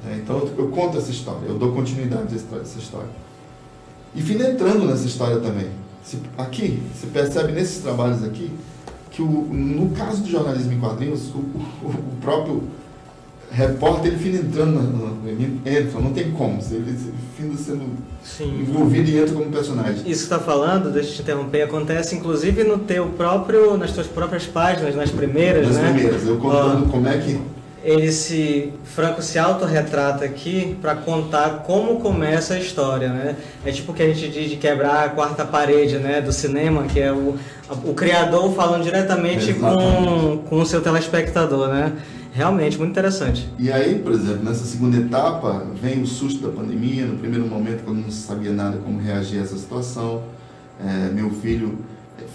É, 0.08 0.16
então 0.16 0.38
eu, 0.39 0.54
eu, 0.58 0.68
conto 0.70 0.97
essa 0.97 1.12
história, 1.12 1.45
eu 1.45 1.58
dou 1.58 1.72
continuidade 1.74 2.34
a 2.34 2.56
essa 2.58 2.80
história. 2.80 3.10
E 4.16 4.22
fim 4.22 4.36
entrando 4.36 4.86
nessa 4.86 5.06
história 5.06 5.39
também. 5.39 5.68
Aqui, 6.38 6.82
você 6.93 7.08
percebe 7.08 7.54
nesses 7.54 7.82
trabalhos 7.82 8.24
aqui, 8.24 8.51
que 9.12 9.22
o, 9.22 9.26
no 9.26 9.91
caso 9.91 10.22
do 10.24 10.30
jornalismo 10.30 10.74
em 10.74 10.80
quadrinhos, 10.80 11.30
o, 11.30 11.38
o, 11.38 11.88
o 11.88 12.18
próprio 12.22 12.64
repórter 13.51 14.12
ele 14.12 14.18
fica 14.18 14.38
entrando, 14.38 15.18
ele 15.26 15.62
entra, 15.64 15.99
não 15.99 16.12
tem 16.12 16.32
como, 16.32 16.60
ele 16.72 16.97
fica 17.38 17.56
sendo 17.56 17.86
Sim. 18.24 18.62
envolvido 18.62 19.10
e 19.10 19.20
entra 19.20 19.36
como 19.36 19.51
personagem. 19.51 19.97
Isso 19.97 20.06
que 20.06 20.12
está 20.12 20.39
falando, 20.39 20.91
deixa 20.91 21.12
eu 21.12 21.16
te 21.16 21.22
interromper, 21.22 21.62
acontece 21.62 22.16
inclusive 22.16 22.64
no 22.64 22.80
teu 22.80 23.08
próprio, 23.10 23.78
nas 23.78 23.91
tuas 23.91 24.08
próprias 24.08 24.47
páginas, 24.47 24.95
nas 24.95 25.12
primeiras, 25.12 25.68
nas 25.68 25.78
né? 25.78 25.84
Nas 25.84 25.93
primeiras, 25.93 26.28
eu 26.28 26.38
contando 26.38 26.89
como 26.89 27.08
é 27.08 27.18
que 27.20 27.39
ele 27.84 28.12
se 28.12 28.72
Franco 28.86 29.22
se 29.22 29.38
autorretrata 29.38 30.24
aqui 30.24 30.78
para 30.82 30.96
contar 30.96 31.64
como 31.66 32.00
começa 32.00 32.54
a 32.54 32.60
história, 32.60 33.10
né? 33.10 33.36
É 33.66 33.72
tipo 33.72 33.92
o 33.92 33.96
que 33.96 34.02
a 34.02 34.08
gente 34.08 34.30
diz 34.30 34.50
de 34.50 34.56
quebrar 34.56 35.06
a 35.06 35.10
quarta 35.10 35.44
parede, 35.44 35.98
né, 35.98 36.22
do 36.22 36.32
cinema, 36.32 36.84
que 36.84 37.00
é 37.00 37.12
o, 37.12 37.36
o 37.84 37.94
criador 37.94 38.54
falando 38.56 38.84
diretamente 38.84 39.54
com, 39.54 40.38
com 40.50 40.62
o 40.62 40.66
seu 40.66 40.82
telespectador, 40.82 41.68
né? 41.68 41.94
Realmente, 42.32 42.80
muito 42.80 42.92
interessante. 42.92 43.48
E 43.60 43.72
aí, 43.72 44.00
por 44.00 44.12
exemplo, 44.12 44.44
nessa 44.44 44.66
segunda 44.66 44.98
etapa, 44.98 45.68
vem 45.80 46.02
o 46.02 46.08
susto 46.08 46.42
da 46.42 46.50
pandemia, 46.52 47.06
no 47.06 47.18
primeiro 47.18 47.46
momento, 47.46 47.84
quando 47.84 48.00
não 48.00 48.10
sabia 48.10 48.52
nada 48.52 48.78
como 48.78 49.00
reagir 49.00 49.40
a 49.40 49.44
essa 49.44 49.56
situação. 49.56 50.24
É, 50.84 51.12
meu 51.12 51.30
filho 51.30 51.78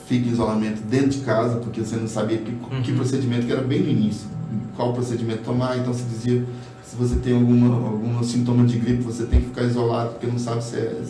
fica 0.07 0.29
em 0.29 0.33
isolamento 0.33 0.83
dentro 0.83 1.11
de 1.11 1.19
casa, 1.19 1.57
porque 1.57 1.81
você 1.81 1.97
não 1.97 2.09
sabia 2.09 2.39
que, 2.39 2.51
uhum. 2.51 2.83
que 2.83 2.93
procedimento, 2.93 3.47
que 3.47 3.53
era 3.53 3.63
bem 3.63 3.83
no 3.83 3.89
início, 3.89 4.29
qual 4.77 4.93
procedimento 4.93 5.43
tomar, 5.43 5.79
então 5.79 5.93
se 5.93 6.05
dizia, 6.05 6.45
se 6.85 6.97
você 6.97 7.17
tem 7.17 7.35
alguma, 7.35 7.75
algum 7.75 8.23
sintoma 8.23 8.65
de 8.65 8.79
gripe, 8.79 9.03
você 9.03 9.25
tem 9.25 9.41
que 9.41 9.47
ficar 9.47 9.65
isolado, 9.65 10.11
porque 10.11 10.27
não 10.27 10.39
sabe 10.39 10.65
se 10.65 10.77
é 10.77 11.03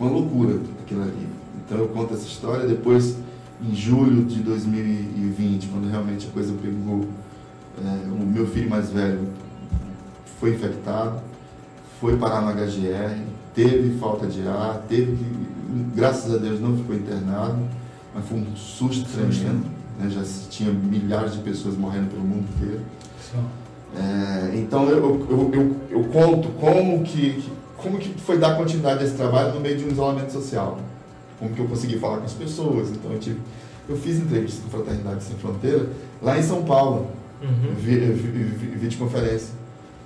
uma 0.00 0.10
loucura 0.10 0.58
aquilo 0.82 1.02
ali. 1.02 1.26
Então 1.64 1.78
eu 1.78 1.88
conto 1.88 2.14
essa 2.14 2.26
história, 2.26 2.66
depois, 2.66 3.16
em 3.62 3.74
julho 3.74 4.24
de 4.24 4.40
2020, 4.40 5.66
quando 5.68 5.90
realmente 5.90 6.26
a 6.26 6.30
coisa 6.30 6.54
pegou, 6.62 7.06
é, 7.84 8.08
o 8.08 8.26
meu 8.26 8.46
filho 8.46 8.70
mais 8.70 8.90
velho 8.90 9.28
foi 10.40 10.54
infectado, 10.54 11.20
foi 12.00 12.16
parar 12.16 12.42
no 12.42 12.52
HGR, 12.52 13.22
teve 13.54 13.98
falta 13.98 14.26
de 14.26 14.46
ar, 14.46 14.82
teve 14.88 15.16
que, 15.16 15.24
graças 15.94 16.34
a 16.34 16.38
Deus 16.38 16.60
não 16.60 16.76
ficou 16.76 16.94
internado, 16.94 17.58
mas 18.14 18.26
foi 18.26 18.38
um 18.38 18.56
susto 18.56 19.08
tremendo, 19.10 19.66
né? 19.98 20.10
já 20.10 20.22
tinha 20.50 20.70
milhares 20.70 21.32
de 21.32 21.38
pessoas 21.40 21.76
morrendo 21.76 22.10
pelo 22.10 22.22
mundo 22.22 22.46
inteiro. 22.56 22.80
É, 23.96 24.56
então 24.56 24.88
eu, 24.90 25.26
eu, 25.30 25.50
eu, 25.54 25.76
eu, 25.90 26.04
conto 26.04 26.48
como 26.60 27.02
que, 27.02 27.44
como 27.78 27.98
que 27.98 28.10
foi 28.20 28.36
dar 28.36 28.56
continuidade 28.56 29.02
a 29.02 29.06
esse 29.06 29.16
trabalho 29.16 29.54
no 29.54 29.60
meio 29.60 29.78
de 29.78 29.84
um 29.84 29.88
isolamento 29.88 30.32
social. 30.32 30.78
Como 31.38 31.54
que 31.54 31.60
eu 31.60 31.66
consegui 31.66 31.98
falar 31.98 32.18
com 32.18 32.24
as 32.24 32.32
pessoas. 32.32 32.90
Então 32.90 33.12
eu, 33.12 33.18
tive, 33.18 33.40
eu 33.88 33.96
fiz 33.96 34.18
entrevista 34.18 34.62
com 34.62 34.70
Fraternidade 34.70 35.24
Sem 35.24 35.36
Fronteira 35.36 35.88
lá 36.20 36.38
em 36.38 36.42
São 36.42 36.62
Paulo, 36.64 37.10
uhum. 37.40 37.74
videoconferência 37.74 39.54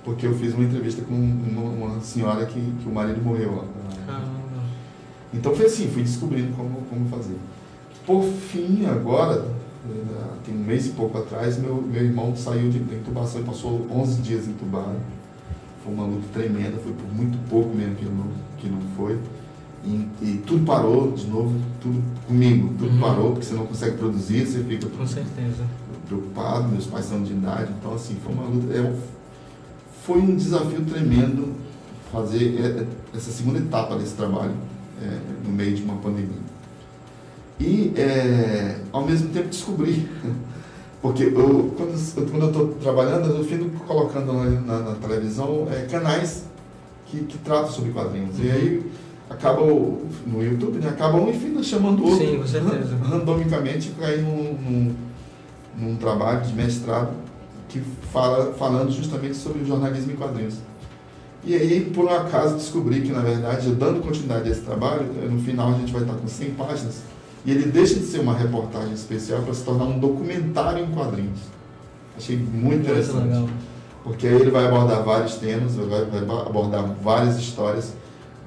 porque 0.03 0.25
eu 0.25 0.33
fiz 0.33 0.53
uma 0.53 0.63
entrevista 0.63 1.01
com 1.03 1.13
uma, 1.13 1.87
uma 1.87 2.01
senhora 2.01 2.45
que, 2.45 2.59
que 2.59 2.87
o 2.87 2.91
marido 2.91 3.21
morreu 3.21 3.55
lá. 3.55 3.65
Então 5.33 5.55
foi 5.55 5.65
assim, 5.65 5.87
fui 5.87 6.03
descobrindo 6.03 6.53
como, 6.55 6.81
como 6.89 7.07
fazer. 7.07 7.37
Por 8.05 8.23
fim, 8.23 8.85
agora, 8.85 9.45
eh, 9.89 10.27
tem 10.45 10.55
um 10.55 10.63
mês 10.63 10.87
e 10.87 10.89
pouco 10.89 11.17
atrás, 11.17 11.57
meu, 11.57 11.81
meu 11.81 12.03
irmão 12.03 12.35
saiu 12.35 12.69
de, 12.69 12.79
de 12.79 12.95
intubação 12.95 13.41
e 13.41 13.43
passou 13.43 13.87
11 13.89 14.21
dias 14.21 14.47
entubado. 14.47 14.97
Foi 15.83 15.93
uma 15.93 16.05
luta 16.05 16.27
tremenda, 16.33 16.77
foi 16.77 16.93
por 16.93 17.13
muito 17.13 17.37
pouco 17.49 17.73
mesmo 17.75 17.95
que 17.95 18.05
não, 18.05 18.27
que 18.57 18.69
não 18.69 18.81
foi. 18.97 19.17
E, 19.83 20.07
e 20.21 20.43
tudo 20.45 20.63
parou 20.63 21.11
de 21.11 21.25
novo, 21.25 21.59
tudo 21.81 22.03
comigo, 22.27 22.73
tudo 22.77 22.91
uhum. 22.91 22.99
parou, 22.99 23.31
porque 23.31 23.45
você 23.45 23.55
não 23.55 23.65
consegue 23.65 23.97
produzir, 23.97 24.45
você 24.45 24.63
fica 24.63 24.87
Com 24.87 25.07
certeza. 25.07 25.63
preocupado, 26.07 26.67
meus 26.69 26.85
pais 26.85 27.05
são 27.05 27.23
de 27.23 27.31
idade, 27.31 27.71
então 27.79 27.95
assim, 27.95 28.15
foi 28.23 28.33
uma 28.33 28.43
luta. 28.43 28.71
É, 28.73 28.95
foi 30.03 30.19
um 30.19 30.35
desafio 30.35 30.83
tremendo 30.85 31.53
fazer 32.11 32.59
é, 32.59 32.81
é, 32.81 32.87
essa 33.15 33.31
segunda 33.31 33.59
etapa 33.59 33.95
desse 33.95 34.15
trabalho 34.15 34.53
é, 35.01 35.17
no 35.45 35.53
meio 35.53 35.75
de 35.75 35.83
uma 35.83 35.95
pandemia. 35.97 36.41
E, 37.59 37.93
é, 37.95 38.79
ao 38.91 39.05
mesmo 39.05 39.29
tempo, 39.29 39.49
descobri, 39.49 40.09
porque 41.01 41.23
eu, 41.23 41.73
quando, 41.77 42.43
eu 42.43 42.47
estou 42.49 42.67
trabalhando, 42.81 43.29
eu 43.29 43.43
fico 43.43 43.69
colocando 43.85 44.33
na, 44.33 44.49
na, 44.49 44.79
na 44.79 44.95
televisão 44.95 45.67
é, 45.71 45.85
canais 45.85 46.45
que, 47.05 47.23
que 47.23 47.37
tratam 47.37 47.71
sobre 47.71 47.91
quadrinhos. 47.91 48.39
E 48.39 48.49
aí 48.49 48.91
acaba 49.29 49.61
no 49.61 50.43
YouTube, 50.43 50.79
né, 50.79 50.89
acaba 50.89 51.17
um 51.17 51.29
enfim 51.29 51.61
chamando 51.63 52.01
o 52.01 52.09
outro. 52.09 52.25
Sim, 52.25 52.37
com 52.37 52.47
certeza. 52.47 52.95
Randomicamente 53.05 53.91
cair 53.99 54.21
num, 54.23 54.53
num, 54.53 54.95
num 55.77 55.95
trabalho 55.95 56.41
de 56.41 56.53
mestrado 56.53 57.11
que 57.71 57.81
fala 58.11 58.53
falando 58.53 58.91
justamente 58.91 59.35
sobre 59.35 59.61
o 59.61 59.65
jornalismo 59.65 60.11
em 60.11 60.15
quadrinhos. 60.15 60.55
E 61.43 61.55
aí, 61.55 61.81
por 61.81 62.05
um 62.05 62.09
acaso, 62.09 62.55
descobri 62.55 63.01
que, 63.01 63.11
na 63.11 63.21
verdade, 63.21 63.71
dando 63.71 64.01
continuidade 64.01 64.49
a 64.49 64.51
esse 64.51 64.61
trabalho, 64.61 65.09
eh, 65.21 65.27
no 65.27 65.41
final 65.41 65.69
a 65.69 65.73
gente 65.73 65.91
vai 65.91 66.03
estar 66.03 66.13
com 66.13 66.27
100 66.27 66.51
páginas, 66.51 67.01
e 67.43 67.51
ele 67.51 67.71
deixa 67.71 67.95
de 67.95 68.05
ser 68.05 68.19
uma 68.19 68.35
reportagem 68.35 68.93
especial 68.93 69.41
para 69.41 69.53
se 69.53 69.63
tornar 69.63 69.85
um 69.85 69.97
documentário 69.97 70.83
em 70.83 70.91
quadrinhos. 70.91 71.39
Achei 72.15 72.37
muito 72.37 72.81
interessante. 72.81 73.25
Muito 73.25 73.71
porque 74.03 74.27
aí 74.27 74.33
ele 74.33 74.49
vai 74.49 74.65
abordar 74.65 75.03
vários 75.03 75.35
temas, 75.35 75.75
vai, 75.75 76.05
vai 76.05 76.19
abordar 76.19 76.83
várias 77.01 77.37
histórias 77.37 77.93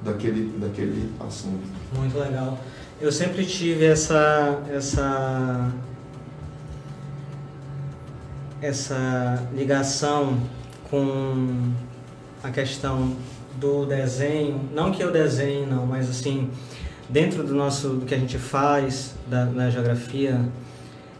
daquele, 0.03 0.57
daquele 0.59 1.11
assunto. 1.25 1.63
Muito 1.97 2.17
legal. 2.17 2.57
Eu 2.99 3.11
sempre 3.11 3.45
tive 3.45 3.85
essa, 3.85 4.61
essa 4.69 5.71
essa 8.61 9.47
ligação 9.53 10.37
com 10.89 11.71
a 12.43 12.49
questão 12.49 13.15
do 13.59 13.85
desenho, 13.85 14.59
não 14.73 14.91
que 14.91 15.01
eu 15.01 15.11
desenhe 15.11 15.65
não, 15.65 15.85
mas 15.85 16.09
assim, 16.09 16.49
dentro 17.09 17.43
do 17.43 17.53
nosso, 17.53 17.89
do 17.89 18.05
que 18.05 18.13
a 18.13 18.17
gente 18.17 18.37
faz 18.37 19.15
da, 19.27 19.45
na 19.45 19.69
geografia, 19.69 20.39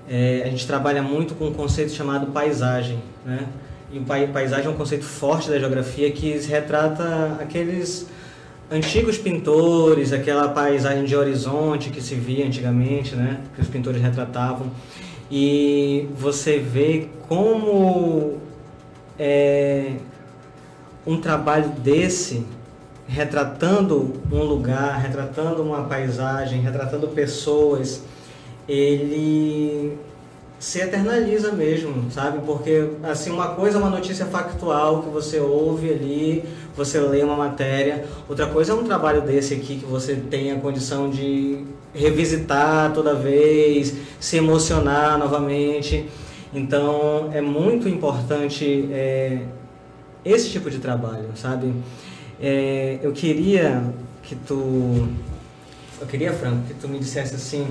é, 0.08 0.44
a 0.46 0.50
gente 0.50 0.68
trabalha 0.68 1.02
muito 1.02 1.34
com 1.36 1.48
um 1.48 1.54
conceito 1.54 1.92
chamado 1.92 2.28
paisagem, 2.28 3.00
né? 3.26 3.48
E 3.92 4.00
o 4.00 4.04
paisagem 4.04 4.66
é 4.66 4.70
um 4.70 4.76
conceito 4.76 5.06
forte 5.06 5.50
da 5.50 5.58
geografia 5.58 6.12
que 6.12 6.38
retrata 6.40 7.38
aqueles 7.40 8.08
antigos 8.70 9.18
pintores, 9.18 10.12
aquela 10.12 10.50
paisagem 10.50 11.06
de 11.06 11.16
horizonte 11.16 11.92
que 11.92 12.02
se 12.02 12.16
via 12.16 12.46
antigamente, 12.46 13.16
né? 13.16 13.40
Que 13.56 13.62
os 13.62 13.68
pintores 13.68 14.02
retratavam 14.02 14.72
e 15.30 16.08
você 16.16 16.60
vê 16.60 17.08
como 17.28 18.38
é, 19.18 19.94
um 21.06 21.20
trabalho 21.20 21.70
desse 21.70 22.46
retratando 23.08 24.14
um 24.32 24.44
lugar, 24.44 25.00
retratando 25.00 25.62
uma 25.62 25.84
paisagem, 25.84 26.62
retratando 26.62 27.08
pessoas, 27.10 28.02
ele 28.68 29.98
se 30.60 30.80
eternaliza 30.80 31.52
mesmo, 31.52 32.10
sabe? 32.10 32.40
Porque 32.46 32.90
assim 33.04 33.30
uma 33.30 33.50
coisa 33.50 33.78
é 33.78 33.82
uma 33.82 33.90
notícia 33.90 34.26
factual 34.26 35.04
que 35.04 35.10
você 35.10 35.40
ouve 35.40 35.92
ali, 35.92 36.44
você 36.76 37.00
lê 37.00 37.22
uma 37.24 37.36
matéria, 37.36 38.06
outra 38.28 38.48
coisa 38.48 38.72
é 38.72 38.76
um 38.76 38.84
trabalho 38.84 39.22
desse 39.22 39.54
aqui 39.54 39.78
que 39.78 39.86
você 39.86 40.16
tem 40.16 40.52
a 40.52 40.60
condição 40.60 41.10
de 41.10 41.64
revisitar 41.96 42.94
toda 42.94 43.14
vez, 43.14 43.96
se 44.20 44.38
emocionar 44.38 45.18
novamente. 45.18 46.10
Então 46.54 47.30
é 47.34 47.42
muito 47.42 47.90
importante 47.90 48.90
é, 48.92 49.40
esse 50.24 50.50
tipo 50.50 50.70
de 50.70 50.80
trabalho, 50.80 51.30
sabe? 51.36 51.74
É, 52.40 53.00
eu 53.02 53.12
queria 53.12 53.84
que 54.22 54.36
tu, 54.36 55.08
eu 56.00 56.08
queria 56.08 56.34
Franco 56.34 56.68
que 56.68 56.74
tu 56.74 56.88
me 56.88 57.00
dissesse 57.00 57.36
assim 57.36 57.68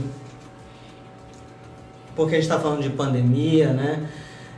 porque 2.14 2.36
a 2.36 2.38
gente 2.38 2.48
está 2.48 2.58
falando 2.60 2.82
de 2.82 2.90
pandemia, 2.90 3.72
né? 3.72 4.08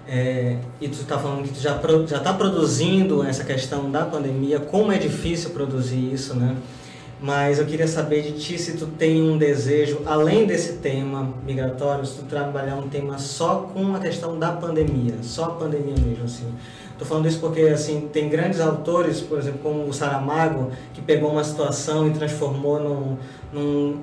É, 0.09 0.59
e 0.81 0.89
tu 0.89 1.01
está 1.01 1.19
falando 1.19 1.43
que 1.43 1.55
tu 1.55 1.61
já 1.61 1.81
já 2.07 2.19
está 2.19 2.33
produzindo 2.33 3.25
essa 3.25 3.43
questão 3.43 3.91
da 3.91 4.05
pandemia, 4.05 4.61
como 4.61 4.93
é 4.93 4.99
difícil 4.99 5.51
produzir 5.51 6.12
isso, 6.12 6.35
né? 6.35 6.55
Mas 7.21 7.59
eu 7.59 7.64
queria 7.64 7.89
saber 7.89 8.23
de 8.23 8.33
ti 8.33 8.59
se 8.59 8.77
tu 8.77 8.87
tem 8.87 9.23
um 9.23 9.39
desejo, 9.39 10.03
além 10.05 10.47
desse 10.47 10.75
tema 10.75 11.33
migratório, 11.47 12.05
se 12.05 12.19
tu 12.19 12.25
trabalhar 12.25 12.77
um 12.77 12.89
tema 12.89 13.19
só 13.19 13.71
com 13.73 13.95
a 13.95 13.99
questão 13.99 14.39
da 14.39 14.53
pandemia, 14.53 15.14
só 15.23 15.45
a 15.45 15.51
pandemia 15.51 15.95
mesmo, 15.97 16.25
assim. 16.25 16.47
Tô 16.99 17.05
falando 17.05 17.27
isso 17.27 17.41
porque, 17.41 17.62
assim, 17.62 18.09
tem 18.12 18.29
grandes 18.29 18.61
autores, 18.61 19.21
por 19.21 19.39
exemplo, 19.39 19.61
como 19.62 19.87
o 19.87 19.93
Saramago, 19.93 20.71
que 20.93 21.01
pegou 21.01 21.31
uma 21.31 21.45
situação 21.45 22.07
e 22.07 22.11
transformou 22.11 22.81
num, 22.81 23.17
num 23.53 23.97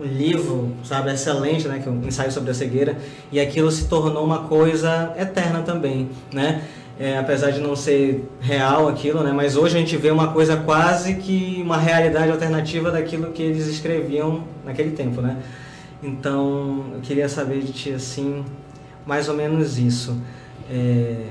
um 0.00 0.04
livro, 0.04 0.72
sabe, 0.82 1.12
excelente, 1.12 1.68
né, 1.68 1.78
que 1.82 1.88
é 1.88 1.92
um 1.92 2.00
ensaio 2.06 2.32
sobre 2.32 2.50
a 2.50 2.54
cegueira, 2.54 2.96
e 3.30 3.38
aquilo 3.38 3.70
se 3.70 3.86
tornou 3.86 4.24
uma 4.24 4.44
coisa 4.44 5.12
eterna 5.18 5.62
também, 5.62 6.08
né? 6.32 6.64
É, 7.00 7.16
apesar 7.16 7.50
de 7.50 7.60
não 7.60 7.74
ser 7.74 8.28
real 8.42 8.86
aquilo, 8.86 9.22
né? 9.22 9.32
Mas 9.32 9.56
hoje 9.56 9.74
a 9.74 9.80
gente 9.80 9.96
vê 9.96 10.10
uma 10.10 10.34
coisa 10.34 10.54
quase 10.58 11.14
que 11.14 11.58
uma 11.64 11.78
realidade 11.78 12.30
alternativa 12.30 12.90
daquilo 12.90 13.32
que 13.32 13.42
eles 13.42 13.66
escreviam 13.66 14.44
naquele 14.62 14.90
tempo, 14.90 15.22
né? 15.22 15.38
Então, 16.02 16.84
eu 16.92 17.00
queria 17.00 17.26
saber 17.26 17.62
de 17.62 17.72
ti 17.72 17.92
assim, 17.94 18.44
mais 19.06 19.30
ou 19.30 19.34
menos 19.34 19.78
isso. 19.78 20.14
É... 20.70 21.28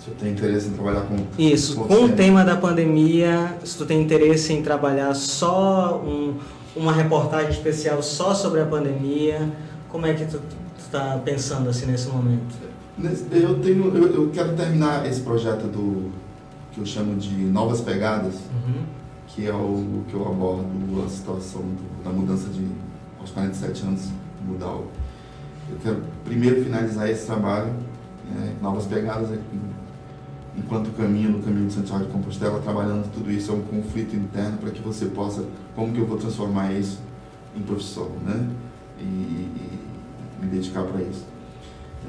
Se 0.00 0.10
tem 0.10 0.32
interesse 0.32 0.66
em 0.66 0.72
trabalhar 0.72 1.02
com 1.02 1.16
isso, 1.38 1.76
com 1.76 2.06
o 2.06 2.08
tema 2.08 2.44
da 2.44 2.56
pandemia, 2.56 3.56
se 3.62 3.78
tu 3.78 3.86
tem 3.86 4.02
interesse 4.02 4.52
em 4.52 4.62
trabalhar 4.62 5.14
só 5.14 6.02
um 6.04 6.34
uma 6.74 6.92
reportagem 6.92 7.50
especial 7.50 8.02
só 8.02 8.34
sobre 8.34 8.60
a 8.60 8.66
pandemia. 8.66 9.50
Como 9.88 10.06
é 10.06 10.14
que 10.14 10.24
tu 10.24 10.40
está 10.78 11.20
pensando 11.24 11.68
assim 11.68 11.86
nesse 11.86 12.08
momento? 12.08 12.69
Eu 13.32 13.60
tenho, 13.60 13.96
eu, 13.96 14.14
eu, 14.14 14.30
quero 14.30 14.54
terminar 14.54 15.06
esse 15.06 15.20
projeto 15.22 15.66
do 15.66 16.10
que 16.72 16.80
eu 16.80 16.86
chamo 16.86 17.16
de 17.16 17.34
novas 17.34 17.80
pegadas, 17.80 18.34
uhum. 18.34 18.84
que 19.26 19.46
é 19.46 19.52
o 19.52 20.04
que 20.08 20.14
eu 20.14 20.26
abordo 20.26 21.04
a 21.04 21.08
situação 21.08 21.62
do, 21.62 22.04
da 22.04 22.10
mudança 22.10 22.48
de 22.50 22.66
aos 23.18 23.30
47 23.30 23.82
anos 23.82 24.08
mudar. 24.46 24.74
O, 24.74 24.88
eu 25.70 25.78
quero 25.82 26.02
primeiro 26.24 26.62
finalizar 26.62 27.08
esse 27.08 27.26
trabalho, 27.26 27.72
é, 28.36 28.62
novas 28.62 28.86
pegadas 28.86 29.32
aqui 29.32 29.58
enquanto 30.56 30.90
caminho 30.96 31.30
no 31.30 31.42
caminho 31.42 31.66
de 31.66 31.72
Santiago 31.72 32.04
de 32.04 32.12
Compostela, 32.12 32.60
trabalhando 32.60 33.10
tudo 33.12 33.30
isso, 33.30 33.50
é 33.50 33.54
um 33.54 33.62
conflito 33.62 34.14
interno 34.14 34.58
para 34.58 34.70
que 34.70 34.80
você 34.80 35.06
possa, 35.06 35.44
como 35.74 35.92
que 35.92 35.98
eu 35.98 36.06
vou 36.06 36.18
transformar 36.18 36.72
isso 36.72 37.00
em 37.56 37.62
profissão, 37.62 38.10
né? 38.24 38.48
E, 38.98 39.02
e 39.02 39.80
me 40.40 40.46
dedicar 40.48 40.84
para 40.84 41.02
isso. 41.02 41.24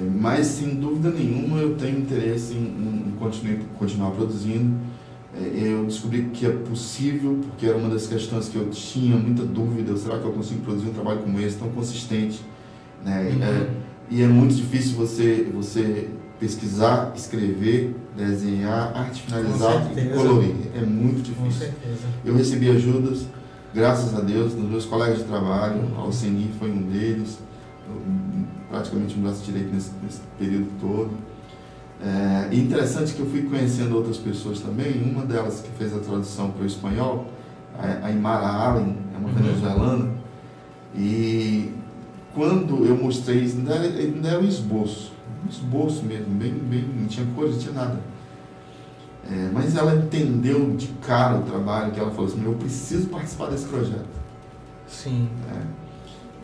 É, 0.02 0.10
mas, 0.10 0.48
sem 0.48 0.76
dúvida 0.76 1.12
nenhuma, 1.12 1.60
eu 1.60 1.76
tenho 1.76 2.00
interesse 2.00 2.54
em, 2.54 3.08
em 3.08 3.14
continuar, 3.20 3.58
continuar 3.78 4.12
produzindo. 4.12 4.76
É, 5.34 5.74
eu 5.74 5.86
descobri 5.86 6.24
que 6.34 6.46
é 6.46 6.50
possível, 6.50 7.40
porque 7.42 7.66
era 7.66 7.78
uma 7.78 7.90
das 7.90 8.08
questões 8.08 8.50
que 8.50 8.56
eu 8.58 8.70
tinha 8.70 9.16
muita 9.16 9.44
dúvida, 9.44 9.96
será 9.96 10.20
que 10.20 10.26
eu 10.26 10.32
consigo 10.32 10.62
produzir 10.62 10.90
um 10.90 10.94
trabalho 10.94 11.20
como 11.20 11.40
esse, 11.40 11.58
tão 11.58 11.70
consistente? 11.70 12.42
Né? 13.04 13.32
Uhum. 13.34 13.44
É, 13.44 13.70
e 14.10 14.22
é 14.22 14.28
muito 14.28 14.56
difícil 14.56 14.98
você, 14.98 15.48
você 15.54 16.10
pesquisar, 16.40 17.14
escrever, 17.16 17.96
desenhar, 18.18 18.92
arte 18.96 19.22
finalizar 19.22 19.92
e 19.98 20.10
colorir. 20.10 20.56
É 20.76 20.82
muito 20.82 21.22
difícil. 21.22 21.70
Eu 22.26 22.36
recebi 22.36 22.70
ajudas, 22.70 23.26
graças 23.74 24.14
a 24.14 24.20
Deus, 24.20 24.54
dos 24.54 24.70
meus 24.70 24.86
colegas 24.86 25.20
de 25.20 25.24
trabalho, 25.26 25.80
uhum. 25.82 26.00
Alceni 26.00 26.52
foi 26.60 26.70
um 26.72 26.82
deles, 26.82 27.40
praticamente 28.72 29.20
um 29.20 29.22
braço 29.22 29.44
direito 29.44 29.74
nesse, 29.74 29.92
nesse 30.02 30.22
período 30.40 30.72
todo. 30.80 31.12
É 32.04 32.56
interessante 32.56 33.14
que 33.14 33.20
eu 33.20 33.28
fui 33.28 33.44
conhecendo 33.44 33.96
outras 33.96 34.18
pessoas 34.18 34.60
também, 34.60 35.04
uma 35.04 35.24
delas 35.24 35.62
que 35.62 35.70
fez 35.78 35.96
a 35.96 36.00
tradução 36.00 36.50
para 36.50 36.64
o 36.64 36.66
espanhol, 36.66 37.28
a 37.78 38.10
Imara 38.10 38.48
Allen, 38.48 38.98
é 39.14 39.18
uma 39.20 39.30
uhum. 39.30 39.36
venezuelana, 39.36 40.12
e 40.96 41.72
quando 42.34 42.86
eu 42.86 42.96
mostrei 42.96 43.42
isso, 43.42 43.58
ainda 43.58 43.74
era, 43.74 43.84
ainda 43.84 44.30
era 44.30 44.40
um 44.40 44.48
esboço, 44.48 45.14
um 45.46 45.50
esboço 45.50 46.04
mesmo, 46.04 46.34
bem, 46.34 46.54
bem, 46.54 46.84
não 47.00 47.08
tinha 47.08 47.26
cores, 47.36 47.54
não 47.54 47.60
tinha 47.60 47.74
nada. 47.74 48.00
É, 49.30 49.50
mas 49.54 49.76
ela 49.76 49.96
entendeu 49.96 50.76
de 50.76 50.88
cara 51.06 51.38
o 51.38 51.44
trabalho, 51.44 51.92
que 51.92 52.00
ela 52.00 52.10
falou 52.10 52.26
assim, 52.26 52.44
eu 52.44 52.54
preciso 52.54 53.10
participar 53.10 53.52
desse 53.52 53.68
projeto. 53.68 54.10
Sim. 54.88 55.30
É. 55.50 55.81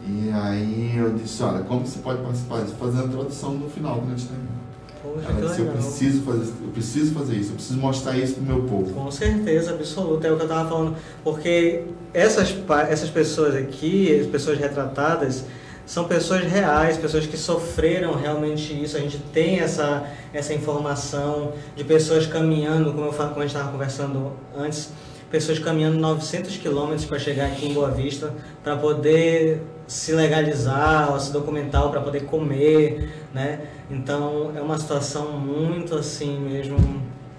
E 0.10 0.32
aí 0.32 0.98
eu 0.98 1.14
disse, 1.14 1.44
olha, 1.44 1.64
como 1.64 1.86
você 1.86 2.00
pode 2.00 2.22
participar 2.22 2.62
disso? 2.62 2.76
Fazendo 2.80 3.06
a 3.06 3.08
tradução 3.10 3.54
no 3.54 3.70
final, 3.70 4.02
a 4.06 4.10
gente 4.10 4.26
termina. 4.26 4.58
Poxa, 5.04 5.30
ela 5.30 5.50
disse, 5.50 5.62
eu 5.62 5.68
preciso 5.68 6.22
fazer, 6.24 6.54
eu 6.64 6.72
preciso 6.72 7.14
fazer 7.14 7.36
isso, 7.36 7.50
eu 7.52 7.56
preciso 7.56 7.80
mostrar 7.80 8.18
isso 8.18 8.36
pro 8.36 8.44
meu 8.44 8.64
povo. 8.64 8.94
Com 8.94 9.12
certeza, 9.12 9.72
absoluta, 9.72 10.28
é 10.28 10.32
o 10.32 10.36
que 10.36 10.42
eu 10.44 10.48
estava 10.48 10.70
falando. 10.70 10.96
Porque 11.24 11.84
essas, 12.14 12.56
essas 12.90 13.10
pessoas 13.10 13.56
aqui, 13.56 14.18
as 14.20 14.28
pessoas 14.28 14.58
retratadas, 14.58 15.44
são 15.86 16.06
pessoas 16.06 16.44
reais, 16.44 16.98
pessoas 16.98 17.26
que 17.26 17.38
sofreram 17.38 18.14
realmente 18.16 18.74
isso. 18.82 18.98
A 18.98 19.00
gente 19.00 19.18
tem 19.18 19.60
essa, 19.60 20.06
essa 20.34 20.54
informação 20.54 21.54
de 21.76 21.84
pessoas 21.84 22.26
caminhando, 22.28 22.92
como, 22.94 23.06
eu 23.06 23.14
como 23.14 23.40
a 23.40 23.42
gente 23.42 23.48
estava 23.48 23.72
conversando 23.72 24.34
antes, 24.56 24.90
pessoas 25.32 25.60
caminhando 25.60 25.98
900 25.98 26.58
quilômetros 26.58 27.06
para 27.06 27.20
chegar 27.20 27.48
aqui 27.48 27.68
em 27.68 27.74
Boa 27.74 27.90
Vista, 27.90 28.34
para 28.64 28.76
poder 28.76 29.62
se 29.88 30.12
legalizar, 30.12 31.18
se 31.20 31.32
documentar, 31.32 31.90
para 31.90 32.02
poder 32.02 32.26
comer, 32.26 33.28
né? 33.34 33.62
Então 33.90 34.52
é 34.56 34.62
uma 34.62 34.78
situação 34.78 35.40
muito 35.40 35.96
assim 35.96 36.40
mesmo. 36.40 36.78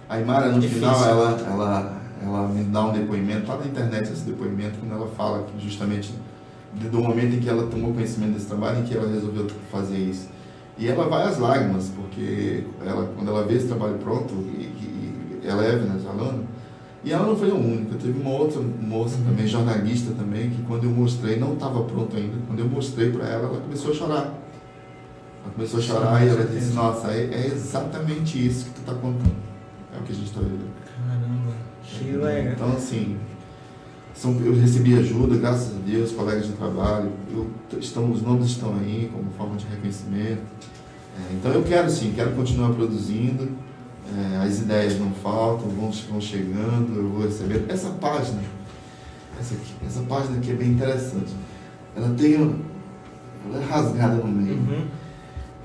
A 0.09 0.19
Imara 0.19 0.49
no 0.49 0.59
difícil. 0.59 0.81
final 0.81 1.05
ela, 1.05 1.39
ela, 1.47 2.03
ela 2.23 2.49
me 2.49 2.65
dá 2.65 2.87
um 2.87 2.93
depoimento, 2.93 3.47
lá 3.47 3.59
na 3.59 3.67
internet 3.67 4.11
esse 4.11 4.25
depoimento, 4.25 4.79
quando 4.79 4.93
ela 4.93 5.07
fala 5.09 5.45
que 5.45 5.63
justamente 5.63 6.15
do 6.73 7.01
momento 7.01 7.35
em 7.35 7.41
que 7.41 7.49
ela 7.49 7.67
tomou 7.67 7.93
conhecimento 7.93 8.33
desse 8.33 8.47
trabalho, 8.47 8.81
em 8.81 8.83
que 8.85 8.97
ela 8.97 9.09
resolveu 9.09 9.47
fazer 9.71 9.99
isso. 9.99 10.29
E 10.77 10.87
ela 10.87 11.09
vai 11.09 11.25
às 11.25 11.39
lágrimas, 11.39 11.91
porque 11.95 12.65
ela, 12.85 13.11
quando 13.17 13.29
ela 13.29 13.45
vê 13.45 13.55
esse 13.55 13.67
trabalho 13.67 13.99
pronto, 13.99 14.33
e, 14.33 15.43
e 15.43 15.43
ela 15.45 15.65
é 15.65 15.77
venezuelana, 15.77 16.45
e 17.05 17.13
ela 17.13 17.27
não 17.27 17.37
foi 17.37 17.51
a 17.51 17.55
única, 17.55 17.95
teve 17.97 18.19
uma 18.19 18.31
outra 18.31 18.61
moça 18.61 19.17
uhum. 19.17 19.25
também, 19.25 19.47
jornalista 19.47 20.13
também, 20.13 20.51
que 20.51 20.63
quando 20.63 20.85
eu 20.85 20.91
mostrei, 20.91 21.39
não 21.39 21.55
estava 21.55 21.83
pronto 21.85 22.17
ainda, 22.17 22.35
quando 22.47 22.59
eu 22.59 22.69
mostrei 22.69 23.11
para 23.13 23.27
ela, 23.29 23.49
ela 23.49 23.61
começou 23.61 23.93
a 23.93 23.95
chorar. 23.95 24.35
Ela 25.45 25.55
começou 25.55 25.79
a 25.79 25.83
chorar 25.83 26.21
Sim, 26.21 26.27
e 26.27 26.29
ela 26.29 26.45
disse, 26.45 26.73
nossa, 26.73 27.09
é, 27.13 27.31
é, 27.33 27.47
exatamente 27.47 28.45
isso 28.45 28.67
que 28.67 28.71
tu 28.73 28.81
está 28.81 28.95
contando. 28.95 29.37
É 29.95 29.99
o 29.99 30.03
que 30.03 30.13
a 30.13 30.15
gente 30.15 30.27
está 30.27 30.41
vivendo. 30.41 30.71
Caramba, 31.07 31.53
que 31.85 32.11
legal. 32.11 32.53
Então, 32.53 32.73
assim, 32.73 33.17
são, 34.13 34.37
eu 34.45 34.53
recebi 34.55 34.99
ajuda, 34.99 35.37
graças 35.37 35.77
a 35.77 35.79
Deus, 35.87 36.11
colegas 36.11 36.47
de 36.47 36.53
trabalho, 36.55 37.13
eu, 37.31 37.49
estão, 37.79 38.11
os 38.11 38.21
nomes 38.21 38.47
estão 38.47 38.75
aí 38.75 39.09
como 39.13 39.31
forma 39.31 39.57
de 39.57 39.65
reconhecimento. 39.67 40.43
É, 41.17 41.35
então 41.35 41.53
eu 41.53 41.63
quero 41.63 41.89
sim, 41.89 42.13
quero 42.15 42.33
continuar 42.33 42.71
produzindo, 42.71 43.49
é, 44.17 44.37
as 44.45 44.61
ideias 44.61 44.99
não 44.99 45.11
faltam, 45.13 45.69
vão, 45.69 45.91
vão 45.91 46.21
chegando, 46.21 46.97
eu 46.97 47.09
vou 47.09 47.23
receber. 47.25 47.65
Essa 47.69 47.91
página, 47.91 48.41
essa, 49.39 49.55
aqui, 49.55 49.75
essa 49.87 50.01
página 50.03 50.39
aqui 50.39 50.51
é 50.51 50.55
bem 50.55 50.71
interessante. 50.71 51.35
Ela 51.95 52.15
tem 52.15 52.35
ela 52.35 53.63
é 53.63 53.65
rasgada 53.65 54.15
no 54.15 54.29
meio. 54.29 54.57
Uhum. 54.57 54.87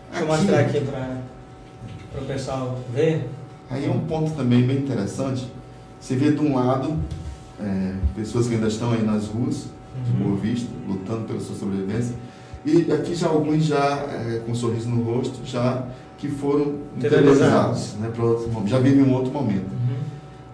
Deixa 0.09 0.23
eu 0.23 0.27
mostrar 0.27 0.59
aqui 0.59 0.81
para 0.81 2.21
o 2.21 2.25
pessoal 2.25 2.79
ver. 2.93 3.29
Aí 3.69 3.85
é 3.85 3.89
um 3.89 4.01
ponto 4.01 4.31
também 4.31 4.65
bem 4.65 4.77
interessante. 4.79 5.47
Você 5.99 6.15
vê 6.15 6.31
de 6.31 6.39
um 6.39 6.55
lado 6.55 6.99
é, 7.59 7.93
pessoas 8.15 8.47
que 8.47 8.55
ainda 8.55 8.67
estão 8.67 8.91
aí 8.91 9.03
nas 9.03 9.27
ruas 9.27 9.67
de 10.05 10.21
uhum. 10.21 10.29
Boa 10.29 10.39
Vista, 10.39 10.69
lutando 10.87 11.25
pela 11.25 11.39
sua 11.39 11.55
sobrevivência. 11.55 12.15
E 12.65 12.91
aqui 12.91 13.15
já 13.15 13.27
alguns 13.27 13.65
já 13.65 14.05
é, 14.09 14.41
com 14.45 14.51
um 14.51 14.55
sorriso 14.55 14.89
no 14.89 15.03
rosto, 15.03 15.45
já 15.45 15.85
que 16.23 16.29
foram 16.29 16.75
interiorizados, 16.95 17.95
né, 17.95 18.09
para 18.15 18.23
outro 18.23 18.49
já 18.65 18.79
vivem 18.79 19.03
um 19.03 19.13
outro 19.13 19.29
momento. 19.29 19.69
Uhum. 19.69 19.97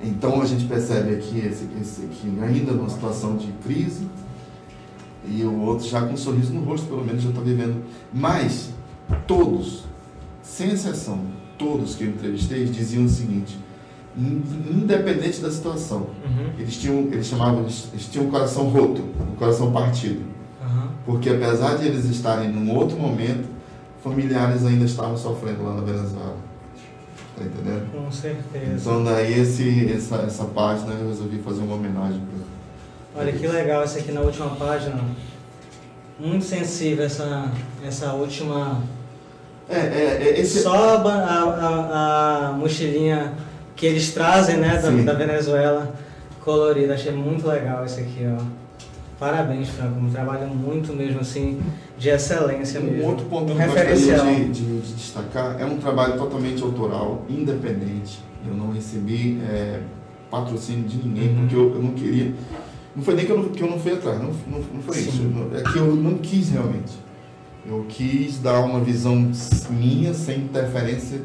Então 0.01 0.41
a 0.41 0.45
gente 0.45 0.65
percebe 0.65 1.13
aqui 1.13 1.38
esse, 1.45 1.67
esse 1.80 2.05
aqui 2.05 2.39
ainda 2.41 2.72
numa 2.72 2.89
situação 2.89 3.38
de 3.38 3.51
crise 3.63 4.07
e 5.28 5.43
o 5.43 5.59
outro 5.61 5.88
já 5.88 6.01
com 6.01 6.13
um 6.13 6.17
sorriso 6.17 6.51
no 6.51 6.63
rosto, 6.63 6.88
pelo 6.88 7.05
menos 7.05 7.22
já 7.22 7.30
está 7.30 7.39
vivendo. 7.41 7.84
Mas 8.11 8.72
todos, 9.28 9.84
sem 10.41 10.72
exceção, 10.72 11.22
todos 11.55 11.93
que 11.93 12.03
eu 12.03 12.09
entrevistei 12.09 12.65
diziam 12.65 13.05
o 13.05 13.09
seguinte: 13.09 13.55
independente 14.17 15.39
da 15.39 15.51
situação. 15.51 16.07
Uhum. 16.26 16.49
Eles 16.57 16.78
tinham, 16.78 16.97
eles 17.11 17.28
chamavam, 17.28 17.59
eles 17.59 18.09
tinham 18.09 18.26
um 18.26 18.32
coração 18.32 18.70
roto, 18.70 19.03
um 19.03 19.36
coração 19.36 19.72
partido. 19.72 20.22
Uhum. 20.63 20.88
Porque 21.05 21.30
apesar 21.30 21.76
de 21.76 21.86
eles 21.86 22.05
estarem 22.05 22.49
num 22.49 22.76
outro 22.76 22.97
momento, 22.97 23.59
familiares 24.04 24.66
ainda 24.66 24.86
estavam 24.86 25.18
sofrendo 25.18 25.64
lá 25.64 25.76
na 25.76 25.82
Venezuela. 25.82 26.38
Tá 27.38 27.43
entendendo? 27.45 27.91
Com 27.91 28.12
certeza. 28.12 28.74
Então 28.76 29.04
daí 29.04 29.39
esse, 29.39 29.91
essa, 29.93 30.18
essa 30.18 30.45
página 30.45 30.93
eu 30.93 31.08
resolvi 31.08 31.39
fazer 31.39 31.62
uma 31.62 31.76
homenagem 31.76 32.20
para 32.20 32.39
Olha 33.22 33.32
que 33.34 33.47
legal 33.47 33.84
essa 33.84 34.00
aqui 34.00 34.12
na 34.12 34.22
última 34.22 34.50
página. 34.52 35.02
Muito 36.20 36.45
sensível 36.45 37.06
essa, 37.06 37.52
essa 37.86 38.14
última. 38.14 38.84
É, 39.68 39.78
é, 39.78 40.18
é 40.22 40.39
esse... 40.39 40.62
Só 40.62 40.97
a, 40.97 41.12
a, 41.12 42.47
a 42.50 42.52
mochilinha 42.54 43.34
que 43.76 43.86
eles 43.86 44.14
trazem, 44.14 44.58
né, 44.58 44.78
da, 44.78 44.89
da, 44.89 45.14
Venezuela 45.18 45.93
colorida. 46.41 46.93
Achei 46.93 47.12
muito 47.12 47.47
legal 47.47 47.86
esse 47.86 48.02
aqui, 48.02 48.28
ó. 48.28 48.43
Parabéns, 49.20 49.67
Franco. 49.70 49.99
Um 49.99 50.09
trabalho 50.09 50.47
muito 50.47 50.93
mesmo 50.93 51.20
assim, 51.20 51.59
de 51.97 52.09
excelência 52.09 52.80
um 52.80 52.84
mesmo. 52.84 53.09
outro 53.09 53.26
ponto 53.26 53.51
um 53.51 53.55
que 53.57 53.61
eu 53.61 53.65
gostaria 53.65 53.95
de, 53.95 54.49
de, 54.49 54.80
de, 54.80 54.93
destacar 54.93 55.59
é 55.59 55.65
um 55.65 55.78
trabalho 55.78 56.17
totalmente 56.17 56.63
autoral, 56.63 57.26
independente. 57.30 58.22
Eu 58.47 58.55
não 58.55 58.72
recebi 58.72 59.41
é, 59.41 59.82
patrocínio 60.32 60.88
de 60.88 61.05
ninguém, 61.05 61.30
uhum. 61.30 61.36
porque 61.36 61.55
eu, 61.55 61.76
eu, 61.76 61.84
não 61.84 61.91
queria. 61.91 62.34
Não 62.95 63.03
foi 63.03 63.15
nem 63.15 63.26
que 63.26 63.32
eu 63.32 63.38
não, 63.38 63.49
que 63.49 63.61
eu 63.61 63.70
não 63.70 63.78
fui 63.78 63.91
atrás, 63.91 64.20
não, 64.20 64.32
não, 64.47 64.59
não 64.74 64.82
foi 64.82 64.95
Sim. 64.95 65.09
isso. 65.09 65.22
É 65.53 65.70
que 65.70 65.78
eu 65.78 65.95
não 65.95 66.17
quis 66.20 66.49
realmente. 66.51 66.93
Eu 67.67 67.86
quis 67.89 68.39
dar 68.39 68.61
uma 68.61 68.80
visão 68.80 69.30
minha, 69.70 70.13
sem 70.13 70.39
interferência 70.39 71.22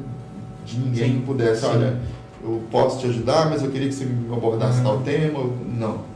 de 0.67 0.79
ninguém 0.79 1.13
Sim. 1.13 1.19
que 1.21 1.27
pudesse. 1.27 1.61
Sim. 1.61 1.69
Olha, 1.69 2.01
eu 2.43 2.61
posso 2.73 2.99
te 2.99 3.07
ajudar, 3.07 3.49
mas 3.49 3.63
eu 3.63 3.71
queria 3.71 3.89
que 3.89 3.95
você 3.95 4.05
me 4.05 4.35
abordasse 4.35 4.79
uhum. 4.79 4.85
tal 4.85 5.01
tema. 5.03 5.49
Não. 5.79 6.14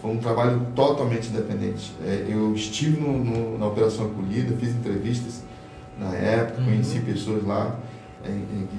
Foi 0.00 0.10
um 0.10 0.18
trabalho 0.18 0.66
totalmente 0.74 1.28
independente. 1.28 1.92
É, 2.04 2.26
eu 2.28 2.54
estive 2.54 3.00
no, 3.00 3.18
no, 3.18 3.58
na 3.58 3.66
Operação 3.66 4.06
Acolhida, 4.06 4.54
fiz 4.56 4.70
entrevistas 4.70 5.42
na 5.98 6.14
época, 6.14 6.60
uhum. 6.60 6.66
conheci 6.66 7.00
pessoas 7.00 7.44
lá 7.44 7.78
é, 8.24 8.28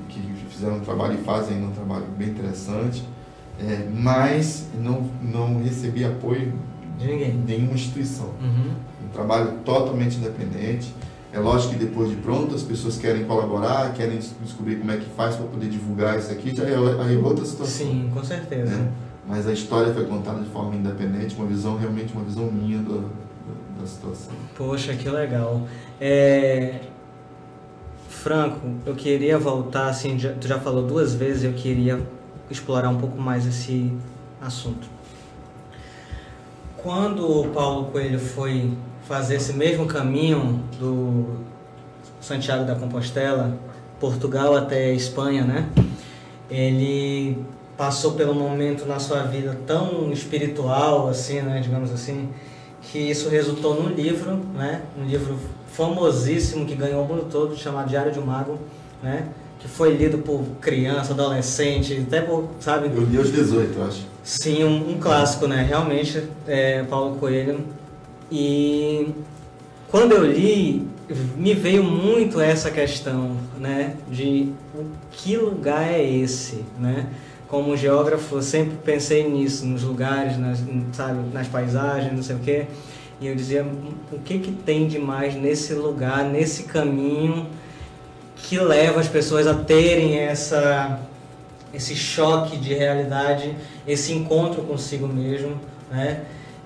que, 0.10 0.20
que, 0.20 0.46
fizeram 0.50 0.78
um 0.78 0.80
trabalho 0.82 1.16
e 1.16 1.24
fazem 1.24 1.64
um 1.64 1.72
trabalho 1.72 2.06
bem 2.18 2.30
interessante, 2.30 3.04
é, 3.60 3.88
mas 3.94 4.68
não, 4.80 5.10
não 5.22 5.62
recebi 5.64 6.04
apoio 6.04 6.54
de 6.98 7.08
ninguém. 7.08 7.34
nenhuma 7.34 7.74
instituição. 7.74 8.32
Uhum. 8.42 8.72
Um 9.06 9.10
trabalho 9.10 9.54
totalmente 9.66 10.18
independente. 10.18 10.94
É 11.34 11.40
lógico 11.40 11.74
que 11.74 11.80
depois 11.80 12.10
de 12.10 12.16
pronto 12.16 12.56
as 12.56 12.64
pessoas 12.64 12.98
querem 12.98 13.26
colaborar, 13.26 13.94
querem 13.94 14.20
descobrir 14.42 14.78
como 14.78 14.92
é 14.92 14.98
que 14.98 15.10
faz 15.10 15.36
para 15.36 15.46
poder 15.46 15.70
divulgar 15.70 16.18
isso 16.18 16.32
aqui, 16.32 16.56
já 16.56 16.64
é, 16.64 16.74
é 16.74 17.18
outra 17.18 17.46
situação. 17.46 17.88
Sim, 17.88 18.10
com 18.14 18.24
certeza. 18.24 18.76
Né? 18.76 18.92
Mas 19.28 19.46
a 19.46 19.52
história 19.52 19.94
foi 19.94 20.06
contada 20.06 20.42
de 20.42 20.50
forma 20.50 20.76
independente, 20.76 21.36
uma 21.36 21.46
visão 21.46 21.78
realmente 21.78 22.14
uma 22.14 22.24
visão 22.24 22.50
minha 22.50 22.80
da, 22.80 23.02
da, 23.80 23.86
situação. 23.86 24.34
Poxa, 24.56 24.94
que 24.96 25.10
legal. 25.10 25.68
É... 26.00 26.80
Franco, 28.08 28.68
eu 28.86 28.96
queria 28.96 29.38
voltar, 29.38 29.90
assim, 29.90 30.18
tu 30.40 30.48
já 30.48 30.60
falou 30.60 30.88
duas 30.88 31.14
vezes, 31.14 31.44
eu 31.44 31.54
queria 31.54 32.02
explorar 32.50 32.90
um 32.90 32.98
pouco 32.98 33.20
mais 33.20 33.46
esse 33.46 33.94
assunto. 34.42 34.88
quando 36.78 37.42
o 37.42 37.50
Paulo 37.50 37.86
Coelho 37.86 38.20
foi 38.20 38.72
fazer 39.08 39.36
esse 39.36 39.54
mesmo 39.54 39.88
caminho 39.88 40.64
do 40.80 41.26
Santiago 42.22 42.66
da 42.66 42.76
Compostela, 42.76 43.58
Portugal 44.00 44.56
até 44.56 44.94
Espanha, 44.94 45.44
né? 45.44 45.70
Ele 46.50 47.38
passou 47.78 48.14
pelo 48.14 48.34
momento 48.34 48.86
na 48.86 49.00
sua 49.00 49.22
vida 49.22 49.56
tão 49.68 50.12
espiritual, 50.12 51.08
assim, 51.08 51.42
né, 51.42 51.62
digamos 51.64 51.92
assim, 51.92 52.30
que 52.82 52.98
isso 52.98 53.30
resultou 53.30 53.82
num 53.82 53.90
livro, 53.90 54.36
né, 54.56 54.82
um 55.00 55.06
livro 55.06 55.38
famosíssimo 55.72 56.66
que 56.66 56.74
ganhou 56.74 57.04
o 57.04 57.08
mundo 57.08 57.28
todo, 57.32 57.56
chamado 57.56 57.88
Diário 57.88 58.12
de 58.12 58.20
um 58.20 58.26
Mago, 58.26 58.58
né, 59.04 59.28
que 59.60 59.68
foi 59.68 59.96
lido 59.96 60.18
por 60.20 60.44
criança, 60.60 61.14
adolescente, 61.14 62.04
até 62.08 62.22
por, 62.22 62.50
sabe? 62.60 62.88
Eu 62.88 63.04
li 63.04 63.18
aos 63.18 63.32
18, 63.32 63.78
eu 63.78 63.86
acho. 63.86 64.06
Sim, 64.24 64.64
um, 64.64 64.92
um 64.92 65.00
clássico, 65.00 65.48
né, 65.48 65.64
realmente, 65.64 66.24
é, 66.48 66.84
Paulo 66.84 67.16
Coelho. 67.18 67.64
E 68.32 69.10
quando 69.90 70.12
eu 70.12 70.26
li, 70.26 70.88
me 71.36 71.54
veio 71.54 71.84
muito 71.84 72.42
essa 72.42 72.70
questão, 72.70 73.38
né, 73.58 73.96
de 74.12 74.52
o 74.76 74.86
que 75.12 75.38
lugar 75.38 75.88
é 75.88 76.04
esse, 76.04 76.66
né? 76.80 77.08
Como 77.48 77.78
geógrafo, 77.78 78.42
sempre 78.42 78.78
pensei 78.84 79.30
nisso, 79.30 79.66
nos 79.66 79.84
lugares, 79.84 80.38
nas, 80.38 80.60
sabe, 80.92 81.20
nas 81.34 81.48
paisagens, 81.48 82.14
não 82.14 82.24
sei 82.24 82.36
o 82.36 82.40
quê. 82.40 82.68
E 83.20 83.28
eu 83.28 83.36
dizia, 83.36 83.66
o 84.12 84.20
que 84.20 84.40
que 84.40 84.52
tem 84.52 84.88
de 84.88 85.00
mais 85.00 85.36
nesse 85.36 85.74
lugar, 85.74 86.26
nesse 86.26 86.64
caminho 86.64 87.48
que 88.36 88.60
leva 88.60 89.00
as 89.00 89.08
pessoas 89.08 89.48
a 89.48 89.54
terem 89.54 90.18
essa 90.18 91.00
esse 91.74 91.96
choque 91.96 92.58
de 92.58 92.74
realidade, 92.74 93.56
esse 93.86 94.14
encontro 94.14 94.64
consigo 94.64 95.08
mesmo, 95.08 95.60
né? 95.92 96.24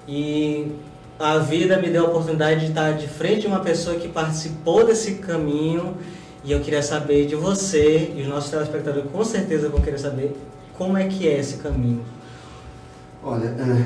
E 0.07 0.71
a 1.19 1.37
vida 1.37 1.77
me 1.77 1.89
deu 1.89 2.05
a 2.05 2.09
oportunidade 2.09 2.61
de 2.61 2.67
estar 2.67 2.91
de 2.93 3.07
frente 3.07 3.41
de 3.41 3.47
uma 3.47 3.59
pessoa 3.59 3.97
que 3.97 4.07
participou 4.07 4.85
desse 4.85 5.15
caminho 5.15 5.95
e 6.43 6.51
eu 6.51 6.59
queria 6.61 6.81
saber 6.81 7.25
de 7.27 7.35
você 7.35 8.13
e 8.15 8.21
os 8.21 8.27
nossos 8.27 8.49
telespectadores 8.49 9.11
com 9.11 9.23
certeza 9.23 9.69
vão 9.69 9.81
querer 9.81 9.99
saber 9.99 10.35
como 10.81 10.97
é 10.97 11.07
que 11.07 11.27
é 11.27 11.37
esse 11.37 11.57
caminho. 11.57 12.03
Olha, 13.23 13.49
é, 13.49 13.85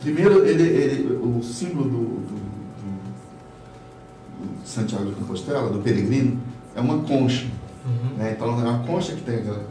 primeiro 0.00 0.44
ele, 0.44 0.64
ele, 0.64 1.12
o 1.14 1.40
símbolo 1.40 1.84
do, 1.84 1.98
do, 1.98 2.36
do, 2.80 4.58
do 4.60 4.68
Santiago 4.68 5.06
de 5.06 5.14
Compostela, 5.14 5.70
do 5.70 5.78
peregrino, 5.78 6.40
é 6.74 6.80
uma 6.80 6.98
concha. 7.04 7.46
Uhum. 7.86 8.16
Né? 8.16 8.32
Então 8.36 8.48
é 8.48 8.64
uma 8.64 8.80
concha 8.80 9.14
que 9.14 9.22
tem 9.22 9.36
aquela, 9.36 9.64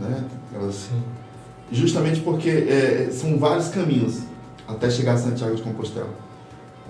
né? 0.00 0.24
aquelas, 0.48 0.88
justamente 1.70 2.22
porque 2.22 2.48
é, 2.48 3.10
são 3.12 3.38
vários 3.38 3.68
caminhos 3.68 4.22
até 4.66 4.88
chegar 4.88 5.12
a 5.12 5.18
Santiago 5.18 5.56
de 5.56 5.62
Compostela. 5.62 6.08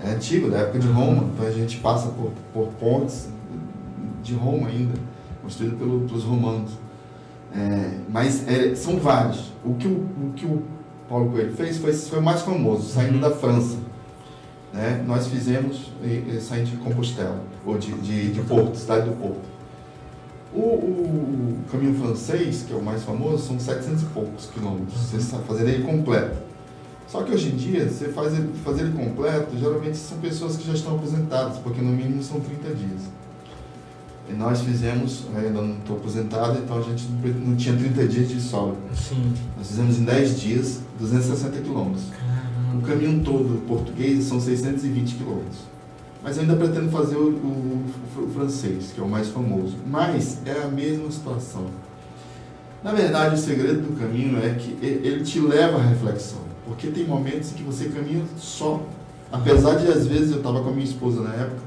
É 0.00 0.10
antigo, 0.10 0.48
da 0.48 0.58
época 0.58 0.78
de 0.78 0.86
Roma, 0.86 1.28
então 1.34 1.44
a 1.44 1.50
gente 1.50 1.78
passa 1.78 2.06
por, 2.10 2.30
por 2.54 2.68
pontes 2.74 3.30
de 4.22 4.34
Roma 4.34 4.68
ainda, 4.68 4.94
construído 5.42 5.76
pelo, 5.76 6.02
pelos 6.02 6.22
romanos. 6.22 6.85
É, 7.54 7.98
mas 8.08 8.46
é, 8.48 8.74
são 8.74 8.98
vários. 8.98 9.52
O 9.64 9.74
que 9.74 9.86
o, 9.86 9.92
o, 9.92 10.32
que 10.34 10.46
o 10.46 10.62
Paulo 11.08 11.30
Coelho 11.30 11.54
fez 11.54 11.78
foi, 11.78 11.92
foi 11.92 12.18
o 12.18 12.22
mais 12.22 12.42
famoso, 12.42 12.88
saindo 12.88 13.14
uhum. 13.14 13.20
da 13.20 13.30
França. 13.30 13.76
Né? 14.72 15.02
Nós 15.06 15.26
fizemos 15.28 15.90
e, 16.02 16.36
e, 16.36 16.40
saindo 16.40 16.70
de 16.70 16.76
Compostela, 16.76 17.40
ou 17.64 17.78
de, 17.78 17.92
de, 17.94 18.32
de 18.32 18.40
Porto, 18.42 18.76
cidade 18.76 19.08
do 19.08 19.16
Porto. 19.16 19.56
O, 20.54 20.60
o, 20.60 21.58
caminho 21.70 21.94
francês, 21.98 22.64
que 22.66 22.72
é 22.72 22.76
o 22.76 22.82
mais 22.82 23.02
famoso, 23.02 23.46
são 23.46 23.58
700 23.58 24.02
e 24.02 24.06
poucos 24.06 24.46
quilômetros. 24.46 24.98
Você 24.98 25.16
está 25.16 25.38
fazendo 25.38 25.68
ele 25.68 25.84
completo. 25.84 26.36
Só 27.06 27.22
que 27.22 27.32
hoje 27.32 27.50
em 27.50 27.56
dia, 27.56 27.88
você 27.88 28.08
faz 28.08 28.34
ele, 28.34 28.52
fazer 28.64 28.82
ele 28.82 28.92
completo, 28.92 29.56
geralmente 29.56 29.96
são 29.96 30.18
pessoas 30.18 30.56
que 30.56 30.66
já 30.66 30.74
estão 30.74 30.96
aposentadas, 30.96 31.58
porque 31.58 31.80
no 31.80 31.92
mínimo 31.92 32.22
são 32.22 32.40
30 32.40 32.74
dias. 32.74 33.02
E 34.28 34.32
nós 34.32 34.60
fizemos, 34.60 35.24
ainda 35.36 35.62
não 35.62 35.74
estou 35.74 35.96
aposentado, 35.96 36.58
então 36.58 36.78
a 36.78 36.82
gente 36.82 37.06
não 37.44 37.54
tinha 37.54 37.76
30 37.76 38.08
dias 38.08 38.28
de 38.28 38.40
sobra. 38.40 38.76
Sim. 38.94 39.32
Nós 39.56 39.68
fizemos 39.68 39.98
em 39.98 40.04
10 40.04 40.40
dias, 40.40 40.80
260 40.98 41.60
quilômetros. 41.60 42.04
O 42.74 42.82
caminho 42.82 43.22
todo 43.22 43.64
português 43.66 44.24
são 44.24 44.40
620 44.40 45.14
quilômetros. 45.14 45.58
Mas 46.22 46.36
eu 46.36 46.42
ainda 46.42 46.56
pretendo 46.56 46.90
fazer 46.90 47.14
o, 47.14 47.28
o, 47.28 47.84
o, 48.16 48.30
francês, 48.34 48.90
que 48.92 49.00
é 49.00 49.04
o 49.04 49.08
mais 49.08 49.28
famoso. 49.28 49.76
Mas 49.86 50.38
é 50.44 50.64
a 50.64 50.66
mesma 50.66 51.08
situação. 51.08 51.66
Na 52.82 52.92
verdade, 52.92 53.36
o 53.36 53.38
segredo 53.38 53.80
do 53.80 53.96
caminho 53.96 54.44
é 54.44 54.54
que 54.54 54.76
ele 54.84 55.22
te 55.22 55.38
leva 55.38 55.78
à 55.78 55.82
reflexão. 55.82 56.40
Porque 56.66 56.88
tem 56.88 57.06
momentos 57.06 57.52
em 57.52 57.54
que 57.54 57.62
você 57.62 57.84
caminha 57.90 58.24
só. 58.36 58.82
Apesar 59.30 59.76
de, 59.76 59.86
às 59.86 60.06
vezes, 60.06 60.32
eu 60.32 60.38
estava 60.38 60.60
com 60.62 60.70
a 60.70 60.72
minha 60.72 60.84
esposa 60.84 61.22
na 61.22 61.32
época, 61.32 61.62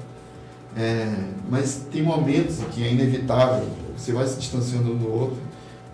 é, 0.78 1.12
mas 1.50 1.86
tem 1.92 2.04
momentos 2.04 2.60
que 2.72 2.84
é 2.84 2.92
inevitável, 2.92 3.68
você 3.98 4.12
vai 4.12 4.26
se 4.28 4.40
distanciando 4.40 4.92
um 4.92 4.98
do 4.98 5.12
outro, 5.12 5.38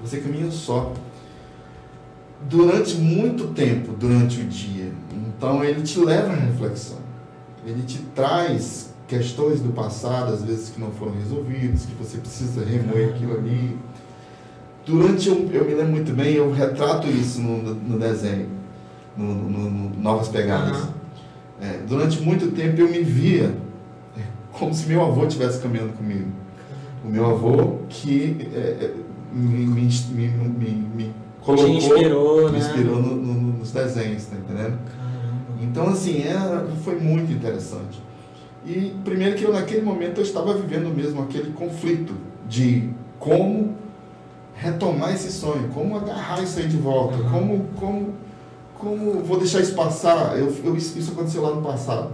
você 0.02 0.18
caminha 0.18 0.52
só. 0.52 0.94
Durante 2.48 2.96
muito 2.96 3.48
tempo, 3.54 3.94
durante 3.94 4.42
o 4.42 4.44
dia. 4.44 4.92
Então, 5.14 5.64
ele 5.64 5.82
te 5.82 6.00
leva 6.00 6.32
à 6.32 6.36
reflexão. 6.36 6.98
Ele 7.66 7.82
te 7.84 7.98
traz 8.14 8.94
questões 9.08 9.62
do 9.62 9.70
passado, 9.70 10.34
às 10.34 10.44
vezes 10.44 10.70
que 10.70 10.80
não 10.80 10.92
foram 10.92 11.14
resolvidas, 11.14 11.86
que 11.86 11.96
você 11.96 12.18
precisa 12.18 12.64
remoer 12.64 13.16
aquilo 13.16 13.38
ali. 13.38 13.78
Durante, 14.86 15.30
eu, 15.30 15.50
eu 15.52 15.66
me 15.66 15.74
lembro 15.74 15.94
muito 15.94 16.14
bem, 16.14 16.36
eu 16.36 16.52
retrato 16.52 17.08
isso 17.08 17.42
no, 17.42 17.74
no 17.74 17.98
desenho 17.98 18.56
no, 19.18 19.34
no, 19.34 19.70
no 19.70 20.02
Novas 20.02 20.28
Pegadas. 20.28 20.88
É, 21.62 21.80
durante 21.88 22.22
muito 22.22 22.52
tempo 22.52 22.82
eu 22.82 22.90
me 22.90 23.02
via 23.02 23.56
como 24.58 24.74
se 24.74 24.88
meu 24.88 25.04
avô 25.04 25.26
estivesse 25.26 25.60
caminhando 25.60 25.94
comigo. 25.94 26.30
O 27.04 27.08
meu 27.08 27.26
avô 27.26 27.80
que 27.90 28.50
é, 28.54 28.58
é 28.58 28.94
me, 29.32 29.66
me, 29.66 29.90
me, 30.12 30.28
me, 30.96 31.14
colocou, 31.42 31.66
Te 31.66 31.72
inspirou, 31.72 32.46
me 32.46 32.52
né? 32.52 32.58
inspirou 32.60 33.02
no, 33.02 33.16
no, 33.16 33.34
nos 33.60 33.72
desenhos, 33.72 34.26
tá 34.26 34.36
entendendo? 34.38 34.78
Caramba. 34.78 35.62
Então, 35.62 35.90
assim, 35.90 36.24
é, 36.24 36.66
foi 36.84 37.00
muito 37.00 37.32
interessante. 37.32 38.02
E 38.66 38.94
primeiro 39.04 39.36
que 39.36 39.44
eu 39.44 39.54
naquele 39.54 39.82
momento 39.82 40.20
eu 40.20 40.24
estava 40.24 40.54
vivendo 40.54 40.94
mesmo 40.96 41.22
aquele 41.22 41.52
conflito 41.52 42.14
de 42.50 42.90
como 43.20 43.76
retomar 44.56 45.14
esse 45.14 45.32
sonho, 45.32 45.70
como 45.74 45.98
agarrar 45.98 46.42
isso 46.42 46.58
aí 46.60 46.68
de 46.68 46.78
volta, 46.78 47.18
uhum. 47.18 47.30
como, 47.30 47.66
como 47.76 48.14
como 48.78 49.24
vou 49.24 49.38
deixar 49.38 49.62
isso 49.62 49.74
passar? 49.74 50.38
Eu, 50.38 50.54
eu, 50.64 50.76
isso 50.76 51.12
aconteceu 51.12 51.42
lá 51.42 51.56
no 51.56 51.62
passado. 51.62 52.12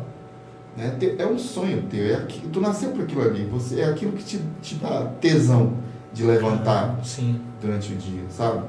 Né? 0.76 0.98
É 1.18 1.26
um 1.26 1.38
sonho 1.38 1.84
teu, 1.90 2.06
é 2.06 2.16
aquilo, 2.16 2.50
tu 2.50 2.62
nasceu 2.62 2.92
para 2.92 3.04
aquilo 3.04 3.22
ali, 3.22 3.44
você, 3.46 3.82
é 3.82 3.86
aquilo 3.86 4.14
que 4.14 4.24
te, 4.24 4.40
te 4.62 4.76
dá 4.76 5.06
tesão 5.20 5.74
de 6.14 6.24
levantar 6.24 6.98
ah, 7.00 7.36
durante 7.62 7.94
o 7.94 7.96
dia, 7.96 8.24
sabe? 8.30 8.64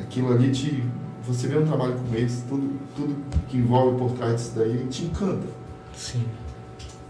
Aquilo 0.00 0.32
ali 0.32 0.50
te. 0.50 0.84
Você 1.26 1.48
vê 1.48 1.58
um 1.58 1.66
trabalho 1.66 1.94
como 1.94 2.16
esse, 2.16 2.42
tudo, 2.42 2.78
tudo 2.96 3.14
que 3.48 3.58
envolve 3.58 3.98
por 3.98 4.12
trás 4.12 4.36
disso 4.36 4.52
daí 4.56 4.86
te 4.88 5.04
encanta. 5.04 5.46
Sim. 5.94 6.24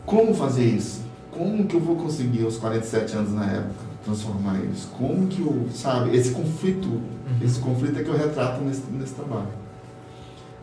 Como 0.04 0.34
fazer 0.34 0.64
isso? 0.64 1.02
Como 1.30 1.66
que 1.66 1.76
eu 1.76 1.80
vou 1.80 1.96
conseguir 1.96 2.44
aos 2.44 2.56
47 2.56 3.16
anos 3.16 3.32
na 3.32 3.46
época 3.46 3.84
transformar 4.04 4.58
isso? 4.64 4.88
Como 4.88 5.28
que 5.28 5.40
eu, 5.40 5.68
sabe, 5.72 6.16
esse 6.16 6.32
conflito, 6.32 6.88
uhum. 6.88 7.02
esse 7.40 7.60
conflito 7.60 7.98
é 7.98 8.02
que 8.02 8.08
eu 8.08 8.16
retrato 8.16 8.62
nesse, 8.62 8.82
nesse 8.90 9.14
trabalho. 9.14 9.48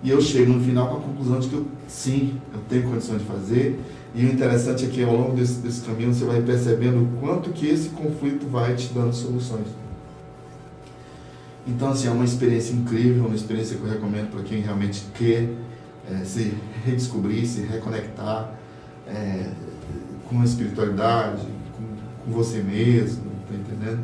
E 0.03 0.09
eu 0.09 0.21
chego 0.21 0.53
no 0.53 0.63
final 0.63 0.89
com 0.89 0.97
a 0.97 0.99
conclusão 0.99 1.39
de 1.39 1.47
que 1.47 1.55
eu, 1.55 1.65
sim, 1.87 2.39
eu 2.53 2.59
tenho 2.69 2.83
condições 2.83 3.19
de 3.19 3.25
fazer. 3.25 3.79
E 4.13 4.25
o 4.25 4.31
interessante 4.31 4.85
é 4.85 4.87
que 4.87 5.03
ao 5.03 5.15
longo 5.15 5.35
desse, 5.35 5.55
desse 5.55 5.81
caminho 5.81 6.13
você 6.13 6.25
vai 6.25 6.41
percebendo 6.41 7.03
o 7.03 7.07
quanto 7.19 7.49
que 7.51 7.67
esse 7.67 7.89
conflito 7.89 8.47
vai 8.47 8.75
te 8.75 8.93
dando 8.93 9.13
soluções. 9.13 9.67
Então, 11.67 11.89
assim, 11.89 12.07
é 12.07 12.11
uma 12.11 12.23
experiência 12.23 12.73
incrível, 12.73 13.25
uma 13.25 13.35
experiência 13.35 13.75
que 13.75 13.83
eu 13.83 13.89
recomendo 13.89 14.31
para 14.31 14.41
quem 14.43 14.61
realmente 14.61 15.03
quer 15.13 15.49
é, 16.09 16.23
se 16.23 16.53
redescobrir, 16.85 17.45
se 17.45 17.61
reconectar 17.61 18.53
é, 19.05 19.49
com 20.29 20.39
a 20.41 20.45
espiritualidade, 20.45 21.45
com, 21.75 21.83
com 22.23 22.31
você 22.31 22.59
mesmo, 22.59 23.23
tá 23.47 23.55
entendendo? 23.55 24.03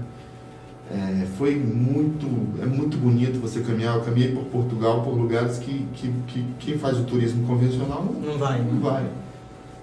É, 0.91 1.25
foi 1.37 1.55
muito, 1.55 2.27
é 2.61 2.65
muito 2.65 2.97
bonito 2.97 3.39
você 3.39 3.61
caminhar. 3.61 3.95
Eu 3.95 4.01
caminhei 4.01 4.33
por 4.33 4.43
Portugal, 4.45 5.01
por 5.01 5.15
lugares 5.15 5.57
que, 5.57 5.87
que, 5.93 6.13
que 6.27 6.45
quem 6.59 6.77
faz 6.77 6.97
o 6.97 7.03
turismo 7.03 7.47
convencional 7.47 8.03
não, 8.03 8.31
não 8.31 8.37
vai. 8.37 8.61
Não 8.61 8.73
né? 8.73 8.79
vai. 8.81 9.03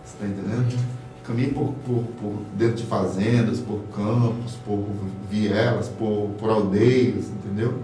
Você 0.05 0.15
está 0.15 0.27
entendendo? 0.27 0.73
Uhum. 0.73 1.01
Caminhei 1.25 1.53
por, 1.53 1.75
por, 1.87 2.03
por, 2.21 2.35
dentro 2.57 2.77
de 2.77 2.85
fazendas, 2.85 3.61
por 3.61 3.81
campos, 3.95 4.55
por 4.65 4.87
vielas, 5.31 5.89
por, 5.89 6.31
por 6.39 6.51
aldeias, 6.51 7.27
entendeu? 7.29 7.79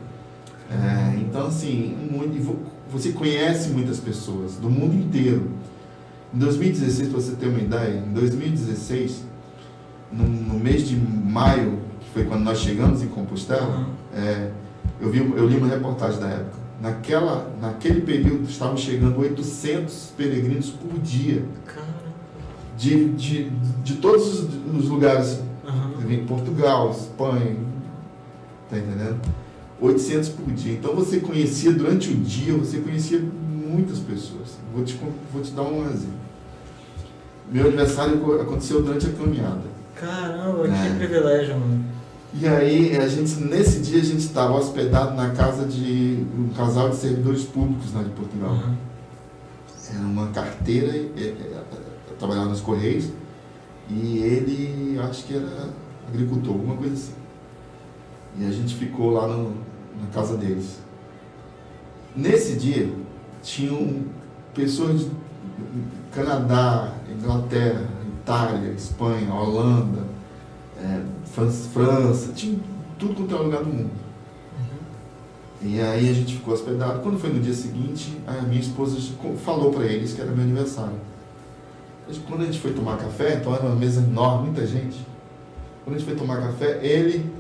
É, 0.71 1.17
então, 1.21 1.47
assim, 1.47 1.97
muito, 2.11 2.59
você 2.91 3.12
conhece 3.12 3.71
muitas 3.71 3.99
pessoas 4.01 4.57
do 4.57 4.69
mundo 4.69 4.95
inteiro. 4.95 5.51
Em 6.35 6.39
2016, 6.39 7.09
para 7.09 7.21
você 7.21 7.33
ter 7.37 7.47
uma 7.47 7.61
ideia, 7.61 8.05
em 8.07 8.12
2016, 8.12 9.23
no, 10.12 10.25
no 10.25 10.59
mês 10.59 10.89
de 10.89 10.97
maio 10.97 11.86
foi 12.17 12.25
quando 12.25 12.45
nós 12.45 12.61
chegamos 12.61 13.03
em 13.03 13.09
Compostela, 13.09 13.77
uhum. 13.77 13.85
é, 14.14 14.51
eu, 15.03 15.11
vi, 15.11 15.19
eu 15.19 15.47
li 15.47 15.59
uma 15.59 15.69
reportagem 15.69 16.19
da 16.19 16.29
época. 16.29 16.57
Naquela, 16.81 17.53
naquele 17.61 18.01
período 18.01 18.49
estavam 18.49 18.75
chegando 18.75 19.21
800 19.21 20.14
peregrinos 20.17 20.71
por 20.71 20.99
dia. 21.01 21.45
De, 22.79 23.11
de, 23.11 23.51
de 23.85 23.97
todos 23.97 24.45
os 24.45 24.89
lugares. 24.89 25.43
Uhum. 25.62 26.25
Portugal, 26.27 26.91
Espanha. 26.91 27.57
Tá 28.71 28.79
entendendo? 28.79 29.21
800 29.79 30.31
por 30.31 30.55
dia. 30.55 30.73
Então 30.73 30.95
você 30.95 31.21
conhecia 31.21 31.73
durante 31.75 32.11
o 32.11 32.14
dia, 32.14 32.55
você 32.55 32.79
conhecia 32.79 33.21
muitas 33.21 33.99
pessoas. 33.99 34.57
Vou 34.75 34.83
te, 34.83 34.99
vou 35.31 35.43
te 35.43 35.53
dar 35.53 35.64
um 35.64 35.85
exemplo. 35.85 36.17
Meu 37.53 37.67
aniversário 37.67 38.41
aconteceu 38.41 38.83
durante 38.83 39.05
a 39.05 39.12
caminhada. 39.12 39.77
Caramba, 39.95 40.67
é. 40.67 40.71
que 40.71 40.97
privilégio, 40.97 41.59
mano. 41.59 41.95
E 42.39 42.47
aí, 42.47 42.95
a 42.99 43.09
gente, 43.09 43.41
nesse 43.41 43.80
dia, 43.80 43.99
a 43.99 44.05
gente 44.05 44.18
estava 44.18 44.55
hospedado 44.59 45.14
na 45.14 45.30
casa 45.30 45.64
de 45.64 46.22
um 46.37 46.51
casal 46.55 46.91
de 46.91 46.97
servidores 46.97 47.45
públicos 47.45 47.95
lá 47.95 48.03
de 48.03 48.11
Portugal. 48.11 48.51
Uhum. 48.51 48.76
Era 49.95 50.05
uma 50.05 50.26
carteira, 50.28 50.93
trabalhava 52.18 52.51
nos 52.51 52.61
Correios, 52.61 53.07
e 53.89 54.18
ele, 54.18 54.99
acho 54.99 55.24
que 55.24 55.34
era 55.34 55.70
agricultor, 56.07 56.53
alguma 56.53 56.76
coisa 56.76 56.93
assim. 56.93 57.14
E 58.39 58.45
a 58.45 58.51
gente 58.51 58.74
ficou 58.74 59.12
lá 59.12 59.26
no, 59.28 59.55
na 59.99 60.09
casa 60.12 60.37
deles. 60.37 60.80
Nesse 62.14 62.57
dia, 62.57 62.93
tinham 63.43 64.05
pessoas 64.53 65.01
de 65.01 65.11
Canadá, 66.12 66.93
Inglaterra, 67.11 67.89
Itália, 68.20 68.72
Espanha, 68.72 69.32
Holanda, 69.32 70.16
é, 70.87 71.03
França, 71.72 72.32
tinha 72.32 72.59
tudo 72.99 73.14
quanto 73.14 73.34
é 73.34 73.39
lugar 73.39 73.64
do 73.64 73.70
mundo. 73.70 73.91
Uhum. 73.91 75.68
E 75.68 75.80
aí 75.80 76.09
a 76.09 76.12
gente 76.12 76.34
ficou 76.37 76.55
hospedado. 76.55 77.01
Quando 77.01 77.18
foi 77.18 77.30
no 77.30 77.41
dia 77.41 77.55
seguinte, 77.55 78.16
a 78.26 78.43
minha 78.43 78.61
esposa 78.61 78.97
falou 79.45 79.72
para 79.72 79.84
eles 79.84 80.12
que 80.12 80.20
era 80.20 80.30
meu 80.30 80.45
aniversário. 80.45 80.99
Quando 82.28 82.43
a 82.43 82.45
gente 82.45 82.61
foi 82.61 82.72
tomar 82.72 82.99
café, 82.99 83.34
então 83.34 83.53
era 83.53 83.64
uma 83.64 83.74
mesa 83.74 84.01
enorme, 84.01 84.51
muita 84.51 84.64
gente. 84.64 85.05
Quando 85.82 85.97
a 85.97 85.99
gente 85.99 86.07
foi 86.07 86.16
tomar 86.16 86.41
café, 86.41 86.78
ele 86.80 87.32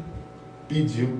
pediu, 0.68 1.18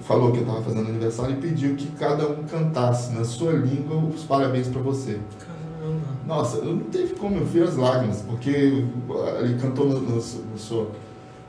falou 0.00 0.30
que 0.30 0.38
eu 0.38 0.42
estava 0.42 0.62
fazendo 0.62 0.88
aniversário 0.88 1.36
e 1.36 1.40
pediu 1.40 1.74
que 1.74 1.88
cada 1.98 2.28
um 2.28 2.44
cantasse 2.44 3.12
na 3.12 3.24
sua 3.24 3.52
língua 3.52 3.96
os 3.96 4.22
parabéns 4.22 4.68
para 4.68 4.80
você. 4.80 5.18
Caramba. 5.40 6.06
Nossa, 6.24 6.64
não 6.64 6.78
teve 6.78 7.14
como 7.14 7.38
eu 7.38 7.44
ver 7.44 7.64
as 7.64 7.76
lágrimas, 7.76 8.22
porque 8.22 8.50
ele 8.50 9.58
cantou 9.60 9.88
no, 9.88 10.00
no, 10.00 10.16
no 10.16 10.58
sua, 10.58 10.88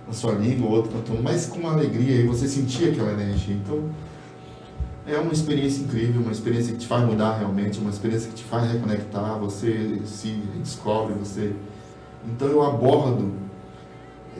na 0.09 0.13
sua 0.13 0.33
língua, 0.33 0.67
outro 0.67 0.91
cantou, 0.91 1.21
mas 1.21 1.45
com 1.45 1.59
uma 1.59 1.73
alegria 1.73 2.15
e 2.15 2.23
você 2.25 2.47
sentia 2.47 2.89
aquela 2.89 3.11
energia. 3.11 3.53
Então, 3.53 3.89
é 5.05 5.17
uma 5.19 5.31
experiência 5.31 5.83
incrível, 5.83 6.21
uma 6.21 6.31
experiência 6.31 6.73
que 6.73 6.79
te 6.79 6.87
faz 6.87 7.05
mudar 7.05 7.37
realmente, 7.37 7.79
uma 7.79 7.91
experiência 7.91 8.29
que 8.29 8.35
te 8.35 8.43
faz 8.43 8.71
reconectar, 8.71 9.37
você 9.37 10.01
se 10.05 10.29
descobre, 10.57 11.13
você. 11.13 11.53
Então 12.25 12.47
eu 12.47 12.63
abordo 12.63 13.33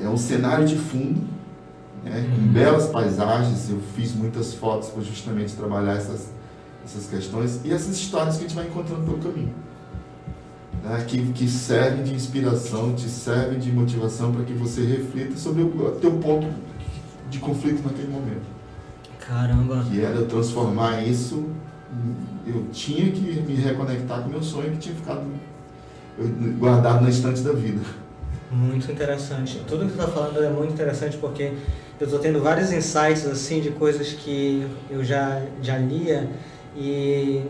é 0.02 0.10
um 0.10 0.18
cenário 0.18 0.66
de 0.66 0.76
fundo 0.76 1.22
né, 2.04 2.28
com 2.36 2.42
uhum. 2.42 2.48
belas 2.52 2.88
paisagens. 2.88 3.70
Eu 3.70 3.80
fiz 3.96 4.16
muitas 4.16 4.56
fotos 4.56 4.90
para 4.90 5.04
justamente 5.04 5.54
trabalhar 5.54 5.94
essas, 5.94 6.30
essas 6.84 7.08
questões 7.08 7.62
e 7.64 7.72
essas 7.72 7.96
histórias 7.96 8.38
que 8.38 8.46
a 8.46 8.48
gente 8.48 8.56
vai 8.56 8.66
encontrando 8.66 9.04
pelo 9.04 9.18
caminho. 9.20 9.54
Né, 10.84 11.04
que, 11.06 11.34
que 11.34 11.48
servem 11.48 12.04
de 12.04 12.14
inspiração, 12.14 12.94
te 12.94 13.10
servem 13.10 13.60
de 13.60 13.72
motivação 13.72 14.32
para 14.32 14.44
que 14.44 14.54
você 14.54 14.82
reflita 14.82 15.38
sobre 15.38 15.64
o 15.64 15.98
teu 16.00 16.12
ponto 16.14 16.48
de 17.30 17.40
conflito 17.40 17.84
naquele 17.84 18.08
momento. 18.08 18.48
Caramba! 19.20 19.86
Que 19.90 20.02
era 20.02 20.24
transformar 20.26 21.04
isso. 21.04 21.46
Eu 22.48 22.66
tinha 22.72 23.12
que 23.12 23.42
me 23.42 23.56
reconectar 23.56 24.22
com 24.22 24.28
o 24.28 24.32
meu 24.32 24.44
sonho 24.44 24.72
que 24.72 24.78
tinha 24.78 24.96
ficado 24.96 25.24
guardado 26.58 27.02
na 27.02 27.10
estante 27.10 27.42
da 27.42 27.54
vida. 27.54 27.82
Muito 28.52 28.92
interessante. 28.92 29.62
Tudo 29.68 29.86
que 29.86 29.92
você 29.92 30.02
está 30.02 30.08
falando 30.08 30.44
é 30.44 30.50
muito 30.50 30.74
interessante 30.74 31.18
porque 31.18 31.54
eu 32.00 32.06
estou 32.06 32.20
tendo 32.20 32.42
vários 32.42 32.72
insights 32.72 33.28
assim 33.28 33.62
de 33.62 33.72
coisas 33.72 34.14
que 34.14 34.66
eu 34.90 35.04
já, 35.04 35.42
já 35.62 35.78
lia 35.78 36.28
e 36.76 37.44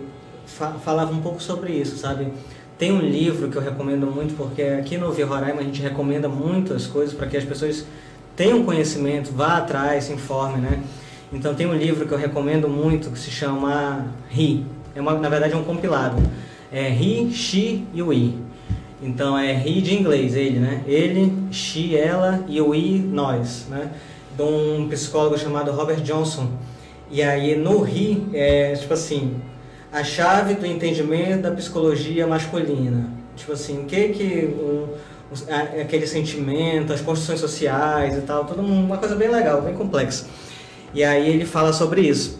fa 0.46 0.72
falava 0.74 1.14
um 1.14 1.22
pouco 1.22 1.42
sobre 1.42 1.72
isso, 1.72 1.98
sabe? 1.98 2.34
Tem 2.80 2.94
um 2.94 3.02
livro 3.02 3.50
que 3.50 3.58
eu 3.58 3.62
recomendo 3.62 4.08
muito 4.08 4.36
porque 4.38 4.64
aqui 4.64 4.98
no 4.98 5.12
Via 5.12 5.26
Roraima 5.26 5.60
a 5.60 5.64
gente 5.64 5.82
recomenda 5.82 6.30
muitas 6.30 6.88
coisas 6.88 7.14
para 7.14 7.28
que 7.28 7.36
as 7.36 7.44
pessoas 7.44 7.86
tenham 8.38 8.64
conhecimento, 8.64 9.32
vá 9.34 9.58
atrás, 9.58 10.06
se 10.06 10.14
informe, 10.14 10.60
né? 10.60 10.82
Então 11.32 11.54
tem 11.54 11.68
um 11.68 11.76
livro 11.76 12.08
que 12.08 12.14
eu 12.14 12.18
recomendo 12.18 12.70
muito 12.70 13.12
que 13.12 13.20
se 13.20 13.30
chama 13.30 14.08
Ri. 14.30 14.66
É 14.96 15.02
uma, 15.02 15.14
na 15.20 15.28
verdade 15.28 15.54
é 15.54 15.58
um 15.58 15.64
compilado. 15.64 16.16
É 16.72 16.88
Ri, 16.88 17.30
Xi 17.34 17.86
e 17.94 18.02
I 18.02 18.50
então 19.02 19.38
é 19.38 19.54
he 19.54 19.82
de 19.82 19.96
inglês, 19.96 20.36
ele, 20.36 20.60
né? 20.60 20.84
Ele, 20.86 21.34
she, 21.52 21.96
ela 21.96 22.44
e 22.48 22.60
i, 22.60 23.00
nós, 23.00 23.66
né? 23.70 23.92
De 24.36 24.42
um 24.42 24.88
psicólogo 24.90 25.38
chamado 25.38 25.72
Robert 25.72 26.02
Johnson. 26.02 26.50
E 27.10 27.22
aí 27.22 27.56
no 27.58 27.86
he 27.86 28.22
é 28.34 28.74
tipo 28.74 28.94
assim, 28.94 29.36
a 29.92 30.04
chave 30.04 30.54
do 30.56 30.66
entendimento 30.66 31.44
da 31.44 31.52
psicologia 31.52 32.28
masculina. 32.28 33.10
Tipo 33.36 33.54
assim, 33.54 33.84
o 33.84 33.86
que 33.86 34.10
que 34.10 34.46
um, 34.46 34.88
aquele 35.82 36.06
sentimento, 36.06 36.94
as 36.94 37.02
construções 37.02 37.40
sociais 37.40 38.18
e 38.18 38.22
tal, 38.22 38.46
tudo 38.46 38.62
uma 38.62 38.98
coisa 38.98 39.16
bem 39.16 39.30
legal, 39.30 39.62
bem 39.62 39.74
complexa. 39.74 40.26
E 40.94 41.04
aí 41.04 41.30
ele 41.30 41.46
fala 41.46 41.72
sobre 41.72 42.02
isso. 42.02 42.40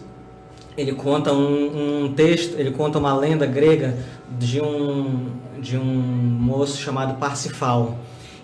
Ele 0.76 0.92
conta 0.92 1.32
um, 1.32 2.04
um 2.04 2.12
texto, 2.14 2.54
ele 2.58 2.70
conta 2.70 2.98
uma 2.98 3.14
lenda 3.16 3.46
grega 3.46 3.96
de 4.38 4.60
um 4.60 5.40
de 5.58 5.76
um 5.76 5.84
moço 5.84 6.80
chamado 6.80 7.18
Parsifal. 7.18 7.98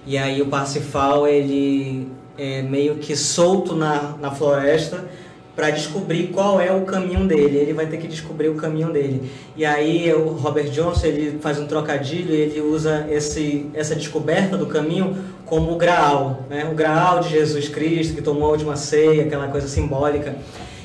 E 0.07 0.19
aí 0.19 0.43
o 0.43 0.47
Parsifal 0.47 1.27
ele 1.27 2.09
é 2.37 2.61
meio 2.61 2.97
que 2.97 3.17
solto 3.17 3.75
na, 3.75 4.15
na 4.21 4.31
floresta 4.31 5.09
para 5.57 5.71
descobrir 5.71 6.29
qual 6.29 6.61
é 6.61 6.71
o 6.71 6.83
caminho 6.83 7.27
dele. 7.27 7.57
Ele 7.57 7.73
vai 7.73 7.87
ter 7.87 7.97
que 7.97 8.07
descobrir 8.07 8.51
o 8.51 8.55
caminho 8.57 8.93
dele. 8.93 9.33
E 9.57 9.65
aí 9.65 10.13
o 10.13 10.29
Robert 10.29 10.69
Johnson 10.69 11.07
ele 11.07 11.39
faz 11.41 11.59
um 11.59 11.67
trocadilho 11.67 12.33
ele 12.35 12.61
usa 12.61 13.07
esse, 13.11 13.71
essa 13.73 13.97
descoberta 13.97 14.59
do 14.59 14.67
caminho 14.67 15.17
como 15.47 15.73
o 15.73 15.77
Graal, 15.77 16.45
né? 16.51 16.69
O 16.71 16.75
Graal 16.75 17.21
de 17.21 17.31
Jesus 17.31 17.69
Cristo 17.69 18.15
que 18.15 18.21
tomou 18.21 18.49
a 18.49 18.53
última 18.53 18.77
ceia, 18.77 19.23
aquela 19.23 19.49
coisa 19.49 19.67
simbólica. 19.67 20.37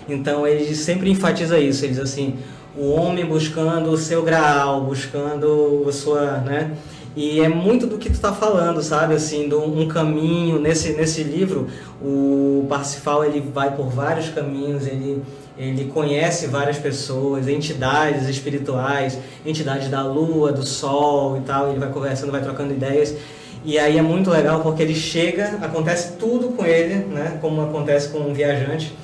Então 0.08 0.48
ele 0.48 0.74
sempre 0.74 1.12
enfatiza 1.12 1.60
isso. 1.60 1.84
Ele 1.84 1.94
diz 1.94 2.02
assim: 2.02 2.38
o 2.76 2.92
homem 2.92 3.26
buscando 3.26 3.92
o 3.92 3.98
seu 3.98 4.24
graal, 4.24 4.82
buscando 4.82 5.84
a 5.88 5.92
sua, 5.92 6.38
né? 6.38 6.72
E 7.16 7.42
é 7.42 7.50
muito 7.50 7.86
do 7.86 7.98
que 7.98 8.10
tu 8.10 8.14
está 8.14 8.32
falando, 8.32 8.82
sabe? 8.82 9.14
Assim, 9.14 9.50
do 9.50 9.60
um 9.62 9.88
caminho 9.88 10.60
nesse 10.60 10.94
nesse 10.94 11.24
livro, 11.24 11.68
o 12.02 12.66
Parsifal 12.70 13.26
ele 13.26 13.42
vai 13.42 13.76
por 13.76 13.90
vários 13.90 14.30
caminhos, 14.30 14.88
ele 14.88 15.22
ele 15.58 15.86
conhece 15.94 16.48
várias 16.48 16.78
pessoas, 16.78 17.48
entidades 17.48 18.28
espirituais, 18.28 19.18
entidades 19.46 19.90
da 19.90 20.02
lua, 20.02 20.52
do 20.52 20.66
sol 20.66 21.38
e 21.38 21.42
tal, 21.42 21.70
ele 21.70 21.80
vai 21.80 21.90
conversando, 21.90 22.32
vai 22.32 22.42
trocando 22.42 22.74
ideias. 22.74 23.16
E 23.64 23.78
aí 23.78 23.98
é 23.98 24.02
muito 24.02 24.32
legal 24.32 24.62
porque 24.62 24.82
ele 24.82 24.96
chega, 24.96 25.60
acontece 25.62 26.14
tudo 26.14 26.50
com 26.56 26.66
ele, 26.66 26.96
né? 27.06 27.38
Como 27.42 27.62
acontece 27.62 28.10
com 28.10 28.20
um 28.20 28.34
viajante 28.34 28.96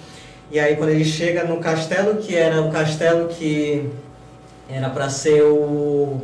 e 0.49 0.59
aí 0.59 0.77
quando 0.77 0.91
ele 0.91 1.03
chega 1.03 1.43
no 1.43 1.57
castelo, 1.57 2.15
que 2.17 2.33
era 2.35 2.61
o 2.61 2.71
castelo 2.71 3.27
que 3.27 3.89
era 4.69 4.89
para 4.89 5.09
ser 5.09 5.43
o, 5.43 6.21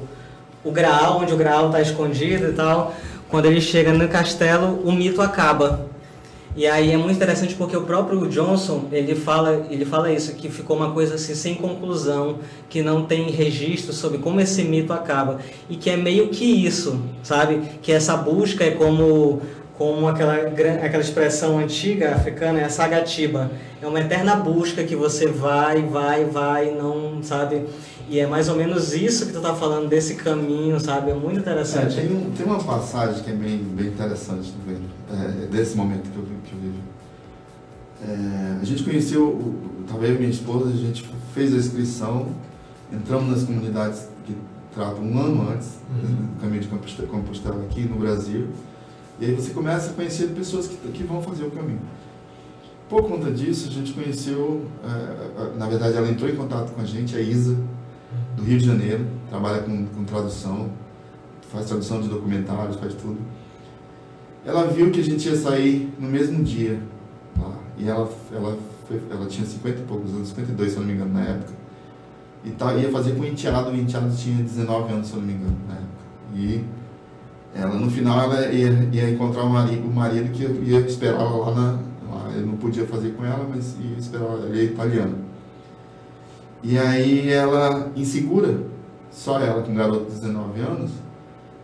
o 0.64 0.72
Graal, 0.72 1.20
onde 1.22 1.34
o 1.34 1.38
Graal 1.38 1.68
está 1.68 1.82
escondido 1.82 2.50
e 2.50 2.54
tal, 2.54 2.96
quando 3.30 3.46
ele 3.46 3.60
chega 3.60 3.92
no 3.92 4.08
castelo, 4.08 4.82
o 4.84 4.92
mito 4.92 5.22
acaba. 5.22 5.88
E 6.56 6.68
aí 6.68 6.92
é 6.92 6.98
muito 6.98 7.16
interessante 7.16 7.56
porque 7.56 7.76
o 7.76 7.82
próprio 7.82 8.28
Johnson, 8.28 8.86
ele 8.92 9.16
fala, 9.16 9.66
ele 9.72 9.86
fala 9.86 10.12
isso, 10.12 10.36
que 10.36 10.50
ficou 10.50 10.78
uma 10.78 10.92
coisa 10.92 11.16
assim 11.16 11.34
sem 11.34 11.56
conclusão, 11.56 12.38
que 12.70 12.84
não 12.84 13.06
tem 13.06 13.32
registro 13.32 13.92
sobre 13.92 14.20
como 14.20 14.40
esse 14.40 14.64
mito 14.64 14.94
acaba. 14.94 15.40
E 15.68 15.76
que 15.76 15.90
é 15.90 15.98
meio 15.98 16.30
que 16.30 16.46
isso, 16.46 17.02
sabe? 17.24 17.60
Que 17.82 17.92
essa 17.92 18.16
busca 18.16 18.64
é 18.64 18.70
como 18.70 19.42
como 19.78 20.08
aquela, 20.08 20.36
aquela 20.36 21.02
expressão 21.02 21.58
antiga 21.58 22.14
africana 22.14 22.60
é 22.60 22.66
a 22.66 22.70
sagatiba. 22.70 23.52
É 23.82 23.88
uma 23.88 24.00
eterna 24.00 24.36
busca 24.36 24.84
que 24.84 24.96
você 24.96 25.28
vai, 25.28 25.82
vai, 25.82 26.26
vai, 26.26 26.72
não, 26.72 27.22
sabe? 27.24 27.66
E 28.10 28.20
é 28.20 28.28
mais 28.28 28.50
ou 28.50 28.56
menos 28.56 28.94
isso 28.94 29.26
que 29.26 29.32
tu 29.32 29.38
está 29.38 29.56
falando 29.56 29.90
desse 29.90 30.16
caminho, 30.16 30.80
sabe? 30.80 31.12
É 31.12 31.14
muito 31.14 31.40
interessante. 31.40 32.00
É, 32.00 32.04
tem, 32.04 32.16
um, 32.16 32.32
tem, 32.32 32.46
uma 32.46 32.64
passagem 32.64 33.24
que 33.24 33.32
é 33.32 33.34
bem, 33.34 33.58
bem 33.58 33.88
interessante 33.88 34.54
também, 34.54 34.82
é, 35.10 35.48
desse 35.48 35.76
momento 35.76 36.10
que 36.12 36.18
eu, 36.18 36.24
que 36.24 36.54
eu 36.54 36.60
vivo. 36.60 36.80
É, 38.06 38.62
a 38.62 38.66
gente 38.66 38.84
conheceu, 38.84 39.56
estava 39.86 40.06
eu 40.06 40.16
e 40.16 40.18
minha 40.18 40.30
esposa, 40.30 40.70
a 40.70 40.76
gente 40.76 41.10
fez 41.34 41.54
a 41.54 41.58
inscrição, 41.58 42.28
entramos 42.92 43.30
nas 43.30 43.44
comunidades 43.44 44.08
que 44.26 44.36
tratam 44.74 45.04
um 45.04 45.20
ano 45.20 45.50
antes 45.52 45.78
uhum. 45.90 46.16
do 46.36 46.42
caminho 46.42 46.62
de 46.62 46.68
Compostela 47.08 47.64
aqui 47.64 47.82
no 47.82 47.96
Brasil. 47.96 48.50
E 49.20 49.26
aí 49.26 49.34
você 49.34 49.52
começa 49.52 49.92
a 49.92 49.94
conhecer 49.94 50.28
pessoas 50.30 50.68
que, 50.68 50.76
que 50.92 51.04
vão 51.04 51.22
fazer 51.22 51.46
o 51.46 51.52
caminho. 51.52 51.82
por 52.90 53.04
conta 53.04 53.32
disso, 53.32 53.70
a 53.70 53.72
gente 53.72 53.94
conheceu, 53.94 54.66
é, 54.84 55.58
na 55.58 55.68
verdade, 55.68 55.98
ela 55.98 56.10
entrou 56.10 56.30
em 56.30 56.36
contato 56.36 56.74
com 56.74 56.82
a 56.82 56.86
gente, 56.86 57.16
a 57.16 57.22
Isa, 57.22 57.58
do 58.36 58.44
Rio 58.44 58.60
de 58.60 58.66
Janeiro, 58.66 59.06
trabalha 59.30 59.62
com, 59.64 59.86
com 59.86 60.04
tradução, 60.04 60.70
faz 61.52 61.68
tradução 61.68 62.02
de 62.02 62.08
documentários, 62.08 62.76
faz 62.78 62.94
tudo. 62.94 63.18
Ela 64.46 64.68
viu 64.68 64.92
que 64.92 65.00
a 65.00 65.04
gente 65.04 65.28
ia 65.28 65.36
sair 65.36 65.94
no 65.98 66.10
mesmo 66.10 66.44
dia 66.44 66.80
lá, 67.40 67.56
e 67.78 67.88
ela, 67.88 68.10
ela, 68.32 68.58
foi, 68.88 69.02
ela 69.10 69.26
tinha 69.28 69.46
50 69.46 69.80
e 69.80 69.84
poucos 69.84 70.12
anos, 70.12 70.30
52 70.30 70.72
se 70.72 70.80
não 70.80 70.86
me 70.86 70.94
engano 70.94 71.14
na 71.14 71.22
época, 71.22 71.54
e 72.44 72.50
tá, 72.52 72.74
ia 72.76 72.92
fazer 72.92 73.16
com 73.16 73.22
o 73.22 73.26
enteado, 73.26 73.70
o 73.70 73.76
enteado 73.76 74.14
tinha 74.16 74.44
19 74.44 74.94
anos 74.94 75.08
se 75.08 75.16
não 75.16 75.22
me 75.22 75.34
engano 75.34 75.58
na 75.68 75.76
época. 75.76 75.88
E 76.36 76.64
ela, 77.56 77.76
no 77.76 77.90
final, 77.90 78.20
ela 78.20 78.48
ia, 78.52 78.90
ia 78.92 79.10
encontrar 79.10 79.44
o 79.44 79.50
marido, 79.50 79.88
o 79.88 79.94
marido 79.94 80.32
que 80.32 80.44
ia 80.44 80.80
esperar 80.80 81.22
ela 81.22 81.50
lá 81.50 81.56
na. 81.56 81.72
Lá, 82.12 82.32
ele 82.36 82.46
não 82.46 82.58
podia 82.58 82.86
fazer 82.86 83.12
com 83.12 83.24
ela, 83.24 83.48
mas 83.48 83.76
ia 83.80 83.98
esperar 83.98 84.26
ela, 84.26 84.48
ele 84.48 84.60
é 84.60 84.64
italiano. 84.64 85.16
E 86.64 86.78
aí 86.78 87.30
ela, 87.30 87.92
insegura, 87.96 88.58
só 89.12 89.40
ela 89.40 89.62
com 89.62 89.72
um 89.72 89.76
garoto 89.76 90.06
de 90.06 90.20
19 90.20 90.62
anos, 90.62 90.92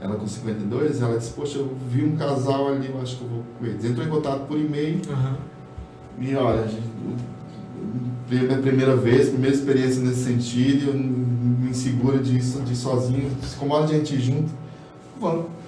ela 0.02 0.16
com 0.16 0.28
52, 0.28 1.02
ela 1.02 1.18
disse, 1.18 1.32
poxa, 1.32 1.58
eu 1.58 1.76
vi 1.90 2.04
um 2.04 2.16
casal 2.16 2.70
ali, 2.70 2.90
eu 2.90 3.02
acho 3.02 3.18
que 3.18 3.24
eu 3.24 3.30
vou 3.30 3.44
com 3.58 3.66
eles. 3.66 3.84
Entrou 3.84 4.06
em 4.06 4.10
contato 4.10 4.46
por 4.48 4.58
e-mail 4.58 5.02
uhum. 5.10 5.36
e 6.20 6.36
olha, 6.36 6.68
minha 8.30 8.58
primeira 8.60 8.96
vez, 8.96 9.30
primeira 9.30 9.56
experiência 9.56 10.02
nesse 10.02 10.24
sentido, 10.26 10.90
eu 10.90 10.94
me 10.94 11.70
insegura 11.70 12.20
disso, 12.20 12.62
de 12.62 12.76
sozinho, 12.76 13.32
se 13.42 13.56
incomoda 13.56 13.88
de 13.88 13.96
a 13.96 13.98
gente 13.98 14.16
ir 14.16 14.20
junto, 14.20 14.50
vamos. 15.20 15.59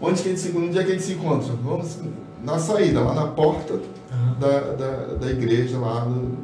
Onde 0.00 0.22
que 0.22 0.28
a 0.28 0.30
gente 0.30 0.40
se, 0.40 0.56
onde 0.56 0.78
é 0.78 0.84
que 0.84 0.90
a 0.90 0.94
gente 0.94 1.02
se 1.02 1.12
encontra? 1.12 1.52
Vamos 1.54 1.98
na 2.42 2.58
saída, 2.58 3.00
lá 3.00 3.14
na 3.14 3.26
porta 3.28 3.74
uhum. 3.74 4.34
da, 4.38 4.60
da, 4.74 5.14
da 5.14 5.30
igreja 5.30 5.78
lá 5.78 6.04
no, 6.04 6.38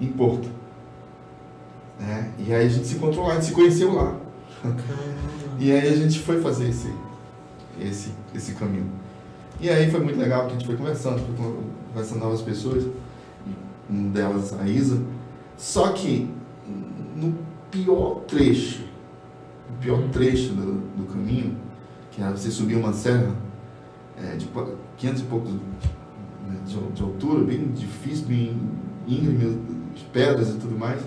em 0.00 0.08
Porto. 0.08 0.48
Né? 1.98 2.32
E 2.38 2.52
aí 2.52 2.66
a 2.66 2.68
gente 2.68 2.86
se 2.86 2.96
encontrou 2.96 3.26
lá, 3.26 3.32
a 3.32 3.34
gente 3.36 3.46
se 3.46 3.52
conheceu 3.52 3.94
lá. 3.94 4.16
e 5.58 5.70
aí 5.70 5.88
a 5.88 5.96
gente 5.96 6.18
foi 6.18 6.40
fazer 6.40 6.68
esse, 6.68 6.92
esse, 7.80 8.12
esse 8.34 8.54
caminho. 8.54 8.90
E 9.60 9.70
aí 9.70 9.90
foi 9.90 10.00
muito 10.00 10.18
legal, 10.18 10.42
porque 10.42 10.56
a 10.56 10.58
gente 10.58 10.66
foi 10.66 10.76
conversando, 10.76 11.20
foi 11.20 11.56
conversando 11.92 12.18
com 12.18 12.24
novas 12.24 12.42
pessoas, 12.42 12.84
uma 13.88 14.10
delas 14.10 14.52
a 14.58 14.66
Isa. 14.66 15.00
Só 15.56 15.92
que 15.92 16.28
no 17.14 17.34
pior 17.70 18.22
trecho, 18.26 18.82
no 19.70 19.76
pior 19.78 20.02
trecho 20.10 20.52
do, 20.54 20.80
do 20.96 21.04
caminho, 21.04 21.56
que 22.14 22.22
era 22.22 22.36
você 22.36 22.50
subir 22.50 22.76
uma 22.76 22.92
serra 22.92 23.34
é, 24.16 24.36
de 24.36 24.48
500 24.96 25.22
e 25.22 25.24
poucos 25.24 25.52
né, 25.52 26.58
de, 26.66 26.76
de, 26.92 27.02
altura, 27.02 27.44
bem 27.44 27.72
difícil, 27.72 28.26
bem 28.26 28.60
íngreme, 29.06 29.58
pedras 30.12 30.50
e 30.50 30.58
tudo 30.58 30.78
mais 30.78 31.00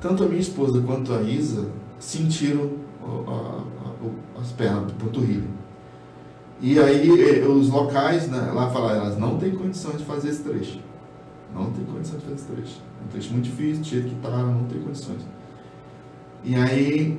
tanto 0.00 0.24
a 0.24 0.26
minha 0.26 0.40
esposa 0.40 0.80
quanto 0.80 1.12
a 1.12 1.20
Isa 1.22 1.68
sentiram 1.98 2.70
a, 3.02 3.62
a, 4.38 4.40
as 4.40 4.50
pernas 4.52 4.86
do 4.86 4.94
panturrilha. 4.94 5.48
E 6.60 6.78
aí 6.78 7.42
os 7.46 7.68
locais 7.68 8.28
né, 8.28 8.50
lá 8.52 8.70
falaram, 8.70 9.02
elas 9.02 9.18
não 9.18 9.38
têm 9.38 9.54
condição 9.54 9.92
de 9.92 10.04
fazer 10.04 10.30
esse 10.30 10.42
trecho. 10.42 10.80
Não 11.54 11.70
tem 11.70 11.84
condição 11.84 12.18
de 12.18 12.24
fazer 12.24 12.36
esse 12.36 12.46
trecho. 12.46 12.80
É 13.00 13.04
um 13.04 13.08
trecho 13.08 13.32
muito 13.32 13.44
difícil, 13.44 13.84
cheio 13.84 14.04
que 14.04 14.14
tá, 14.16 14.30
não 14.30 14.64
tem 14.64 14.80
condições. 14.80 15.20
E 16.42 16.54
aí 16.54 17.18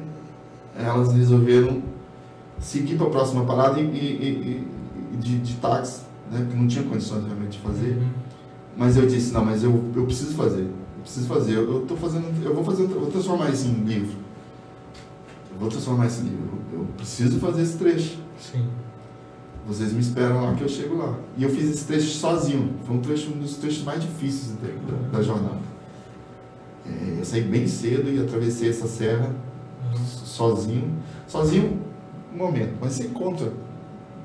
elas 0.75 1.13
resolveram 1.13 1.81
seguir 2.61 2.95
para 2.95 3.07
a 3.07 3.09
próxima 3.09 3.43
parada 3.43 3.79
e, 3.79 3.83
e, 3.83 4.67
e 5.13 5.17
de, 5.17 5.39
de 5.39 5.55
táxi, 5.55 6.01
né, 6.31 6.39
porque 6.39 6.55
não 6.55 6.67
tinha 6.67 6.83
condições 6.83 7.25
realmente 7.25 7.57
de 7.57 7.59
fazer. 7.59 7.97
Uhum. 7.97 8.09
Mas 8.77 8.95
eu 8.95 9.05
disse, 9.05 9.33
não, 9.33 9.43
mas 9.43 9.63
eu, 9.63 9.91
eu 9.95 10.05
preciso 10.05 10.33
fazer 10.33 10.69
preciso 11.01 11.27
fazer. 11.27 11.55
Eu, 11.55 11.71
eu 11.73 11.81
tô 11.81 11.95
fazendo, 11.95 12.25
eu 12.43 12.53
vou 12.53 12.63
fazer, 12.63 12.83
eu 12.83 12.99
vou 12.99 13.11
transformar 13.11 13.49
isso 13.49 13.67
em 13.67 13.83
livro. 13.83 14.17
Eu 15.51 15.59
vou 15.59 15.69
transformar 15.69 16.07
esse 16.07 16.21
livro. 16.21 16.59
Eu 16.71 16.87
preciso 16.97 17.39
fazer 17.39 17.63
esse 17.63 17.77
trecho. 17.77 18.19
Sim. 18.39 18.67
Vocês 19.67 19.93
me 19.93 19.99
esperam 19.99 20.43
lá 20.43 20.55
que 20.55 20.63
eu 20.63 20.69
chego 20.69 20.97
lá. 20.97 21.15
E 21.37 21.43
eu 21.43 21.49
fiz 21.49 21.69
esse 21.69 21.85
trecho 21.85 22.07
sozinho. 22.07 22.73
Foi 22.85 22.95
um 22.95 23.01
trecho, 23.01 23.31
um 23.31 23.39
dos 23.39 23.57
trechos 23.57 23.83
mais 23.83 24.01
difíceis 24.01 24.55
da, 24.57 25.17
da 25.17 25.23
jornada. 25.23 25.71
É, 26.85 27.19
eu 27.19 27.25
saí 27.25 27.43
bem 27.43 27.67
cedo 27.67 28.09
e 28.09 28.19
atravessei 28.19 28.69
essa 28.69 28.87
serra 28.87 29.35
uhum. 29.85 30.05
sozinho. 30.05 30.91
Sozinho, 31.27 31.79
um 32.33 32.37
momento, 32.37 32.73
mas 32.79 32.93
você 32.93 33.03
encontra 33.05 33.51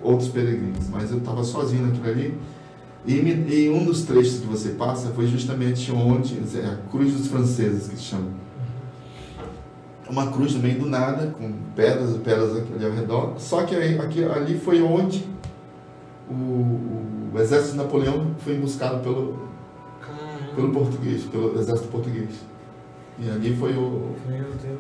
outros 0.03 0.29
peregrinos. 0.29 0.89
Mas 0.89 1.11
eu 1.11 1.19
estava 1.19 1.43
sozinho 1.45 1.87
naquilo 1.87 2.09
ali 2.09 2.39
e, 3.07 3.15
e, 3.15 3.71
um 3.71 3.85
dos 3.85 4.03
trechos 4.03 4.41
que 4.41 4.47
você 4.47 4.71
passa 4.71 5.11
foi 5.11 5.29
justamente 5.29 5.93
onde, 5.93 6.41
é 6.59 6.67
a 6.67 6.77
Cruz 6.91 7.13
dos 7.13 7.29
Franceses, 7.29 7.87
que 7.87 7.97
se 7.97 8.03
chama. 8.03 8.27
Uma 10.11 10.31
cruz 10.33 10.55
no 10.55 10.61
meio 10.61 10.81
do 10.81 10.87
nada, 10.87 11.33
com 11.39 11.53
pedras 11.75 12.17
e 12.17 12.19
pedras 12.19 12.57
ali 12.57 12.85
ao 12.85 12.93
redor. 12.93 13.35
Só 13.39 13.63
que 13.63 13.77
aqui, 13.77 14.25
ali 14.25 14.59
foi 14.59 14.83
onde 14.83 15.25
o, 16.29 16.35
o, 17.33 17.39
exército 17.39 17.73
de 17.73 17.79
Napoleão 17.79 18.35
foi 18.39 18.55
emboscado 18.55 19.01
pelo, 19.03 19.37
pelo 20.55 20.73
português, 20.73 21.23
pelo 21.25 21.59
exército 21.59 21.89
português. 21.89 22.31
E 23.19 23.31
ali 23.31 23.57
foi 23.57 23.73
o. 23.75 24.15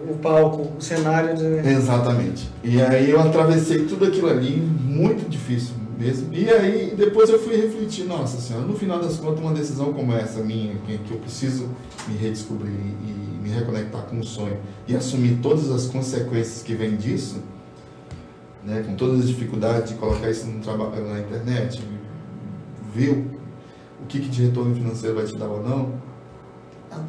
O 0.09 0.19
palco, 0.21 0.73
o 0.79 0.81
cenário 0.81 1.37
de. 1.37 1.69
Exatamente. 1.69 2.49
E 2.63 2.81
aí 2.81 3.11
eu 3.11 3.21
atravessei 3.21 3.87
tudo 3.87 4.05
aquilo 4.05 4.29
ali, 4.29 4.61
muito 4.61 5.29
difícil, 5.29 5.75
mesmo. 5.99 6.33
E 6.33 6.49
aí 6.51 6.95
depois 6.97 7.31
eu 7.31 7.39
fui 7.39 7.57
refletir, 7.57 8.05
nossa 8.05 8.39
senhora, 8.41 8.67
no 8.67 8.77
final 8.77 9.01
das 9.01 9.17
contas 9.17 9.41
uma 9.41 9.55
decisão 9.55 9.93
como 9.93 10.13
essa 10.13 10.41
minha, 10.41 10.75
que, 10.87 11.01
eu 11.11 11.19
preciso 11.19 11.69
me 12.07 12.17
redescobrir 12.17 12.73
e 12.73 13.39
me 13.43 13.49
reconectar 13.49 14.03
com 14.03 14.21
o 14.21 14.25
sonho 14.25 14.59
e 14.87 14.95
assumir 14.95 15.39
todas 15.41 15.71
as 15.71 15.87
consequências 15.87 16.63
que 16.63 16.75
vêm 16.75 16.97
disso, 16.97 17.43
né, 18.65 18.85
com 18.87 18.95
todas 18.97 19.21
as 19.21 19.29
dificuldades 19.29 19.93
de 19.93 19.95
colocar 19.97 20.31
isso 20.31 20.47
no 20.47 20.61
trabalho 20.61 21.07
na 21.07 21.21
internet, 21.21 21.81
ver 22.95 23.11
o, 23.11 24.03
o 24.03 24.07
que, 24.07 24.21
que 24.21 24.29
de 24.29 24.45
retorno 24.45 24.75
financeiro 24.75 25.15
vai 25.15 25.25
te 25.25 25.37
dar 25.37 25.49
ou 25.49 25.63
não, 25.63 25.93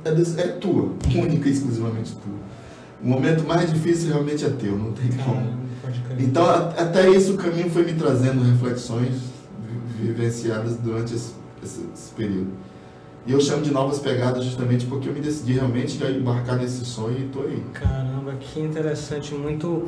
é, 0.06 0.42
é, 0.42 0.48
tua, 0.50 0.94
única 1.16 1.50
e 1.50 1.52
exclusivamente 1.52 2.14
tua. 2.14 2.38
O 3.02 3.08
momento 3.08 3.46
mais 3.46 3.72
difícil 3.72 4.10
realmente 4.10 4.44
é 4.46 4.50
teu, 4.50 4.78
não 4.78 4.92
tem 4.92 5.10
como. 5.12 5.68
Então, 6.20 6.46
até 6.46 7.10
isso 7.10 7.34
o 7.34 7.38
caminho 7.38 7.70
foi 7.70 7.84
me 7.86 7.94
trazendo 7.94 8.44
reflexões 8.44 9.16
vivenciadas 10.00 10.78
durante 10.78 11.14
esse, 11.14 11.34
esse, 11.64 11.86
esse, 11.94 12.12
período. 12.14 12.50
E 13.26 13.32
eu 13.32 13.40
chamo 13.40 13.62
de 13.62 13.72
novas 13.72 14.00
pegadas 14.00 14.44
justamente 14.44 14.86
porque 14.86 15.10
eu 15.10 15.14
me 15.14 15.20
decidi 15.20 15.54
realmente 15.54 16.04
a 16.04 16.10
embarcar 16.10 16.58
nesse 16.58 16.86
sonho 16.86 17.20
e 17.20 17.26
estou 17.26 17.44
aí. 17.44 17.64
Caramba, 17.74 18.34
que 18.40 18.60
interessante, 18.60 19.34
muito 19.34 19.86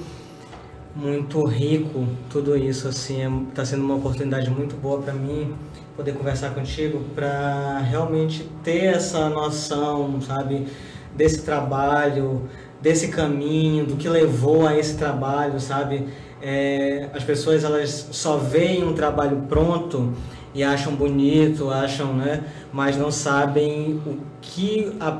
muito 0.95 1.45
rico 1.45 2.07
tudo 2.29 2.57
isso 2.57 2.87
assim, 2.87 3.47
está 3.49 3.61
é, 3.61 3.65
sendo 3.65 3.83
uma 3.83 3.95
oportunidade 3.95 4.49
muito 4.49 4.75
boa 4.75 4.99
para 5.01 5.13
mim 5.13 5.53
poder 5.99 6.13
conversar 6.13 6.51
contigo 6.51 7.01
para 7.13 7.79
realmente 7.79 8.49
ter 8.63 8.85
essa 8.85 9.27
noção, 9.27 10.21
sabe, 10.21 10.65
desse 11.13 11.41
trabalho, 11.41 12.43
desse 12.81 13.09
caminho, 13.09 13.85
do 13.85 13.97
que 13.97 14.07
levou 14.07 14.65
a 14.65 14.77
esse 14.77 14.95
trabalho, 14.95 15.59
sabe? 15.59 16.07
É, 16.41 17.09
as 17.13 17.21
pessoas 17.25 17.65
elas 17.65 18.07
só 18.11 18.37
veem 18.37 18.81
um 18.81 18.93
trabalho 18.93 19.43
pronto 19.49 20.13
e 20.55 20.63
acham 20.63 20.95
bonito, 20.95 21.69
acham, 21.69 22.13
né? 22.13 22.45
Mas 22.71 22.95
não 22.95 23.11
sabem 23.11 23.99
o 24.05 24.19
que, 24.41 24.93
a, 25.01 25.17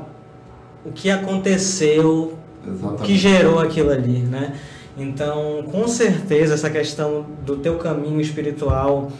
o 0.82 0.92
que 0.92 1.10
aconteceu, 1.10 2.38
Exatamente. 2.66 3.02
o 3.02 3.04
que 3.04 3.18
gerou 3.18 3.58
aquilo 3.58 3.90
ali, 3.90 4.20
né? 4.20 4.54
Então, 4.96 5.62
com 5.70 5.86
certeza, 5.86 6.54
essa 6.54 6.70
questão 6.70 7.26
do 7.44 7.56
teu 7.58 7.76
caminho 7.76 8.18
espiritual, 8.18 9.12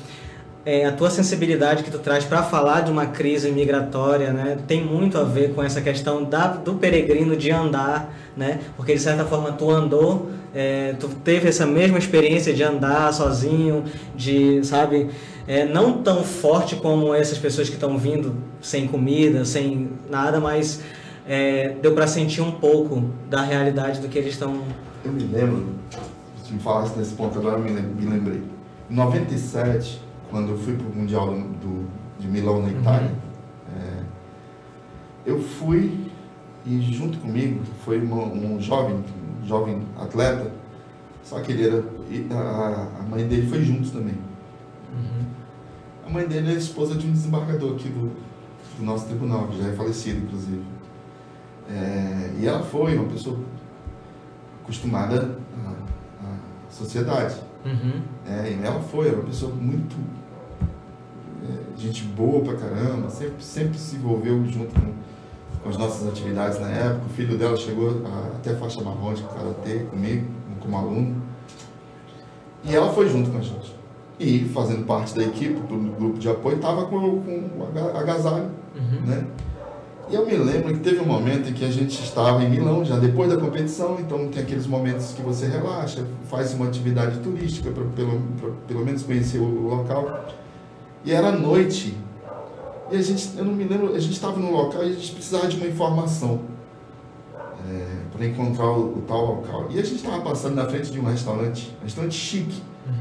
é, 0.64 0.84
a 0.84 0.92
tua 0.92 1.08
sensibilidade 1.10 1.82
que 1.82 1.90
tu 1.90 1.98
traz 1.98 2.24
para 2.24 2.42
falar 2.42 2.82
de 2.82 2.90
uma 2.90 3.06
crise 3.06 3.50
migratória, 3.50 4.32
né, 4.32 4.58
tem 4.66 4.84
muito 4.84 5.16
a 5.16 5.24
ver 5.24 5.54
com 5.54 5.62
essa 5.62 5.80
questão 5.80 6.22
da, 6.22 6.48
do 6.48 6.74
peregrino 6.74 7.36
de 7.36 7.50
andar, 7.50 8.14
né, 8.36 8.60
porque 8.76 8.94
de 8.94 9.00
certa 9.00 9.24
forma 9.24 9.52
tu 9.52 9.70
andou, 9.70 10.30
é, 10.54 10.94
tu 10.98 11.08
teve 11.08 11.48
essa 11.48 11.64
mesma 11.64 11.98
experiência 11.98 12.52
de 12.52 12.62
andar 12.62 13.12
sozinho, 13.14 13.84
de, 14.14 14.62
sabe, 14.64 15.08
é, 15.46 15.64
não 15.64 16.02
tão 16.02 16.22
forte 16.22 16.76
como 16.76 17.14
essas 17.14 17.38
pessoas 17.38 17.68
que 17.68 17.74
estão 17.74 17.96
vindo 17.96 18.36
sem 18.60 18.86
comida, 18.86 19.44
sem 19.44 19.90
nada, 20.10 20.40
mas 20.40 20.82
é, 21.26 21.74
deu 21.80 21.94
para 21.94 22.06
sentir 22.06 22.42
um 22.42 22.52
pouco 22.52 23.04
da 23.30 23.42
realidade 23.42 24.00
do 24.00 24.08
que 24.08 24.18
eles 24.18 24.34
estão. 24.34 24.60
Eu 25.04 25.12
me 25.12 25.22
lembro, 25.22 25.68
se 26.44 26.52
me 26.52 26.60
falasse 26.60 26.98
nesse 26.98 27.14
ponto 27.14 27.38
agora, 27.38 27.58
eu 27.58 27.64
me 27.64 28.10
lembrei. 28.10 28.42
Em 28.90 28.94
97 28.94 30.09
quando 30.30 30.50
eu 30.50 30.58
fui 30.58 30.74
para 30.74 30.86
o 30.86 30.94
Mundial 30.94 31.26
do, 31.26 31.86
de 32.18 32.28
Milão, 32.28 32.62
na 32.62 32.68
uhum. 32.68 32.80
Itália, 32.80 33.10
uhum. 33.10 33.80
é, 33.80 34.04
eu 35.26 35.40
fui 35.40 36.10
e 36.64 36.80
junto 36.92 37.18
comigo 37.18 37.62
foi 37.84 38.00
uma, 38.00 38.24
um 38.24 38.60
jovem, 38.60 38.96
um 39.42 39.46
jovem 39.46 39.82
atleta, 39.98 40.52
só 41.22 41.40
que 41.40 41.52
ele 41.52 41.66
era, 41.66 41.84
a, 42.34 43.00
a 43.00 43.02
mãe 43.02 43.26
dele 43.26 43.46
foi 43.48 43.62
juntos 43.64 43.90
também. 43.90 44.14
Uhum. 44.92 45.26
A 46.06 46.10
mãe 46.10 46.26
dele 46.26 46.52
é 46.52 46.56
esposa 46.56 46.94
de 46.94 47.06
um 47.06 47.12
desembargador 47.12 47.74
aqui 47.74 47.88
do, 47.88 48.10
do 48.78 48.84
nosso 48.84 49.06
tribunal, 49.06 49.48
que 49.48 49.58
já 49.58 49.68
é 49.68 49.72
falecido, 49.72 50.24
inclusive. 50.24 50.62
É, 51.68 52.34
e 52.38 52.46
ela 52.46 52.62
foi 52.62 52.96
uma 52.96 53.08
pessoa 53.08 53.38
acostumada 54.62 55.38
à, 55.64 56.28
à 56.28 56.70
sociedade. 56.70 57.36
Uhum. 57.64 58.02
É, 58.26 58.50
e 58.50 58.64
ela 58.64 58.80
foi, 58.80 59.08
era 59.08 59.16
uma 59.16 59.26
pessoa 59.26 59.54
muito 59.54 59.96
gente 61.76 62.02
boa 62.04 62.42
pra 62.42 62.54
caramba, 62.54 63.08
sempre, 63.10 63.42
sempre 63.42 63.78
se 63.78 63.96
envolveu 63.96 64.44
junto 64.46 64.74
com, 64.80 64.92
com 65.62 65.68
as 65.68 65.76
nossas 65.76 66.06
atividades 66.08 66.58
na 66.60 66.68
época. 66.68 67.06
O 67.06 67.10
filho 67.10 67.36
dela 67.38 67.56
chegou 67.56 68.02
a, 68.06 68.36
até 68.36 68.54
faixa 68.54 68.80
marrom 68.82 69.14
de 69.14 69.22
karatê 69.22 69.80
comigo, 69.90 70.26
como 70.60 70.76
aluno. 70.76 71.22
E 72.64 72.74
ela 72.74 72.92
foi 72.92 73.08
junto 73.08 73.30
com 73.30 73.38
a 73.38 73.42
gente. 73.42 73.74
E 74.18 74.44
fazendo 74.52 74.84
parte 74.84 75.14
da 75.14 75.22
equipe, 75.22 75.54
do 75.60 75.96
grupo 75.98 76.18
de 76.18 76.28
apoio, 76.28 76.56
estava 76.56 76.84
com, 76.86 76.98
com 77.22 77.50
o 77.58 77.98
agasalho, 77.98 78.50
Uhum. 78.76 79.00
né? 79.06 79.24
E 80.10 80.14
eu 80.14 80.26
me 80.26 80.36
lembro 80.36 80.72
que 80.74 80.80
teve 80.80 80.98
um 81.00 81.06
momento 81.06 81.48
em 81.48 81.52
que 81.52 81.64
a 81.64 81.70
gente 81.70 82.02
estava 82.02 82.42
em 82.42 82.50
Milão, 82.50 82.84
já 82.84 82.96
depois 82.98 83.30
da 83.30 83.36
competição, 83.36 83.96
então 84.00 84.26
tem 84.28 84.42
aqueles 84.42 84.66
momentos 84.66 85.12
que 85.12 85.22
você 85.22 85.46
relaxa, 85.46 86.04
faz 86.28 86.52
uma 86.52 86.66
atividade 86.66 87.18
turística 87.20 87.70
para 87.70 87.84
pelo, 87.84 88.20
pra, 88.40 88.50
pelo 88.66 88.84
menos 88.84 89.02
conhecer 89.04 89.38
o 89.38 89.68
local. 89.68 90.26
E 91.04 91.12
era 91.12 91.32
noite. 91.32 91.96
E 92.90 92.96
a 92.96 93.02
gente, 93.02 93.30
eu 93.36 93.44
não 93.44 93.52
me 93.52 93.64
lembro, 93.64 93.94
a 93.94 93.98
gente 94.00 94.12
estava 94.12 94.38
no 94.38 94.50
local 94.50 94.82
e 94.84 94.88
a 94.88 94.92
gente 94.92 95.12
precisava 95.12 95.46
de 95.48 95.56
uma 95.56 95.66
informação 95.66 96.40
para 98.12 98.26
encontrar 98.26 98.66
o, 98.70 98.98
o 98.98 99.04
tal 99.06 99.24
local. 99.36 99.66
E 99.70 99.78
a 99.78 99.82
gente 99.82 99.96
estava 99.96 100.20
passando 100.22 100.56
na 100.56 100.66
frente 100.66 100.90
de 100.90 100.98
um 100.98 101.04
restaurante, 101.04 101.74
um 101.80 101.84
restaurante 101.84 102.14
chique. 102.14 102.60
Uhum. 102.86 102.92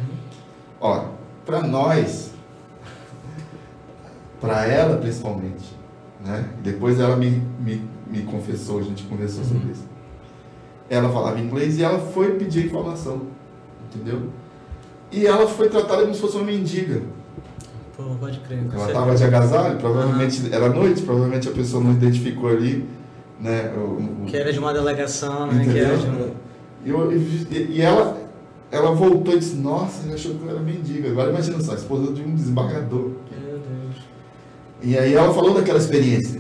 Olha, 0.80 1.08
para 1.46 1.62
nós, 1.64 2.32
para 4.40 4.66
ela 4.66 4.98
principalmente, 4.98 5.76
né? 6.24 6.48
Depois 6.62 7.00
ela 7.00 7.16
me, 7.16 7.32
me, 7.60 7.82
me 8.08 8.22
confessou, 8.24 8.80
a 8.80 8.84
gente 8.84 9.04
conversou 9.04 9.44
sobre 9.44 9.66
Uhum. 9.66 9.72
isso. 9.72 9.88
Ela 10.90 11.10
falava 11.10 11.40
inglês 11.40 11.78
e 11.78 11.84
ela 11.84 12.00
foi 12.00 12.36
pedir 12.36 12.66
informação, 12.66 13.24
entendeu? 13.86 14.30
E 15.12 15.26
ela 15.26 15.48
foi 15.48 15.70
tratada 15.70 16.04
como 16.04 16.14
se 16.14 16.22
fosse 16.22 16.36
uma 16.38 16.46
mendiga. 16.46 17.02
Pô, 18.00 18.16
pode 18.18 18.40
crer. 18.40 18.60
Ela 18.74 18.88
estava 18.88 19.14
de 19.16 19.24
agasalho, 19.26 19.78
provavelmente 19.78 20.54
era 20.54 20.70
noite, 20.70 21.02
provavelmente 21.02 21.50
a 21.50 21.52
pessoa 21.52 21.84
não 21.84 21.92
identificou 21.92 22.50
ali, 22.50 22.88
né? 23.42 23.74
O, 23.76 24.24
o- 24.24 24.26
Que 24.26 24.38
era 24.38 24.54
de 24.54 24.58
uma 24.60 24.72
delegação, 24.74 25.48
né? 25.48 25.66
Que 25.66 25.78
era 25.78 25.98
de 25.98 26.08
um... 26.08 26.10
Entendeu? 26.14 26.36
E, 26.86 26.90
eu- 26.90 27.12
e- 27.12 27.72
e 27.76 27.82
ela, 27.82 28.18
ela 28.72 28.92
voltou 28.92 29.34
e 29.34 29.40
disse, 29.40 29.58
nossa, 29.58 30.06
ele 30.06 30.14
achou 30.14 30.34
que 30.36 30.44
eu 30.46 30.50
era 30.50 30.60
mendiga. 30.62 31.10
Agora 31.10 31.30
imagina 31.30 31.60
só, 31.60 31.74
esposa 31.74 32.14
de 32.14 32.22
um 32.22 32.34
desembargador. 32.34 33.12
Meu 33.32 33.60
Deus. 33.60 33.96
E 34.82 34.98
aí 34.98 35.14
ela 35.14 35.34
falou 35.34 35.54
daquela 35.54 35.78
experiência. 35.78 36.40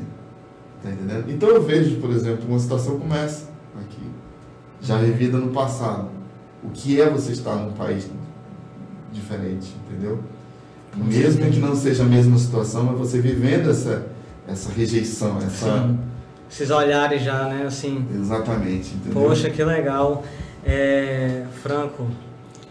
Tá 0.82 0.90
entendendo? 0.90 1.30
Então 1.30 1.50
eu 1.50 1.62
vejo, 1.62 1.98
por 1.98 2.10
exemplo, 2.12 2.46
uma 2.48 2.58
situação 2.58 2.98
como 2.98 3.14
essa 3.14 3.50
aqui, 3.82 4.00
já 4.80 4.98
vivida 4.98 5.38
no 5.38 5.52
passado. 5.52 6.08
O 6.64 6.70
que 6.70 7.02
é 7.02 7.10
você 7.10 7.34
estar 7.34 7.56
num 7.56 7.74
país 7.74 8.10
diferente, 9.12 9.76
entendeu? 9.90 10.20
Mesmo 10.96 11.50
que 11.50 11.60
não 11.60 11.76
seja 11.76 12.04
a 12.04 12.06
mesma 12.06 12.38
situação, 12.38 12.84
mas 12.84 12.98
você 12.98 13.22
vivendo 13.22 13.70
essa, 13.70 14.08
essa 14.48 14.72
rejeição, 14.72 15.38
essa. 15.38 15.66
Sim. 15.66 16.00
Esses 16.52 16.72
olhares 16.72 17.22
já, 17.22 17.46
né? 17.46 17.66
Assim, 17.68 18.06
Exatamente, 18.14 18.96
entendeu? 18.96 19.22
poxa, 19.22 19.50
que 19.52 19.64
legal. 19.64 20.24
É, 20.66 21.46
Franco, 21.62 22.08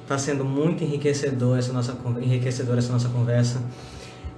está 0.02 0.18
sendo 0.18 0.44
muito 0.44 0.82
enriquecedor 0.82 1.58
essa 1.58 1.72
nossa, 1.72 1.96
enriquecedora 2.20 2.78
essa 2.78 2.92
nossa 2.92 3.08
conversa. 3.08 3.62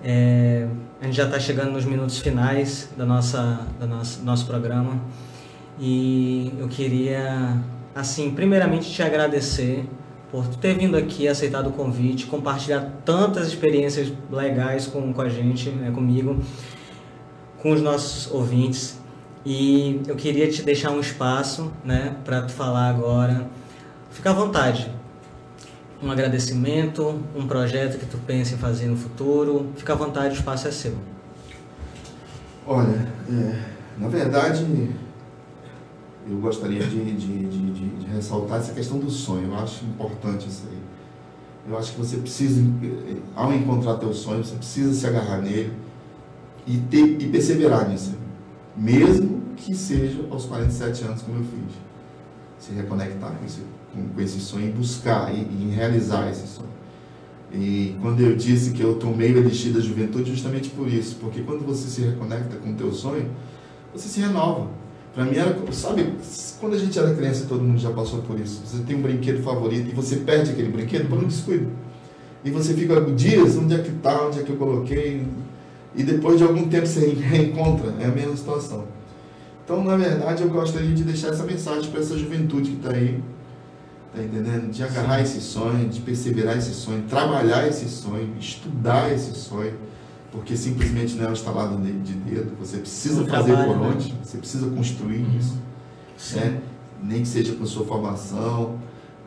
É, 0.05 0.67
a 1.01 1.07
gente 1.07 1.17
já 1.17 1.25
está 1.25 1.39
chegando 1.39 1.73
nos 1.73 1.85
minutos 1.85 2.19
finais 2.19 2.91
da 2.97 3.07
nossa, 3.07 3.67
da 3.79 3.87
nossa, 3.87 4.19
do 4.19 4.25
nosso 4.25 4.47
programa. 4.47 5.01
E 5.79 6.53
eu 6.59 6.69
queria, 6.69 7.57
assim, 7.95 8.31
primeiramente 8.33 8.91
te 8.91 9.03
agradecer 9.03 9.87
por 10.31 10.47
ter 10.47 10.79
vindo 10.79 10.97
aqui, 10.97 11.27
aceitado 11.27 11.69
o 11.69 11.73
convite, 11.73 12.27
compartilhar 12.27 12.89
tantas 13.05 13.49
experiências 13.49 14.13
legais 14.31 14.87
com, 14.87 15.13
com 15.13 15.23
a 15.23 15.29
gente, 15.29 15.71
né, 15.71 15.91
comigo, 15.91 16.39
com 17.59 17.73
os 17.73 17.81
nossos 17.81 18.33
ouvintes. 18.33 19.01
E 19.45 20.01
eu 20.07 20.15
queria 20.15 20.49
te 20.49 20.63
deixar 20.63 20.91
um 20.91 21.01
espaço, 21.01 21.73
né, 21.85 22.17
para 22.25 22.43
tu 22.43 22.53
falar 22.53 22.89
agora. 22.89 23.49
Fica 24.11 24.31
à 24.31 24.33
vontade. 24.33 24.91
Um 26.03 26.11
agradecimento, 26.11 27.21
um 27.35 27.47
projeto 27.47 27.99
que 27.99 28.07
tu 28.07 28.19
pensa 28.19 28.55
em 28.55 28.59
fazer 28.59 28.87
no 28.87 28.97
futuro. 28.97 29.71
Fica 29.77 29.93
à 29.93 29.97
vontade, 29.97 30.35
o 30.35 30.39
espaço 30.39 30.69
é 30.69 30.71
seu. 30.71 30.95
Olha, 32.67 33.09
é, 33.29 33.59
na 33.99 34.09
verdade, 34.09 34.65
eu 36.29 36.39
gostaria 36.39 36.81
de, 36.83 37.15
de, 37.15 37.49
de, 37.49 37.71
de- 37.73 38.07
ressaltar 38.15 38.59
essa 38.61 38.73
questão 38.73 38.99
do 38.99 39.11
sonho. 39.11 39.49
Eu 39.49 39.57
acho 39.57 39.85
importante 39.85 40.49
isso 40.49 40.65
aí. 40.71 40.79
Eu 41.69 41.79
acho 41.79 41.93
que 41.93 41.99
você 41.99 42.17
precisa, 42.19 42.61
eh, 42.83 43.17
ao 43.35 43.53
encontrar 43.53 43.97
teu 43.97 44.13
sonho, 44.15 44.45
você 44.45 44.57
precisa 44.57 44.93
se 44.95 45.07
agarrar 45.07 45.43
nele 45.43 45.73
e, 46.67 46.79
ter, 46.79 47.21
e 47.23 47.29
perseverar 47.29 47.89
nisso. 47.89 48.15
Mesmo 48.77 49.43
que 49.57 49.75
seja 49.75 50.25
aos 50.31 50.47
47 50.47 51.05
anos, 51.05 51.23
como 51.23 51.39
eu 51.39 51.45
fiz. 51.45 51.75
Se 52.59 52.73
reconectar 52.75 53.33
com 53.33 53.45
esse, 53.45 53.61
com, 53.93 54.09
com 54.09 54.21
esse 54.21 54.41
sonho 54.41 54.69
e 54.69 54.73
buscar 54.73 55.35
e, 55.35 55.41
e 55.41 55.73
realizar 55.75 56.31
esse 56.31 56.47
sonho. 56.47 56.69
E 57.53 57.97
quando 58.01 58.21
eu 58.21 58.37
disse 58.37 58.73
que 58.73 58.83
eu 58.83 58.97
tomei 58.99 59.33
o 59.33 59.39
elixir 59.39 59.73
da 59.73 59.81
juventude, 59.81 60.31
justamente 60.31 60.71
por 60.71 60.89
isso, 60.89 61.17
porque 61.21 61.43
quando 61.43 61.65
você 61.67 61.89
se 61.89 62.01
reconecta 62.03 62.57
com 62.57 62.71
o 62.73 62.75
teu 62.77 62.93
sonho, 62.93 63.31
você 63.93 64.09
se 64.09 64.21
renova. 64.21 64.69
Para 65.15 65.25
mim 65.25 65.37
era, 65.37 65.57
sabe, 65.73 66.13
quando 66.61 66.75
a 66.75 66.79
gente 66.79 66.97
era 66.99 67.15
criança, 67.15 67.47
todo 67.49 67.63
mundo 67.63 67.79
já 67.79 67.91
passou 67.91 68.23
por 68.23 68.39
isso. 68.39 68.63
Você 68.65 68.83
tem 68.85 68.97
um 68.97 69.03
brinquedo 69.03 69.43
favorito 69.43 69.89
e 69.91 69.93
você 69.95 70.17
perde 70.17 70.53
aquele 70.53 70.69
brinquedo 70.69 71.09
por 71.09 71.19
um 71.19 71.27
descuido. 71.27 71.69
E 72.45 72.51
você 72.51 72.75
fica 72.75 73.01
dias, 73.13 73.57
onde 73.57 73.75
é 73.75 73.79
que 73.79 73.91
tá, 73.93 74.27
onde 74.27 74.41
é 74.41 74.43
que 74.43 74.51
eu 74.51 74.57
coloquei? 74.57 75.27
E 75.95 76.03
depois 76.03 76.39
de 76.39 76.45
algum 76.45 76.69
tempo 76.69 76.87
você 76.87 77.09
reencontra, 77.09 77.93
é 78.01 78.07
a 78.07 78.09
mesma 78.09 78.37
situação. 78.37 78.85
Então, 79.65 79.85
na 79.85 79.97
verdade, 79.97 80.43
eu 80.43 80.49
gostaria 80.49 80.95
de 80.95 81.03
deixar 81.03 81.29
essa 81.29 81.45
mensagem 81.45 81.91
para 81.91 82.01
essa 82.01 82.17
juventude 82.17 82.71
que 82.71 82.77
está 82.77 82.91
aí, 82.91 83.23
tá 84.15 84.23
entendendo? 84.23 84.71
De 84.71 84.83
agarrar 84.83 85.21
esse 85.21 85.41
sonho, 85.41 85.89
de 85.89 86.01
perseverar 86.01 86.57
esse 86.57 86.73
sonho, 86.73 87.05
trabalhar 87.09 87.69
esse 87.69 87.89
sonho, 87.89 88.33
estudar 88.39 89.13
esse 89.13 89.35
sonho, 89.39 89.75
porque 90.33 90.57
simplesmente 90.57 91.15
não 91.17 91.27
é 91.27 91.29
um 91.29 91.33
instalado 91.33 91.77
de 91.79 91.93
de 91.93 92.13
dedo, 92.15 92.57
você 92.59 92.79
precisa 92.79 93.23
Um 93.23 93.27
fazer 93.27 93.53
trabalho, 93.53 93.73
por 93.75 93.81
né? 93.81 93.93
onde, 93.95 94.15
você 94.25 94.39
precisa 94.39 94.71
construir 94.71 95.19
Uhum. 95.25 95.39
isso, 95.39 95.59
Sim. 96.17 96.37
né? 96.41 96.61
Nem 97.03 97.23
que 97.23 97.29
seja 97.29 97.55
com 97.55 97.65
sua 97.67 97.85
formação, 97.87 98.79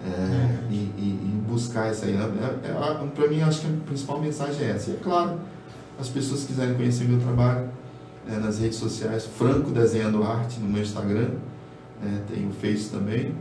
é, 0.06 0.60
e, 0.70 0.76
e- 0.76 1.20
e 1.38 1.42
buscar 1.50 1.88
essa 1.88 2.06
aí. 2.06 2.14
É, 2.14 2.70
é, 2.70 3.08
para 3.16 3.28
mim, 3.28 3.42
acho 3.42 3.62
que 3.62 3.68
a 3.68 3.86
principal 3.86 4.20
mensagem 4.22 4.68
é 4.68 4.72
essa. 4.72 4.92
E 4.92 4.94
é 4.96 4.98
claro, 4.98 5.40
as 6.00 6.10
pessoas 6.10 6.42
que 6.42 6.48
quiserem 6.48 6.76
conhecer 6.76 7.06
meu 7.06 7.20
trabalho 7.20 7.70
é, 8.30 8.36
nas 8.38 8.60
redes 8.60 8.78
sociais, 8.78 9.26
Franco 9.26 9.72
Desenhando 9.72 10.24
Arte 10.24 10.60
no 10.60 10.68
meu 10.70 10.82
Instagram, 10.82 11.30
é, 12.06 12.34
tem 12.34 12.48
o 12.48 12.52
Face 12.52 12.90
também, 12.90 13.34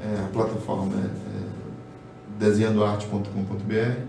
é, 0.00 0.20
a 0.24 0.28
plataforma 0.32 0.92
é, 0.94 1.06
é 1.06 2.48
desenhandoarte.com.br. 2.48 4.00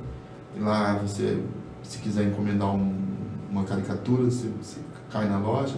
E 0.56 0.60
lá 0.60 0.94
você, 0.96 1.38
se 1.84 2.00
quiser 2.00 2.26
encomendar 2.26 2.74
um- 2.76 2.99
uma 3.52 3.64
caricatura, 3.64 4.24
você, 4.26 4.48
você 4.62 4.78
cai 5.12 5.28
na 5.30 5.40
loja. 5.40 5.76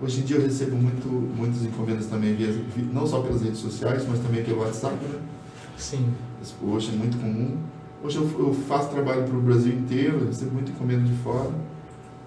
Hoje 0.00 0.20
em 0.20 0.24
dia 0.24 0.36
eu 0.36 0.42
recebo 0.42 0.76
muito, 0.76 1.08
muitas 1.08 1.62
encomendas 1.64 2.06
também, 2.06 2.32
via, 2.34 2.52
vi- 2.52 2.88
não 2.92 3.04
só 3.06 3.20
pelas 3.20 3.42
redes 3.42 3.58
sociais, 3.58 4.04
mas 4.08 4.20
também 4.20 4.44
pelo 4.44 4.60
WhatsApp. 4.60 4.94
Né? 5.04 5.18
Sim. 5.76 6.06
Hoje 6.62 6.92
é 6.94 6.96
muito 6.96 7.18
comum. 7.18 7.56
Hoje 8.04 8.18
eu, 8.18 8.30
eu 8.38 8.54
faço 8.54 8.90
trabalho 8.90 9.24
para 9.24 9.36
o 9.36 9.40
Brasil 9.40 9.72
inteiro, 9.72 10.24
recebo 10.26 10.52
muita 10.54 10.70
encomenda 10.70 11.02
de 11.02 11.12
fora. 11.24 11.50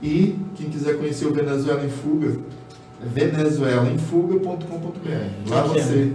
E 0.01 0.37
quem 0.55 0.69
quiser 0.69 0.97
conhecer 0.97 1.25
o 1.27 1.33
Venezuela 1.33 1.81
em 1.85 1.89
Fuga, 1.89 2.37
é 3.01 3.05
venezuelaemfuga.com.br. 3.07 5.49
Lá 5.49 5.63
Que 5.63 5.69
que 5.73 5.79
é? 5.79 5.83
você, 5.83 6.11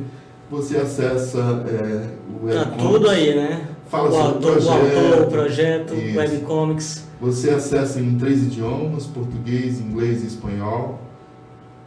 você 0.51 0.77
acessa 0.77 1.39
é, 1.69 2.11
o 2.43 2.49
Tá 2.49 2.67
tudo 2.77 3.09
aí, 3.09 3.35
né? 3.35 3.67
Fala 3.89 4.09
o 4.09 4.13
sobre 4.13 4.27
autor, 4.49 4.59
o 4.59 4.65
o 4.65 4.71
autor, 4.71 4.91
projeto. 4.91 5.23
o 5.23 5.27
projeto, 5.31 5.95
Isso. 5.95 6.19
webcomics. 6.19 7.06
Você 7.21 7.51
acessa 7.51 8.01
em 8.01 8.17
três 8.19 8.43
idiomas, 8.43 9.07
português, 9.07 9.81
inglês 9.81 10.23
e 10.23 10.27
espanhol. 10.27 11.01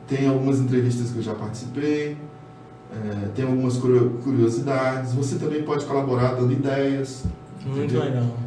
Tem 0.08 0.28
algumas 0.28 0.60
entrevistas 0.60 1.12
que 1.12 1.18
eu 1.18 1.22
já 1.24 1.36
participei, 1.36 2.18
é, 2.92 3.28
tem 3.36 3.46
algumas 3.46 3.78
curio- 3.78 4.20
curiosidades. 4.24 5.14
Você 5.14 5.38
também 5.38 5.62
pode 5.62 5.86
colaborar 5.86 6.34
dando 6.34 6.52
ideias. 6.52 7.26
Muito 7.64 7.78
entendeu? 7.94 8.04
legal. 8.04 8.38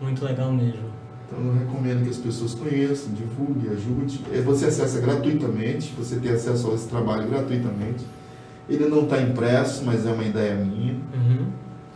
Muito 0.00 0.24
legal 0.24 0.52
mesmo. 0.52 0.94
Então 1.26 1.44
eu 1.44 1.52
recomendo 1.54 2.04
que 2.04 2.10
as 2.10 2.16
pessoas 2.16 2.54
conheçam, 2.54 3.12
divulguem, 3.12 3.70
ajude. 3.72 4.20
É, 4.32 4.40
Você 4.40 4.66
acessa 4.66 5.00
gratuitamente, 5.00 5.92
você 5.98 6.16
tem 6.16 6.32
acesso 6.32 6.70
a 6.70 6.74
esse 6.74 6.88
trabalho 6.88 7.28
gratuitamente. 7.28 8.06
Ele 8.68 8.88
não 8.88 9.02
está 9.02 9.20
impresso, 9.20 9.84
mas 9.84 10.06
é 10.06 10.12
uma 10.12 10.24
ideia 10.24 10.54
minha. 10.54 10.94
Uhum. 10.94 11.46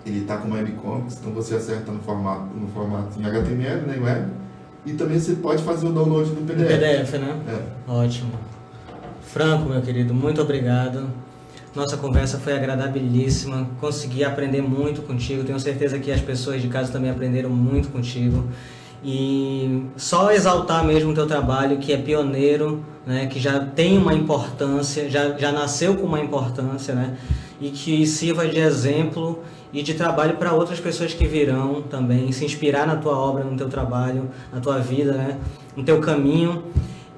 Ele 0.06 0.20
está 0.20 0.36
com 0.38 0.50
webcomics, 0.52 1.18
então 1.20 1.32
você 1.32 1.56
acerta 1.56 1.92
no 1.92 2.00
formato, 2.00 2.46
no 2.54 2.68
formato 2.68 3.18
em 3.20 3.24
HTML, 3.24 3.86
né, 3.86 3.98
web, 4.00 4.30
e 4.86 4.92
também 4.92 5.18
você 5.18 5.34
pode 5.34 5.62
fazer 5.62 5.86
o 5.86 5.92
download 5.92 6.30
do 6.30 6.46
PDF. 6.46 6.66
PDF, 6.66 7.12
né? 7.14 7.36
É. 7.48 7.90
Ótimo. 7.90 8.32
Franco, 9.22 9.68
meu 9.68 9.82
querido, 9.82 10.14
muito 10.14 10.40
obrigado. 10.40 11.08
Nossa 11.74 11.96
conversa 11.96 12.38
foi 12.38 12.54
agradabilíssima, 12.54 13.68
consegui 13.80 14.24
aprender 14.24 14.62
muito 14.62 15.02
contigo. 15.02 15.44
Tenho 15.44 15.60
certeza 15.60 15.98
que 15.98 16.10
as 16.10 16.20
pessoas 16.20 16.62
de 16.62 16.68
casa 16.68 16.90
também 16.90 17.10
aprenderam 17.10 17.50
muito 17.50 17.90
contigo. 17.90 18.44
E 19.04 19.84
só 19.96 20.32
exaltar 20.32 20.84
mesmo 20.84 21.12
o 21.12 21.14
teu 21.14 21.26
trabalho, 21.26 21.78
que 21.78 21.92
é 21.92 21.98
pioneiro, 21.98 22.82
né, 23.06 23.26
que 23.26 23.38
já 23.38 23.60
tem 23.60 23.96
uma 23.96 24.12
importância, 24.12 25.08
já, 25.08 25.36
já 25.36 25.52
nasceu 25.52 25.94
com 25.94 26.06
uma 26.06 26.20
importância, 26.20 26.94
né, 26.94 27.16
e 27.60 27.70
que 27.70 28.06
sirva 28.06 28.48
de 28.48 28.58
exemplo 28.58 29.42
e 29.72 29.82
de 29.82 29.94
trabalho 29.94 30.36
para 30.36 30.52
outras 30.52 30.80
pessoas 30.80 31.12
que 31.12 31.26
virão 31.26 31.82
também, 31.82 32.32
se 32.32 32.44
inspirar 32.44 32.86
na 32.86 32.96
tua 32.96 33.16
obra, 33.16 33.44
no 33.44 33.56
teu 33.56 33.68
trabalho, 33.68 34.30
na 34.52 34.60
tua 34.60 34.78
vida, 34.78 35.12
né, 35.12 35.38
no 35.76 35.82
teu 35.82 36.00
caminho. 36.00 36.64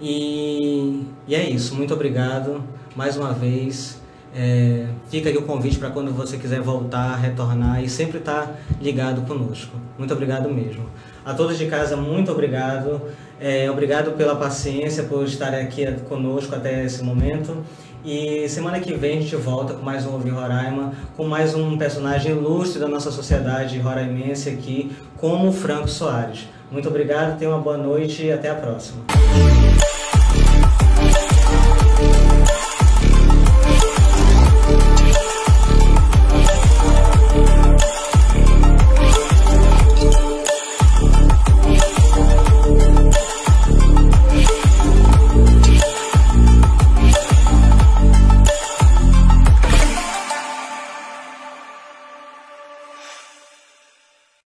E, 0.01 1.05
e 1.29 1.35
é 1.35 1.49
isso, 1.49 1.75
muito 1.75 1.93
obrigado 1.95 2.63
mais 2.97 3.17
uma 3.17 3.33
vez. 3.33 4.01
É, 4.35 4.87
fica 5.09 5.29
aqui 5.29 5.39
o 5.39 5.43
convite 5.43 5.79
para 5.79 5.91
quando 5.91 6.13
você 6.13 6.39
quiser 6.39 6.61
voltar, 6.61 7.17
retornar 7.17 7.83
e 7.83 7.89
sempre 7.89 8.19
estar 8.19 8.47
tá 8.47 8.55
ligado 8.81 9.23
conosco. 9.23 9.77
Muito 9.99 10.15
obrigado 10.15 10.49
mesmo. 10.49 10.85
A 11.25 11.35
todos 11.35 11.59
de 11.59 11.67
casa, 11.67 11.97
muito 11.97 12.31
obrigado. 12.31 13.03
É, 13.41 13.71
obrigado 13.71 14.13
pela 14.13 14.37
paciência, 14.37 15.05
por 15.05 15.25
estar 15.25 15.55
aqui 15.55 15.87
conosco 16.09 16.55
até 16.55 16.85
esse 16.85 17.03
momento. 17.03 17.65
E 18.05 18.49
semana 18.49 18.81
que 18.81 18.95
vem 18.95 19.19
a 19.19 19.21
gente 19.21 19.37
volta 19.37 19.75
com 19.75 19.83
mais 19.83 20.07
um 20.07 20.13
Ouvir 20.13 20.31
Roraima, 20.31 20.95
com 21.17 21.27
mais 21.27 21.55
um 21.55 21.77
personagem 21.77 22.33
ilustre 22.33 22.81
da 22.81 22.89
nossa 22.89 23.11
sociedade 23.11 23.79
roraimense 23.79 24.49
aqui, 24.49 24.91
como 25.19 25.49
o 25.49 25.53
Franco 25.53 25.89
Soares. 25.89 26.49
Muito 26.71 26.89
obrigado, 26.89 27.39
tenha 27.39 27.51
uma 27.51 27.61
boa 27.61 27.77
noite 27.77 28.25
e 28.25 28.33
até 28.33 28.49
a 28.49 28.55
próxima. 28.55 29.03